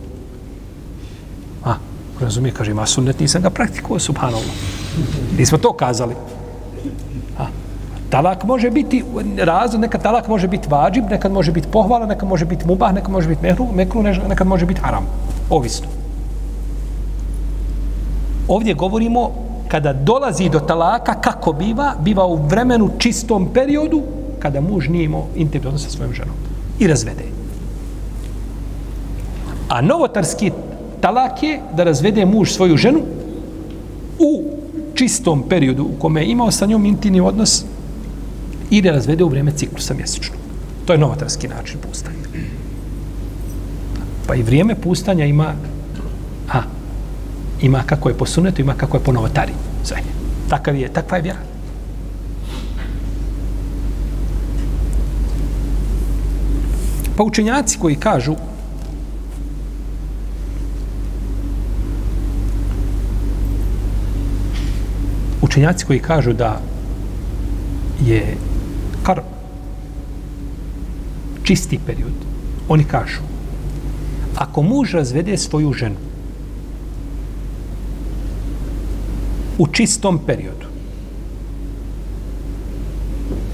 A, 1.64 1.74
razumije, 2.20 2.52
kaže, 2.52 2.70
ima 2.70 2.86
sunnet, 2.86 3.20
nisam 3.20 3.42
ga 3.42 3.50
praktikovao, 3.50 3.98
subhanallah. 3.98 4.56
Nismo 5.38 5.58
to 5.58 5.72
kazali. 5.72 6.14
A, 7.38 7.46
talak 8.10 8.44
može 8.44 8.70
biti, 8.70 9.04
razvod, 9.38 9.80
nekad 9.80 10.02
talak 10.02 10.28
može 10.28 10.48
biti 10.48 10.68
vađib, 10.70 11.04
nekad 11.10 11.32
može 11.32 11.52
biti 11.52 11.68
pohvala, 11.72 12.06
nekad 12.06 12.28
može 12.28 12.44
biti 12.44 12.66
mubah, 12.66 12.94
nekad 12.94 13.10
može 13.10 13.28
biti 13.28 13.42
mehru, 13.42 13.66
mekru, 13.74 14.02
nekad 14.02 14.46
može 14.46 14.66
biti 14.66 14.80
haram. 14.80 15.06
Ovisno 15.50 15.86
ovdje 18.48 18.74
govorimo 18.74 19.30
kada 19.68 19.92
dolazi 19.92 20.48
do 20.48 20.60
talaka, 20.60 21.14
kako 21.20 21.52
biva? 21.52 21.94
Biva 22.00 22.26
u 22.26 22.46
vremenu 22.46 22.90
čistom 22.98 23.48
periodu 23.54 24.02
kada 24.38 24.60
muž 24.60 24.88
nije 24.88 25.04
imao 25.04 25.26
intimni 25.36 25.66
odnos 25.66 25.84
sa 25.84 25.90
svojom 25.90 26.14
ženom. 26.14 26.34
I 26.78 26.86
razvede. 26.86 27.24
A 29.68 29.80
novotarski 29.80 30.52
talak 31.00 31.42
je 31.42 31.60
da 31.76 31.84
razvede 31.84 32.24
muž 32.24 32.50
svoju 32.50 32.76
ženu 32.76 33.00
u 34.18 34.42
čistom 34.94 35.42
periodu 35.48 35.84
u 35.84 36.00
kome 36.00 36.20
je 36.20 36.30
imao 36.30 36.50
sa 36.50 36.66
njom 36.66 36.86
intimni 36.86 37.20
odnos 37.20 37.64
i 38.70 38.82
da 38.82 38.90
razvede 38.90 39.24
u 39.24 39.28
vrijeme 39.28 39.52
ciklusa 39.52 39.94
mjesečno. 39.94 40.36
To 40.86 40.92
je 40.92 40.98
novotarski 40.98 41.48
način 41.48 41.78
postavljanja. 41.88 42.26
Pa 44.26 44.34
i 44.34 44.42
vrijeme 44.42 44.74
pustanja 44.74 45.24
ima 45.24 45.54
a, 46.52 46.62
ima 47.60 47.82
kako 47.86 48.08
je 48.08 48.18
po 48.18 48.26
sunetu, 48.26 48.60
ima 48.60 48.74
kako 48.74 48.96
je 48.96 49.02
po 49.02 49.12
novotari. 49.12 49.52
Sve. 49.84 49.96
Takav 50.48 50.76
je, 50.76 50.88
takva 50.88 51.16
je 51.16 51.22
vjera. 51.22 51.38
Pa 57.16 57.22
učenjaci 57.22 57.78
koji 57.78 57.96
kažu 57.96 58.36
učenjaci 65.56 65.86
koji 65.86 65.98
kažu 65.98 66.32
da 66.32 66.60
je 68.04 68.36
kar 69.02 69.20
čisti 71.42 71.78
period, 71.86 72.12
oni 72.68 72.84
kažu 72.84 73.20
ako 74.36 74.62
muž 74.62 74.94
razvede 74.94 75.36
svoju 75.36 75.72
ženu 75.72 75.96
u 79.58 79.66
čistom 79.66 80.18
periodu. 80.26 80.66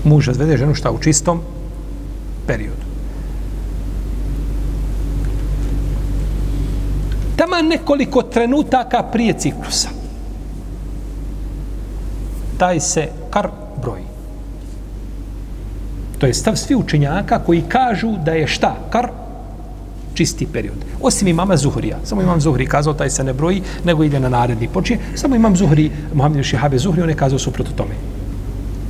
Muž 0.05 0.29
razvede 0.29 0.57
ženu 0.57 0.75
šta 0.75 0.91
u 0.91 0.99
čistom 0.99 1.41
periodu. 2.47 2.83
Tama 7.37 7.63
nekoliko 7.63 8.23
trenutaka 8.23 9.03
prije 9.03 9.39
ciklusa. 9.39 9.89
Taj 12.59 12.81
se 12.81 13.09
kar 13.31 13.49
broji. 13.83 14.05
To 16.19 16.27
je 16.27 16.35
stav 16.35 16.57
svi 16.57 16.75
učenjaka 16.75 17.39
koji 17.39 17.63
kažu 17.63 18.17
da 18.25 18.33
je 18.33 18.47
šta? 18.47 18.77
Kar 18.91 19.22
čisti 20.23 20.47
period. 20.47 20.79
Osim 21.03 21.29
imama 21.29 21.57
Zuhrija. 21.57 21.99
Samo 22.05 22.23
imam 22.23 22.41
Zuhri 22.41 22.67
kazao, 22.67 22.95
taj 22.95 23.11
se 23.11 23.25
ne 23.25 23.33
broji, 23.33 23.63
nego 23.85 24.05
ide 24.05 24.21
na 24.21 24.29
naredni 24.29 24.69
počinje. 24.69 25.01
Samo 25.19 25.37
imam 25.37 25.57
Zuhri, 25.57 25.91
Muhammed 26.15 26.45
Šihabe 26.45 26.79
Zuhri, 26.79 27.03
on 27.03 27.11
je 27.11 27.17
kazao 27.19 27.39
suprotno 27.39 27.75
tome. 27.77 27.97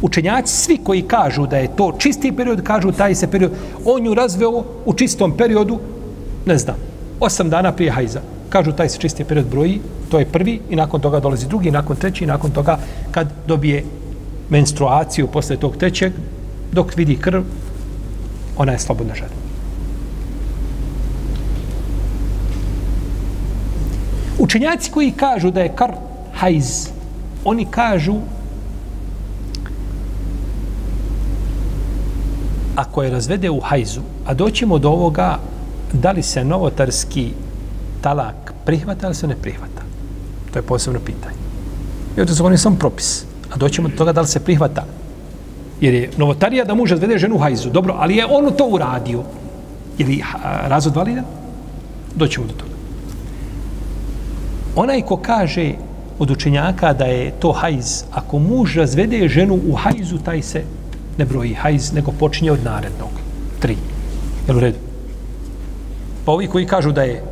Učenjaci, 0.02 0.52
svi 0.52 0.76
koji 0.84 1.02
kažu 1.08 1.46
da 1.46 1.56
je 1.56 1.70
to 1.76 1.92
čisti 1.98 2.32
period, 2.36 2.60
kažu 2.62 2.92
taj 2.92 3.14
se 3.14 3.30
period, 3.30 3.52
on 3.84 4.06
ju 4.06 4.14
razveo 4.14 4.64
u 4.84 4.94
čistom 4.94 5.32
periodu, 5.36 5.78
ne 6.46 6.58
znam, 6.58 6.76
osam 7.20 7.50
dana 7.50 7.72
prije 7.72 7.90
hajza. 7.90 8.20
Kažu 8.48 8.72
taj 8.72 8.88
se 8.88 8.98
čisti 8.98 9.24
period 9.24 9.46
broji, 9.46 9.80
to 10.10 10.18
je 10.18 10.28
prvi 10.28 10.60
i 10.70 10.76
nakon 10.76 11.00
toga 11.00 11.20
dolazi 11.20 11.48
drugi, 11.48 11.70
nakon 11.70 11.96
treći 11.96 12.24
i 12.24 12.26
nakon 12.26 12.50
toga 12.50 12.78
kad 13.10 13.32
dobije 13.46 13.84
menstruaciju 14.50 15.26
posle 15.32 15.56
tog 15.56 15.76
trećeg, 15.76 16.12
dok 16.72 16.96
vidi 16.96 17.16
krv, 17.16 17.42
ona 18.56 18.72
je 18.72 18.78
slobodna 18.78 19.14
žena. 19.14 19.41
Učenjaci 24.52 24.90
koji 24.90 25.10
kažu 25.10 25.50
da 25.50 25.60
je 25.60 25.72
kar 25.74 25.94
hajz, 26.36 26.88
oni 27.44 27.64
kažu 27.64 28.16
ako 32.76 33.02
je 33.02 33.10
razvede 33.10 33.50
u 33.50 33.60
hajzu, 33.60 34.00
a 34.26 34.34
doćemo 34.34 34.78
do 34.78 34.90
ovoga 34.90 35.38
da 35.92 36.12
li 36.12 36.22
se 36.22 36.44
novotarski 36.44 37.30
talak 38.00 38.52
prihvata 38.64 39.06
ili 39.06 39.14
se 39.14 39.26
ne 39.26 39.36
prihvata. 39.36 39.82
To 40.52 40.58
je 40.58 40.62
posebno 40.62 41.00
pitanje. 41.00 41.40
I 42.16 42.26
to 42.26 42.34
su 42.34 42.46
oni 42.46 42.58
sam 42.58 42.76
propis. 42.76 43.24
A 43.52 43.56
doćemo 43.56 43.88
do 43.88 43.96
toga 43.96 44.12
da 44.12 44.20
li 44.20 44.26
se 44.28 44.44
prihvata. 44.44 44.84
Jer 45.80 45.94
je 45.94 46.10
novotarija 46.16 46.64
da 46.64 46.74
muž 46.74 46.90
razvede 46.90 47.18
ženu 47.18 47.34
u 47.34 47.38
hajzu. 47.38 47.70
Dobro, 47.70 47.96
ali 47.98 48.16
je 48.16 48.26
on 48.26 48.52
to 48.56 48.66
uradio. 48.66 49.22
Je 49.98 50.06
li 50.06 50.22
razvod 50.68 50.96
validan? 50.96 51.24
Doćemo 52.14 52.46
do 52.46 52.52
toga. 52.52 52.71
Onaj 54.76 55.02
ko 55.02 55.16
kaže 55.16 55.72
od 56.18 56.30
učenjaka 56.30 56.92
da 56.92 57.04
je 57.04 57.30
to 57.40 57.52
hajz, 57.52 58.04
ako 58.12 58.38
muž 58.38 58.76
razvede 58.76 59.28
ženu 59.28 59.58
u 59.68 59.74
hajzu, 59.74 60.18
taj 60.18 60.42
se 60.42 60.62
ne 61.18 61.24
broji 61.24 61.54
hajz, 61.54 61.92
nego 61.92 62.12
počinje 62.12 62.52
od 62.52 62.64
narednog. 62.64 63.10
Tri. 63.60 63.76
Jel 64.48 64.56
u 64.56 64.60
redu? 64.60 64.78
Pa 66.24 66.32
ovi 66.32 66.46
koji 66.46 66.66
kažu 66.66 66.92
da 66.92 67.02
je 67.02 67.22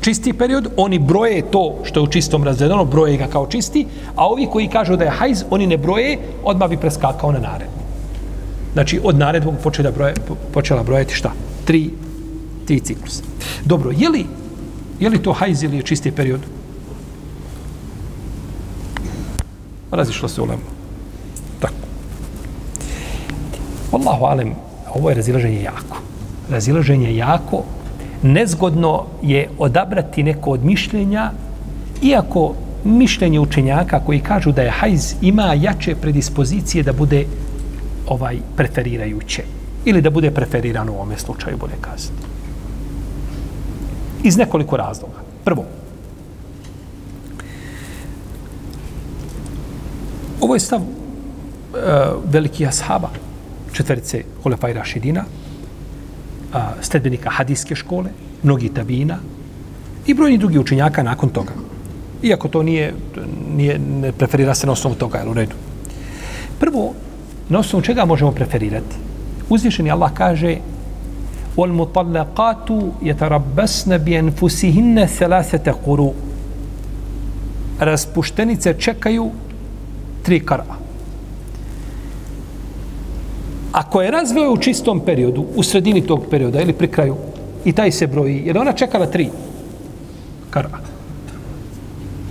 čisti 0.00 0.32
period, 0.32 0.68
oni 0.76 0.98
broje 0.98 1.42
to 1.50 1.78
što 1.84 2.00
je 2.00 2.04
u 2.04 2.06
čistom 2.06 2.44
razvedeno, 2.44 2.84
broje 2.84 3.16
ga 3.16 3.26
kao 3.26 3.46
čisti, 3.46 3.86
a 4.16 4.26
ovi 4.28 4.46
koji 4.46 4.68
kažu 4.68 4.96
da 4.96 5.04
je 5.04 5.10
hajz, 5.10 5.44
oni 5.50 5.66
ne 5.66 5.76
broje, 5.76 6.18
odmah 6.44 6.70
bi 6.70 6.76
preskakao 6.76 7.32
na 7.32 7.38
narednog. 7.38 7.84
Znači, 8.72 9.00
od 9.04 9.18
narednog 9.18 9.54
počela, 9.62 9.90
broje, 9.90 10.14
počela 10.52 10.82
brojati 10.82 11.14
šta? 11.14 11.32
Tri, 11.64 11.90
tri 12.66 12.80
ciklusa. 12.80 13.22
Dobro, 13.64 13.90
je 13.96 14.08
li, 14.08 14.26
je 15.00 15.08
li 15.08 15.22
to 15.22 15.32
hajz 15.32 15.62
ili 15.62 15.76
je 15.76 15.82
čisti 15.82 16.10
period? 16.10 16.40
Razišlo 19.90 20.28
se 20.28 20.40
u 20.40 20.44
lemu. 20.44 20.62
Tako. 21.60 21.74
Allahu 23.92 24.24
alem, 24.24 24.54
ovo 24.94 25.08
je 25.08 25.14
razilaženje 25.14 25.62
jako. 25.62 25.96
Razilaženje 26.50 27.16
jako. 27.16 27.64
Nezgodno 28.22 29.04
je 29.22 29.48
odabrati 29.58 30.22
neko 30.22 30.50
od 30.50 30.64
mišljenja, 30.64 31.30
iako 32.02 32.54
mišljenje 32.84 33.40
učenjaka 33.40 34.00
koji 34.06 34.20
kažu 34.20 34.52
da 34.52 34.62
je 34.62 34.70
hajz 34.70 35.14
ima 35.20 35.54
jače 35.54 35.94
predispozicije 35.94 36.82
da 36.82 36.92
bude 36.92 37.24
ovaj 38.08 38.38
preferirajuće 38.56 39.42
ili 39.84 40.02
da 40.02 40.10
bude 40.10 40.30
preferirano 40.30 40.92
u 40.92 40.94
ovome 40.94 41.18
slučaju, 41.18 41.56
bude 41.56 41.74
kazati. 41.80 42.22
Iz 44.22 44.36
nekoliko 44.36 44.76
razloga. 44.76 45.18
Prvo, 45.44 45.64
ovo 50.41 50.53
je 50.55 50.59
stav 50.59 50.81
uh, 50.81 50.87
velikih 52.31 52.67
ashaba, 52.67 53.09
četverice 53.73 54.23
Hulefaj 54.43 54.73
Rašidina, 54.73 55.23
uh, 55.25 56.59
stedbenika 56.81 57.29
hadijske 57.29 57.75
škole, 57.75 58.09
mnogi 58.43 58.69
tabina 58.69 59.17
i 60.05 60.13
brojni 60.13 60.37
drugi 60.37 60.59
učenjaka 60.59 61.03
nakon 61.03 61.29
toga. 61.29 61.51
Iako 62.23 62.47
to 62.47 62.63
nije, 62.63 62.93
nije 63.55 63.79
ne 63.79 64.11
preferira 64.11 64.55
se 64.55 64.67
na 64.67 64.73
osnovu 64.73 64.95
toga, 64.95 65.17
je 65.17 65.29
u 65.29 65.33
redu. 65.33 65.55
Prvo, 66.59 66.93
na 67.49 67.59
osnovu 67.59 67.83
čega 67.83 68.05
možemo 68.05 68.31
preferirati? 68.31 68.95
Uzvišeni 69.49 69.91
Allah 69.91 70.11
kaže 70.13 70.57
وَالْمُطَلَّقَاتُ 71.57 72.69
يَتَرَبَّسْنَ 73.01 73.97
بِيَنْفُسِهِنَّ 73.97 75.05
ثَلَاثَةَ 75.05 75.73
قُرُوا 75.85 76.13
Raspuštenice 77.79 78.73
čekaju 78.79 79.31
tri 80.22 80.40
kara. 80.40 80.64
Ako 83.72 84.02
je 84.02 84.10
razveo 84.10 84.52
u 84.52 84.58
čistom 84.58 85.00
periodu, 85.00 85.44
u 85.54 85.62
sredini 85.62 86.06
tog 86.06 86.26
perioda 86.30 86.60
ili 86.60 86.72
pri 86.72 86.88
kraju, 86.88 87.16
i 87.64 87.72
taj 87.72 87.92
se 87.92 88.06
broji, 88.06 88.42
jer 88.46 88.58
ona 88.58 88.72
čekala 88.72 89.06
tri 89.06 89.28
kara. 90.50 90.68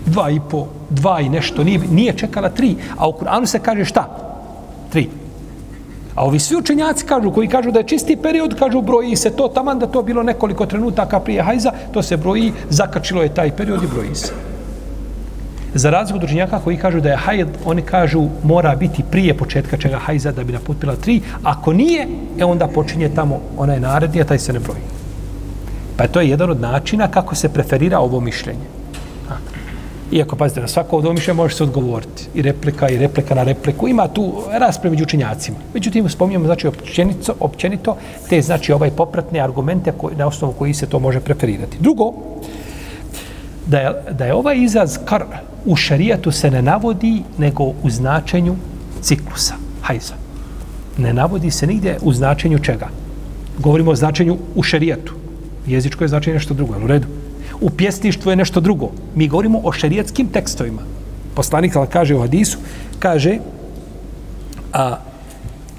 Dva 0.05 0.29
i 0.29 0.39
po, 0.49 0.67
dva 0.89 1.21
i 1.21 1.29
nešto, 1.29 1.63
nije, 1.63 1.79
nije 1.91 2.17
čekala 2.17 2.49
tri. 2.49 2.75
A 2.97 3.07
u 3.07 3.11
Kur'anu 3.11 3.45
se 3.45 3.59
kaže 3.59 3.85
šta? 3.85 4.05
Tri. 4.91 5.09
A 6.15 6.25
ovi 6.25 6.39
svi 6.39 6.55
učenjaci 6.57 7.05
kažu, 7.05 7.31
koji 7.31 7.47
kažu 7.47 7.71
da 7.71 7.79
je 7.79 7.87
čisti 7.87 8.15
period, 8.15 8.55
kažu 8.59 8.81
broji 8.81 9.15
se 9.15 9.29
to, 9.29 9.47
taman 9.47 9.79
da 9.79 9.87
to 9.87 10.03
bilo 10.03 10.23
nekoliko 10.23 10.65
trenutaka 10.65 11.19
prije 11.19 11.43
hajza, 11.43 11.71
to 11.93 12.03
se 12.03 12.17
broji, 12.17 12.53
zakačilo 12.69 13.23
je 13.23 13.33
taj 13.33 13.55
period 13.55 13.83
i 13.83 13.87
broji 13.87 14.15
se. 14.15 14.33
Za 15.73 15.89
razliku 15.89 16.17
od 16.17 16.23
učenjaka 16.23 16.59
koji 16.59 16.77
kažu 16.77 17.01
da 17.01 17.09
je 17.09 17.17
hajd, 17.17 17.47
oni 17.65 17.81
kažu 17.81 18.27
mora 18.43 18.75
biti 18.75 19.03
prije 19.11 19.37
početka 19.37 19.77
čega 19.77 19.97
hajza 19.97 20.31
da 20.31 20.43
bi 20.43 20.53
naputila 20.53 20.95
tri. 20.95 21.21
Ako 21.43 21.73
nije, 21.73 22.07
e 22.39 22.45
onda 22.45 22.67
počinje 22.67 23.09
tamo 23.15 23.39
onaj 23.57 23.79
naredni, 23.79 24.21
a 24.21 24.25
taj 24.25 24.39
se 24.39 24.53
ne 24.53 24.59
broji. 24.59 24.81
Pa 25.97 26.07
to 26.07 26.21
je 26.21 26.29
jedan 26.29 26.49
od 26.49 26.61
načina 26.61 27.07
kako 27.07 27.35
se 27.35 27.49
preferira 27.49 27.99
ovo 27.99 28.19
mišljenje. 28.19 28.79
Iako, 30.11 30.35
pazite, 30.35 30.61
na 30.61 30.67
svako 30.67 30.97
ovo 30.97 31.13
mišljenje 31.13 31.37
može 31.37 31.55
se 31.55 31.63
odgovoriti. 31.63 32.27
I 32.33 32.41
replika, 32.41 32.89
i 32.89 32.97
replika 32.97 33.35
na 33.35 33.43
repliku. 33.43 33.87
Ima 33.87 34.07
tu 34.07 34.33
rasprave 34.51 34.91
među 34.91 35.03
učenjacima. 35.03 35.57
Međutim, 35.73 36.09
spominjamo, 36.09 36.45
znači, 36.45 36.67
općenito, 36.67 37.33
općenito 37.39 37.97
te, 38.29 38.41
znači, 38.41 38.73
ovaj 38.73 38.91
popratne 38.91 39.39
argumente 39.39 39.91
koji, 39.97 40.15
na 40.15 40.27
osnovu 40.27 40.53
koji 40.53 40.73
se 40.73 40.87
to 40.87 40.99
može 40.99 41.19
preferirati. 41.19 41.77
Drugo, 41.79 42.13
da 43.65 43.79
je, 43.79 43.91
da 44.11 44.25
je 44.25 44.33
ovaj 44.33 44.57
izraz 44.57 44.97
kar 45.05 45.23
u 45.65 45.75
šarijatu 45.75 46.31
se 46.31 46.51
ne 46.51 46.61
navodi 46.61 47.23
nego 47.37 47.63
u 47.63 47.89
značenju 47.89 48.55
ciklusa, 49.01 49.53
hajza. 49.81 50.13
Ne 50.97 51.13
navodi 51.13 51.51
se 51.51 51.67
nigdje 51.67 51.97
u 52.01 52.13
značenju 52.13 52.59
čega. 52.59 52.87
Govorimo 53.59 53.91
o 53.91 53.95
značenju 53.95 54.37
u 54.55 54.63
šarijatu. 54.63 55.13
Jezičko 55.67 56.03
je 56.03 56.07
značenje 56.07 56.33
nešto 56.33 56.53
drugo, 56.53 56.75
u 56.83 56.87
redu. 56.87 57.07
U 57.61 57.69
pjesništvu 57.69 58.29
je 58.29 58.35
nešto 58.35 58.59
drugo. 58.59 58.91
Mi 59.15 59.27
govorimo 59.27 59.61
o 59.63 59.71
šarijatskim 59.71 60.27
tekstovima. 60.27 60.81
Poslanik 61.35 61.73
kaže 61.91 62.15
u 62.15 62.21
hadisu, 62.21 62.57
kaže 62.99 63.39
a, 64.73 64.97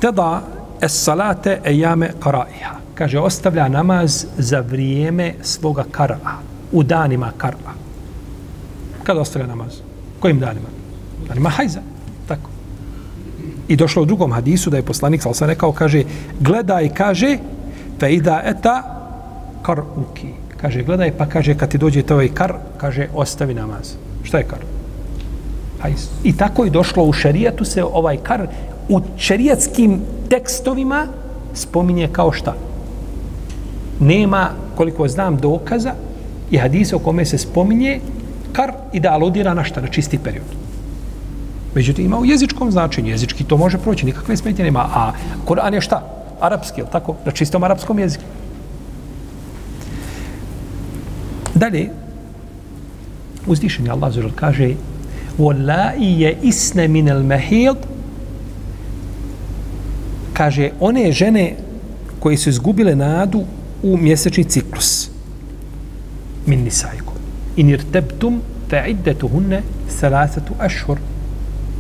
tada 0.00 0.42
es 0.80 1.02
salate 1.04 1.60
e 1.64 1.76
jame 1.76 2.12
karaiha. 2.20 2.76
Kaže, 2.94 3.18
ostavlja 3.18 3.68
namaz 3.68 4.26
za 4.38 4.60
vrijeme 4.60 5.34
svoga 5.42 5.84
kara, 5.90 6.18
u 6.72 6.82
danima 6.82 7.32
kara. 7.36 7.79
Kada 9.10 9.20
ostavlja 9.20 9.46
namaz? 9.46 9.80
Kojim 10.20 10.38
danima? 10.38 10.68
Danima 11.28 11.50
hajza. 11.50 11.80
Tako. 12.28 12.50
I 13.68 13.76
došlo 13.76 14.02
u 14.02 14.06
drugom 14.06 14.32
hadisu 14.32 14.70
da 14.70 14.76
je 14.76 14.82
poslanik 14.82 15.22
sal 15.22 15.34
sam 15.34 15.48
rekao, 15.48 15.72
kaže, 15.72 16.04
gledaj, 16.40 16.88
kaže, 16.94 17.38
fe 18.00 18.12
ida 18.14 18.42
eta 18.44 18.76
kar 19.62 19.80
uki. 19.96 20.28
Kaže, 20.60 20.82
gledaj, 20.82 21.10
pa 21.18 21.26
kaže, 21.26 21.56
kad 21.58 21.68
ti 21.68 21.78
dođe 21.78 22.02
to 22.02 22.14
ovaj 22.14 22.28
kar, 22.28 22.54
kaže, 22.78 23.08
ostavi 23.14 23.54
namaz. 23.54 23.96
Šta 24.22 24.38
je 24.38 24.44
kar? 24.44 24.62
Hajz. 25.80 26.06
I 26.24 26.36
tako 26.36 26.64
je 26.64 26.70
došlo 26.70 27.04
u 27.04 27.12
šarijatu 27.12 27.64
se 27.64 27.84
ovaj 27.84 28.16
kar 28.22 28.46
u 28.88 29.00
šarijatskim 29.16 30.00
tekstovima 30.28 31.06
spominje 31.54 32.08
kao 32.12 32.32
šta? 32.32 32.54
Nema, 34.00 34.50
koliko 34.76 35.08
znam, 35.08 35.36
dokaza 35.36 35.94
i 36.50 36.58
hadisa 36.58 36.96
o 36.96 36.98
kome 36.98 37.24
se 37.24 37.38
spominje 37.38 38.00
kar 38.53 38.71
i 38.93 38.99
da 38.99 39.11
aludira 39.11 39.53
na 39.53 39.63
šta, 39.63 39.81
na 39.81 39.87
čisti 39.87 40.17
period. 40.17 40.65
Međutim, 41.75 42.05
ima 42.05 42.19
u 42.19 42.25
jezičkom 42.25 42.71
značenju, 42.71 43.09
jezički 43.09 43.43
to 43.43 43.57
može 43.57 43.77
proći, 43.77 44.05
nikakve 44.05 44.37
smetje 44.37 44.65
nema, 44.65 44.79
a 44.79 45.11
Koran 45.45 45.73
je 45.73 45.81
šta? 45.81 46.01
Arapski, 46.41 46.81
je 46.81 46.87
tako? 46.91 47.15
Na 47.25 47.31
čistom 47.31 47.63
arapskom 47.63 47.99
jeziku. 47.99 48.23
Dalje, 51.55 51.89
uzdišen 53.47 53.89
Allah 53.91 54.13
zelo 54.13 54.29
kaže 54.35 54.73
وَلَّائِ 55.37 55.99
je 55.99 56.37
isne 56.41 56.87
min 56.87 57.07
el 57.07 57.23
mehid 57.23 57.77
kaže, 60.33 60.69
one 60.79 61.11
žene 61.11 61.55
koje 62.19 62.37
su 62.37 62.49
izgubile 62.49 62.95
nadu 62.95 63.43
u 63.83 63.97
mjesečni 63.97 64.43
ciklus 64.43 65.09
min 66.45 66.63
nisajku 66.63 67.13
in 67.60 67.68
irtebtum 67.68 68.40
fa 68.70 68.86
iddatuhunne 68.86 69.62
salasatu 69.88 70.54
ashhur 70.58 70.98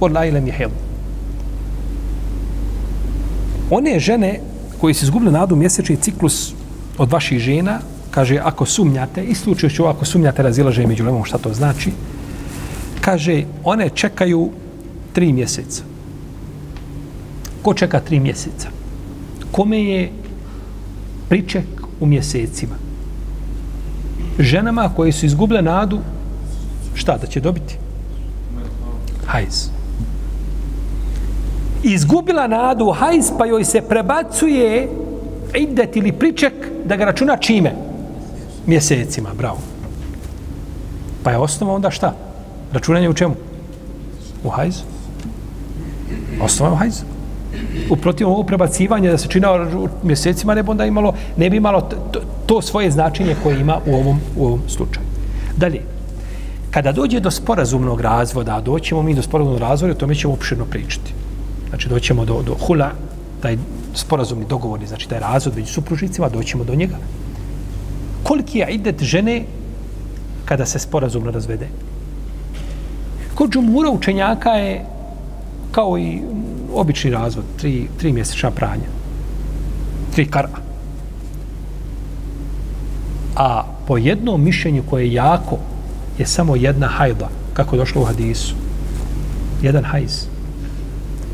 wallahi 0.00 0.32
lam 0.32 0.46
yahid. 0.46 0.70
One 3.70 4.00
žene 4.00 4.40
koji 4.80 4.94
se 4.94 5.04
izgubile 5.04 5.32
nadu 5.32 5.56
mjesečni 5.56 5.96
ciklus 5.96 6.52
od 6.98 7.12
vaših 7.12 7.38
žena 7.38 7.78
kaže 8.10 8.38
ako 8.44 8.66
sumnjate 8.66 9.24
i 9.24 9.34
slučajući 9.34 9.82
ako 9.82 10.04
sumnjate 10.04 10.42
razilaže 10.42 10.86
među 10.86 11.04
lemom 11.04 11.24
šta 11.24 11.38
to 11.38 11.54
znači 11.54 11.92
kaže 13.00 13.44
one 13.64 13.88
čekaju 13.88 14.50
tri 15.12 15.32
mjeseca. 15.32 15.82
Ko 17.62 17.74
čeka 17.74 18.00
tri 18.00 18.20
mjeseca? 18.20 18.68
Kome 19.52 19.84
je 19.84 20.10
priček 21.28 21.64
u 22.00 22.06
mjesecima? 22.06 22.89
Ženama 24.42 24.90
koje 24.96 25.12
su 25.12 25.26
izgubile 25.26 25.62
nadu 25.62 25.98
šta 26.94 27.16
da 27.16 27.26
će 27.26 27.40
dobiti? 27.40 27.76
Hajz. 29.26 29.68
Izgubila 31.82 32.46
nadu 32.46 32.90
hajz, 32.90 33.30
pa 33.38 33.46
joj 33.46 33.64
se 33.64 33.80
prebacuje 33.80 34.88
idet 35.54 35.96
ili 35.96 36.12
priček 36.12 36.52
da 36.84 36.96
ga 36.96 37.04
računa 37.04 37.36
čime? 37.36 37.72
Mjesecima, 38.66 39.30
bravo. 39.38 39.58
Pa 41.22 41.30
je 41.30 41.38
osnova 41.38 41.74
onda 41.74 41.90
šta? 41.90 42.14
Računanje 42.72 43.08
u 43.08 43.14
čemu? 43.14 43.34
U 44.44 44.48
hajzu. 44.48 44.82
Osnova 46.42 46.70
je 46.70 46.74
u 46.74 46.76
hajzu. 46.76 47.04
U 47.90 47.96
protiv 47.96 48.28
ovog 48.28 48.50
da 49.10 49.18
se 49.18 49.28
čina 49.28 49.52
u 49.52 49.88
mjesecima 50.02 50.54
ne 50.54 50.62
bi 50.62 50.70
onda 50.70 50.84
imalo, 50.84 51.14
ne 51.36 51.50
bi 51.50 51.56
imalo 51.56 51.88
to, 52.50 52.62
svoje 52.62 52.90
značenje 52.90 53.36
koje 53.42 53.60
ima 53.60 53.78
u 53.86 53.94
ovom, 53.94 54.20
u 54.36 54.46
ovom 54.46 54.60
slučaju. 54.68 55.06
Dalje, 55.56 55.82
kada 56.70 56.92
dođe 56.92 57.20
do 57.20 57.30
sporazumnog 57.30 58.00
razvoda, 58.00 58.56
a 58.56 58.60
doćemo 58.60 59.02
mi 59.02 59.14
do 59.14 59.22
sporazumnog 59.22 59.60
razvoda, 59.60 59.92
o 59.92 59.96
tome 59.96 60.14
ćemo 60.14 60.34
opširno 60.34 60.64
pričati. 60.64 61.12
Znači, 61.68 61.88
doćemo 61.88 62.24
do, 62.24 62.42
do 62.42 62.56
hula, 62.66 62.90
taj 63.42 63.56
sporazumni 63.94 64.46
dogovorni, 64.48 64.86
znači 64.86 65.08
taj 65.08 65.20
razvod 65.20 65.56
među 65.56 65.72
supružnicima, 65.72 66.28
doćemo 66.28 66.64
do 66.64 66.74
njega. 66.74 66.96
Koliki 68.22 68.58
je 68.58 68.66
idet 68.70 69.02
žene 69.02 69.44
kada 70.44 70.66
se 70.66 70.78
sporazumno 70.78 71.30
razvede? 71.30 71.68
Kod 73.34 73.50
džumura 73.50 73.90
učenjaka 73.90 74.50
je 74.50 74.84
kao 75.72 75.98
i 75.98 76.18
obični 76.74 77.10
razvod, 77.10 77.44
tri, 77.56 77.86
tri 77.98 78.12
mjesečna 78.12 78.50
pranja. 78.50 78.90
Tri 80.14 80.26
kara. 80.26 80.69
A 83.40 83.64
po 83.86 83.96
jednom 83.96 84.44
mišljenju 84.44 84.82
koje 84.90 85.06
je 85.06 85.12
jako, 85.12 85.56
je 86.18 86.26
samo 86.26 86.56
jedna 86.56 86.86
hajda, 86.86 87.28
kako 87.52 87.76
je 87.76 87.78
došlo 87.78 88.02
u 88.02 88.04
hadisu. 88.04 88.54
Jedan 89.62 89.84
hajz. 89.84 90.26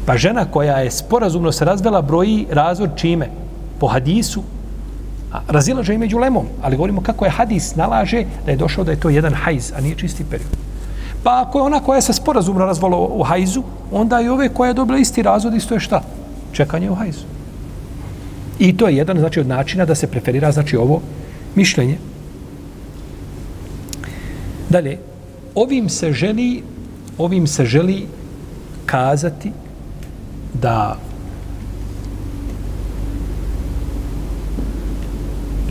Pa 0.07 0.16
žena 0.16 0.44
koja 0.44 0.78
je 0.78 0.90
sporazumno 0.90 1.52
se 1.52 1.64
razvela 1.64 2.02
broji 2.02 2.46
razvod 2.50 2.90
čime? 2.96 3.30
Po 3.80 3.86
hadisu. 3.86 4.42
A, 5.32 5.40
razilaže 5.48 5.94
i 5.94 5.98
među 5.98 6.18
lemom, 6.18 6.46
ali 6.62 6.76
govorimo 6.76 7.00
kako 7.00 7.24
je 7.24 7.30
hadis 7.30 7.74
nalaže 7.76 8.24
da 8.44 8.50
je 8.50 8.57
došao 8.57 8.84
da 8.84 8.90
je 8.90 9.00
to 9.00 9.11
jedan 9.11 9.34
hajz, 9.34 9.72
a 9.76 9.80
nije 9.80 9.98
čisti 9.98 10.24
period. 10.30 10.57
Pa 11.22 11.42
ako 11.42 11.59
je 11.59 11.62
ona 11.62 11.80
koja 11.80 12.00
se 12.00 12.12
sporazumno 12.12 12.66
razvala 12.66 12.96
u 12.96 13.22
hajzu, 13.22 13.62
onda 13.90 14.20
i 14.20 14.28
ove 14.28 14.48
koja 14.48 14.68
je 14.68 14.74
dobila 14.74 14.98
isti 14.98 15.22
razvod, 15.22 15.54
isto 15.54 15.74
je 15.74 15.80
šta? 15.80 16.02
Čekanje 16.52 16.90
u 16.90 16.94
hajzu. 16.94 17.26
I 18.59 18.76
to 18.76 18.88
je 18.88 18.96
jedan 18.96 19.18
znači, 19.18 19.40
od 19.40 19.48
načina 19.48 19.84
da 19.84 19.94
se 19.94 20.07
preferira 20.07 20.52
znači, 20.52 20.76
ovo 20.76 21.00
mišljenje. 21.57 21.98
Dalje, 24.70 24.98
ovim 25.54 25.88
se 25.88 26.12
želi 26.12 26.62
ovim 27.18 27.46
se 27.46 27.64
želi 27.64 28.07
kazati 28.86 29.52
da 30.54 30.98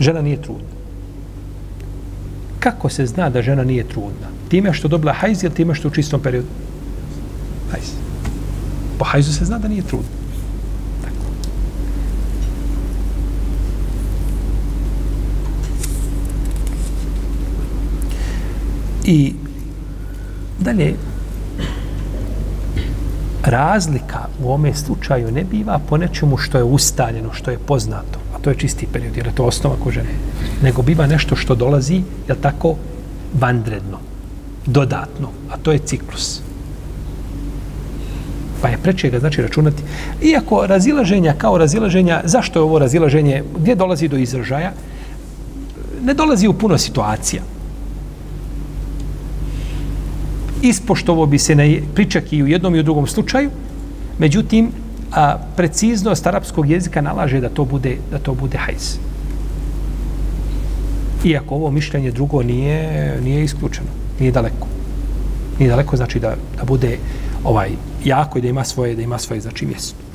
žena 0.00 0.22
nije 0.22 0.42
trudna. 0.42 0.76
Kako 2.60 2.88
se 2.88 3.06
zna 3.06 3.30
da 3.30 3.42
žena 3.42 3.64
nije 3.64 3.88
trudna? 3.88 4.28
Time 4.48 4.72
što 4.72 4.88
dobila 4.88 5.12
hajz 5.12 5.44
ili 5.44 5.54
time 5.54 5.74
što 5.74 5.88
u 5.88 5.90
čistom 5.90 6.20
periodu? 6.20 6.48
Hajz. 7.70 7.90
Po 8.98 9.04
hajzu 9.04 9.32
se 9.32 9.44
zna 9.44 9.58
da 9.58 9.68
nije 9.68 9.82
trudna. 9.82 10.25
I 19.06 19.34
dalje, 20.58 20.94
razlika 23.44 24.26
u 24.42 24.52
ome 24.52 24.74
slučaju 24.74 25.30
ne 25.32 25.44
biva 25.44 25.80
po 25.88 25.96
nečemu 25.96 26.36
što 26.36 26.58
je 26.58 26.64
ustaljeno, 26.64 27.32
što 27.32 27.50
je 27.50 27.58
poznato, 27.58 28.18
a 28.34 28.38
to 28.38 28.50
je 28.50 28.56
čisti 28.56 28.86
period, 28.92 29.16
jer 29.16 29.26
je 29.26 29.34
to 29.34 29.44
osnova 29.44 29.76
ko 29.84 29.90
žene, 29.90 30.10
nego 30.62 30.82
biva 30.82 31.06
nešto 31.06 31.36
što 31.36 31.54
dolazi, 31.54 32.02
je 32.28 32.34
tako, 32.40 32.74
vanredno, 33.40 33.98
dodatno, 34.66 35.28
a 35.50 35.56
to 35.56 35.72
je 35.72 35.78
ciklus. 35.78 36.40
Pa 38.62 38.68
je 38.68 38.78
preče 38.82 39.10
ga 39.10 39.18
znači 39.18 39.42
računati. 39.42 39.82
Iako 40.22 40.66
razilaženja 40.66 41.34
kao 41.38 41.58
razilaženja, 41.58 42.20
zašto 42.24 42.58
je 42.58 42.62
ovo 42.62 42.78
razilaženje, 42.78 43.42
gdje 43.58 43.74
dolazi 43.74 44.08
do 44.08 44.16
izražaja? 44.16 44.72
Ne 46.02 46.14
dolazi 46.14 46.48
u 46.48 46.52
puno 46.52 46.78
situacija 46.78 47.42
ispoštovo 50.62 51.26
bi 51.26 51.38
se 51.38 51.54
na 51.54 51.62
pričak 51.94 52.32
i 52.32 52.42
u 52.42 52.46
jednom 52.46 52.74
i 52.74 52.80
u 52.80 52.82
drugom 52.82 53.06
slučaju, 53.06 53.50
međutim, 54.18 54.70
a, 55.12 55.38
preciznost 55.56 56.26
arapskog 56.26 56.70
jezika 56.70 57.00
nalaže 57.00 57.40
da 57.40 57.48
to 57.48 57.64
bude, 57.64 57.96
da 58.10 58.18
to 58.18 58.34
bude 58.34 58.58
hajz. 58.58 58.98
Iako 61.24 61.54
ovo 61.54 61.70
mišljenje 61.70 62.10
drugo 62.10 62.42
nije, 62.42 63.20
nije 63.24 63.44
isključeno, 63.44 63.88
nije 64.20 64.32
daleko. 64.32 64.66
Nije 65.58 65.70
daleko 65.70 65.96
znači 65.96 66.20
da, 66.20 66.34
da 66.58 66.64
bude 66.64 66.98
ovaj 67.44 67.70
jako 68.04 68.38
i 68.38 68.42
da 68.42 68.48
ima 68.48 68.64
svoje, 68.64 68.94
da 68.94 69.02
ima 69.02 69.18
svoje 69.18 69.40
znači 69.40 69.66
mjesto. 69.66 70.06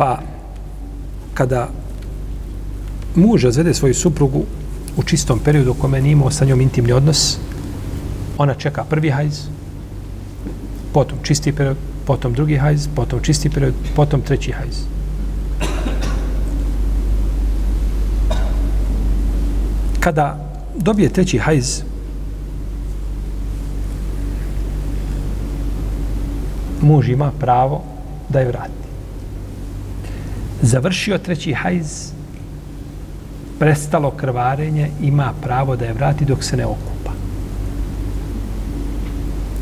Pa, 0.00 0.16
kada 1.40 1.68
muž 3.16 3.44
razvede 3.44 3.74
svoju 3.74 3.94
suprugu 3.94 4.42
u 4.96 5.02
čistom 5.02 5.38
periodu 5.38 5.70
u 5.70 5.74
kome 5.74 6.00
nije 6.00 6.12
imao 6.12 6.30
sa 6.30 6.44
njom 6.44 6.60
intimni 6.60 6.92
odnos, 6.92 7.38
ona 8.38 8.54
čeka 8.54 8.84
prvi 8.84 9.10
hajz, 9.10 9.38
potom 10.92 11.18
čisti 11.22 11.52
period, 11.52 11.76
potom 12.06 12.32
drugi 12.32 12.56
hajz, 12.56 12.88
potom 12.94 13.22
čisti 13.22 13.50
period, 13.50 13.74
potom 13.96 14.20
treći 14.20 14.52
hajz. 14.52 14.76
Kada 20.00 20.50
dobije 20.76 21.08
treći 21.08 21.38
hajz, 21.38 21.82
muž 26.82 27.08
ima 27.08 27.32
pravo 27.40 27.82
da 28.28 28.40
je 28.40 28.48
vrati 28.48 28.89
završio 30.62 31.18
treći 31.18 31.52
hajz, 31.52 32.12
prestalo 33.58 34.10
krvarenje, 34.10 34.90
ima 35.02 35.32
pravo 35.42 35.76
da 35.76 35.84
je 35.84 35.92
vrati 35.92 36.24
dok 36.24 36.44
se 36.44 36.56
ne 36.56 36.66
okupa. 36.66 37.12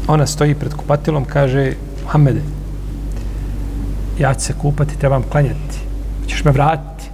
Ona 0.08 0.26
stoji 0.26 0.54
pred 0.54 0.74
kupatilom, 0.74 1.24
kaže, 1.24 1.72
Muhammede, 2.02 2.40
ja 4.20 4.34
ću 4.34 4.40
se 4.40 4.52
kupati, 4.62 4.98
trebam 4.98 5.22
klanjati. 5.22 5.78
Ćeš 6.26 6.44
me 6.44 6.50
vratiti? 6.50 7.10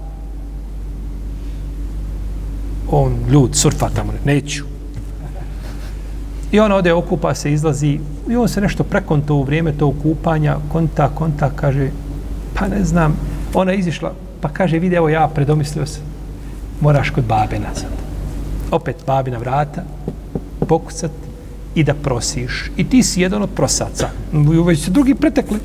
On, 2.91 3.16
ljud, 3.30 3.57
surfa 3.57 3.89
tamo, 3.89 4.12
neću. 4.24 4.64
I 6.53 6.61
ona 6.61 6.76
ode, 6.76 6.93
okupa 6.93 7.35
se, 7.35 7.53
izlazi, 7.53 7.99
i 8.28 8.37
on 8.37 8.49
se 8.49 8.61
nešto 8.61 8.85
prekonto 8.85 9.35
u 9.35 9.43
vrijeme 9.43 9.72
tog 9.72 9.95
kupanja, 10.03 10.57
konta, 10.72 11.09
konta, 11.09 11.51
kaže, 11.57 11.91
pa 12.55 12.68
ne 12.68 12.85
znam, 12.85 13.16
ona 13.55 13.73
je 13.73 13.79
izišla, 13.79 14.13
pa 14.41 14.49
kaže, 14.49 14.79
vidi, 14.79 14.97
evo 14.97 15.09
ja 15.09 15.29
predomislio 15.29 15.87
sam, 15.87 16.03
moraš 16.81 17.11
kod 17.11 17.25
babe 17.25 17.59
nazad. 17.59 17.91
Opet 18.71 18.97
babina 19.07 19.39
vrata, 19.39 19.85
pokucat 20.69 21.11
i 21.75 21.85
da 21.85 21.95
prosiš. 21.95 22.71
I 22.77 22.85
ti 22.89 23.03
si 23.03 23.21
jedan 23.21 23.43
od 23.43 23.51
prosaca. 23.51 24.09
Već 24.67 24.85
se 24.85 24.91
drugi 24.91 25.15
pretekli. 25.15 25.59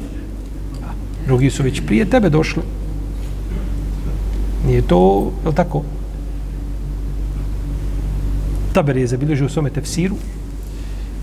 Drugi 1.26 1.50
su 1.50 1.64
već 1.64 1.82
prije 1.86 2.10
tebe 2.10 2.30
došli. 2.30 2.64
Nije 4.66 4.82
to, 4.82 5.32
je 5.46 5.56
tako? 5.56 5.84
Taber 8.74 8.98
je 8.98 9.08
zabilježio 9.08 9.46
u 9.46 9.50
svome 9.50 9.70
tefsiru 9.70 10.16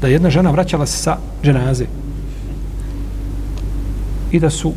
da 0.01 0.09
jedna 0.09 0.31
žena 0.31 0.51
vraćala 0.51 0.87
se 0.87 0.99
sa 0.99 1.17
ženaze 1.43 1.85
i 4.33 4.41
da 4.41 4.51
su 4.51 4.73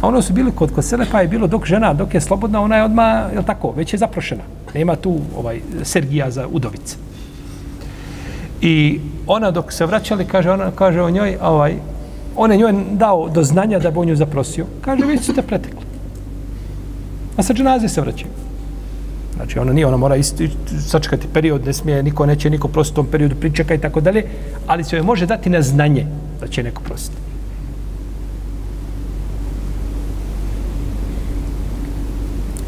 A 0.00 0.06
ono 0.06 0.22
su 0.22 0.32
bili 0.32 0.52
kod, 0.52 0.72
kod 0.72 0.84
Selefa 0.84 1.20
je 1.20 1.28
bilo 1.28 1.46
dok 1.46 1.66
žena, 1.66 1.94
dok 1.94 2.14
je 2.14 2.20
slobodna, 2.20 2.60
ona 2.60 2.76
je 2.76 2.84
odma 2.84 3.26
je 3.34 3.42
tako, 3.46 3.72
već 3.76 3.92
je 3.92 3.98
zaprošena. 3.98 4.42
Nema 4.74 4.96
tu 4.96 5.18
ovaj 5.36 5.60
Sergija 5.82 6.30
za 6.30 6.46
udovice. 6.46 6.96
I 8.60 9.00
ona 9.26 9.50
dok 9.50 9.72
se 9.72 9.86
vraćali, 9.86 10.24
kaže 10.24 10.50
ona, 10.50 10.70
kaže 10.70 11.02
o 11.02 11.10
njoj, 11.10 11.36
ovaj, 11.42 11.74
on 12.36 12.52
je 12.52 12.58
njoj 12.58 12.74
dao 12.92 13.28
do 13.28 13.44
znanja 13.44 13.78
da 13.78 13.90
bi 13.90 14.06
nju 14.06 14.16
zaprosio. 14.16 14.66
Kaže, 14.80 15.06
već 15.06 15.22
su 15.22 15.34
te 15.34 15.42
pretekli. 15.42 15.86
A 17.36 17.42
sa 17.42 17.54
dženaze 17.54 17.88
se 17.88 18.00
vraćaju. 18.00 18.30
Znači, 19.36 19.58
ona 19.58 19.72
nije, 19.72 19.86
ona 19.86 19.96
mora 19.96 20.16
isti, 20.16 20.50
sačekati 20.86 21.28
period, 21.32 21.66
ne 21.66 21.72
smije, 21.72 22.02
niko 22.02 22.26
neće, 22.26 22.50
niko 22.50 22.68
prositi 22.68 22.94
u 22.94 23.02
tom 23.02 23.06
periodu, 23.10 23.34
pričeka 23.34 23.74
i 23.74 23.78
tako 23.78 24.00
dalje, 24.00 24.24
ali 24.66 24.84
se 24.84 24.96
joj 24.96 25.02
može 25.02 25.26
dati 25.26 25.50
na 25.50 25.62
znanje 25.62 26.06
da 26.40 26.46
će 26.46 26.62
neko 26.62 26.82
prositi. 26.82 27.16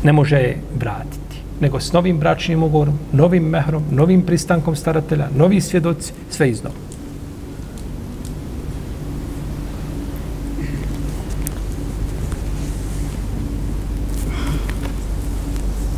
Ne 0.02 0.12
može 0.12 0.36
je 0.36 0.60
vratiti, 0.78 1.36
nego 1.60 1.80
s 1.80 1.92
novim 1.92 2.18
bračnim 2.18 2.62
ugovorom, 2.62 2.98
novim 3.12 3.44
mehrom, 3.44 3.82
novim 3.90 4.22
pristankom 4.22 4.76
staratelja, 4.76 5.28
novi 5.36 5.60
svjedoci, 5.60 6.12
sve 6.30 6.50
iznova. 6.50 6.74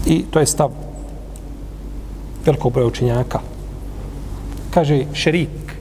I 0.07 0.25
to 0.31 0.41
je 0.41 0.47
stav 0.47 0.71
velikog 2.47 2.73
broja 2.73 2.87
učenjaka. 2.87 3.41
Kaže 4.71 5.05
šerik, 5.13 5.77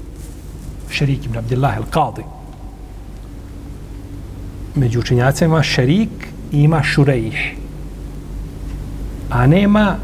šerik 0.89 1.25
ibn 1.25 1.37
Abdillah 1.37 1.77
el-Qadi. 1.77 2.23
Među 4.75 4.99
učenjacima 4.99 5.55
ima 5.55 5.63
šerik 5.63 6.27
i 6.51 6.61
ima 6.63 6.83
šurejih. 6.83 7.60
A 9.31 9.47
nema 9.47 9.95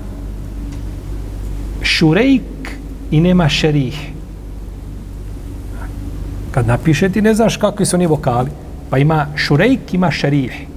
šurejk 1.81 2.71
i 3.11 3.19
nema 3.21 3.49
šerih. 3.49 4.09
Kad 6.51 6.67
napiše 6.67 7.09
ti 7.09 7.21
ne 7.21 7.33
znaš 7.33 7.57
kakvi 7.57 7.85
su 7.85 7.95
oni 7.95 8.07
vokali. 8.07 8.49
Pa 8.89 8.97
ima 8.97 9.27
šurejk, 9.35 9.93
ima 9.93 10.11
šerih 10.11 10.67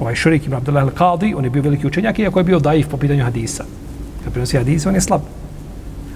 ovaj 0.00 0.14
šurejk 0.14 0.46
ibn 0.46 0.56
Abdullah 0.56 0.84
al-Qadi, 0.84 1.34
on 1.36 1.44
je 1.44 1.50
bio 1.50 1.62
veliki 1.62 1.86
učenjak, 1.86 2.18
iako 2.18 2.40
je 2.40 2.44
bio 2.44 2.58
daif 2.58 2.88
po 2.88 2.96
pitanju 2.96 3.24
hadisa. 3.24 3.64
Kad 4.24 4.32
prenosi 4.32 4.56
hadisa, 4.56 4.88
on 4.88 4.94
je 4.94 5.00
slab. 5.00 5.20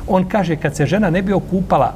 On 0.09 0.29
kaže, 0.29 0.57
kad 0.57 0.77
se 0.77 0.87
žena 0.87 1.11
ne 1.11 1.23
bi 1.23 1.33
okupala 1.33 1.95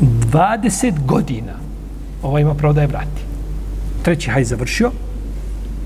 20 0.00 1.06
godina, 1.06 1.52
ova 2.22 2.40
ima 2.40 2.54
pravo 2.54 2.72
da 2.74 2.80
je 2.80 2.86
vrati. 2.86 3.22
Treći 4.02 4.30
haj 4.30 4.44
završio 4.44 4.90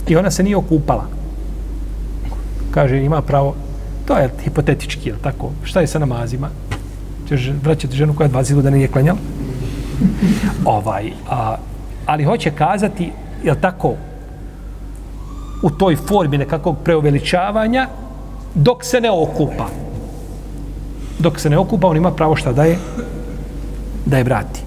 i 0.08 0.16
ona 0.16 0.30
se 0.30 0.42
nije 0.42 0.56
okupala. 0.56 1.04
Kaže, 2.70 2.98
ima 2.98 3.22
pravo, 3.22 3.54
to 4.06 4.16
je 4.16 4.30
hipotetički, 4.44 5.08
je 5.08 5.14
tako? 5.22 5.50
Šta 5.62 5.80
je 5.80 5.86
sa 5.86 5.98
namazima? 5.98 6.48
Češ 7.28 7.50
vraćati 7.62 7.96
ženu 7.96 8.14
koja 8.14 8.26
je 8.26 8.32
20 8.32 8.54
godina 8.54 8.76
nije 8.76 8.88
klanjala? 8.88 9.18
ovaj, 10.64 11.12
a, 11.30 11.56
ali 12.06 12.24
hoće 12.24 12.50
kazati, 12.50 13.12
je 13.44 13.60
tako, 13.60 13.94
u 15.62 15.70
toj 15.70 15.96
formi 15.96 16.38
nekakvog 16.38 16.76
preuveličavanja, 16.84 17.88
dok 18.54 18.84
se 18.84 19.00
ne 19.00 19.10
okupa. 19.10 19.66
Dok 21.18 21.40
se 21.40 21.50
ne 21.50 21.58
okupa, 21.58 21.88
on 21.88 21.96
ima 21.96 22.10
pravo 22.10 22.36
šta 22.36 22.52
da 22.52 22.64
je, 22.64 22.78
da 24.06 24.18
je 24.18 24.24
vrati. 24.24 24.63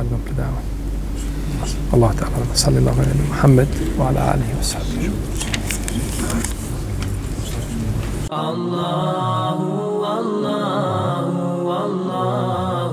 البوم 0.00 0.20
الدعوة. 0.30 0.62
الله 1.94 2.12
تعالى 2.20 2.34
صلى 2.54 2.78
الله 2.78 2.96
على 3.00 3.14
محمد 3.30 3.68
وعلى 3.98 4.20
آله 4.34 4.48
وصحبه. 4.58 5.10
الله 8.32 9.58
الله 10.18 11.28
الله 11.84 12.92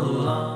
الله. 0.00 0.53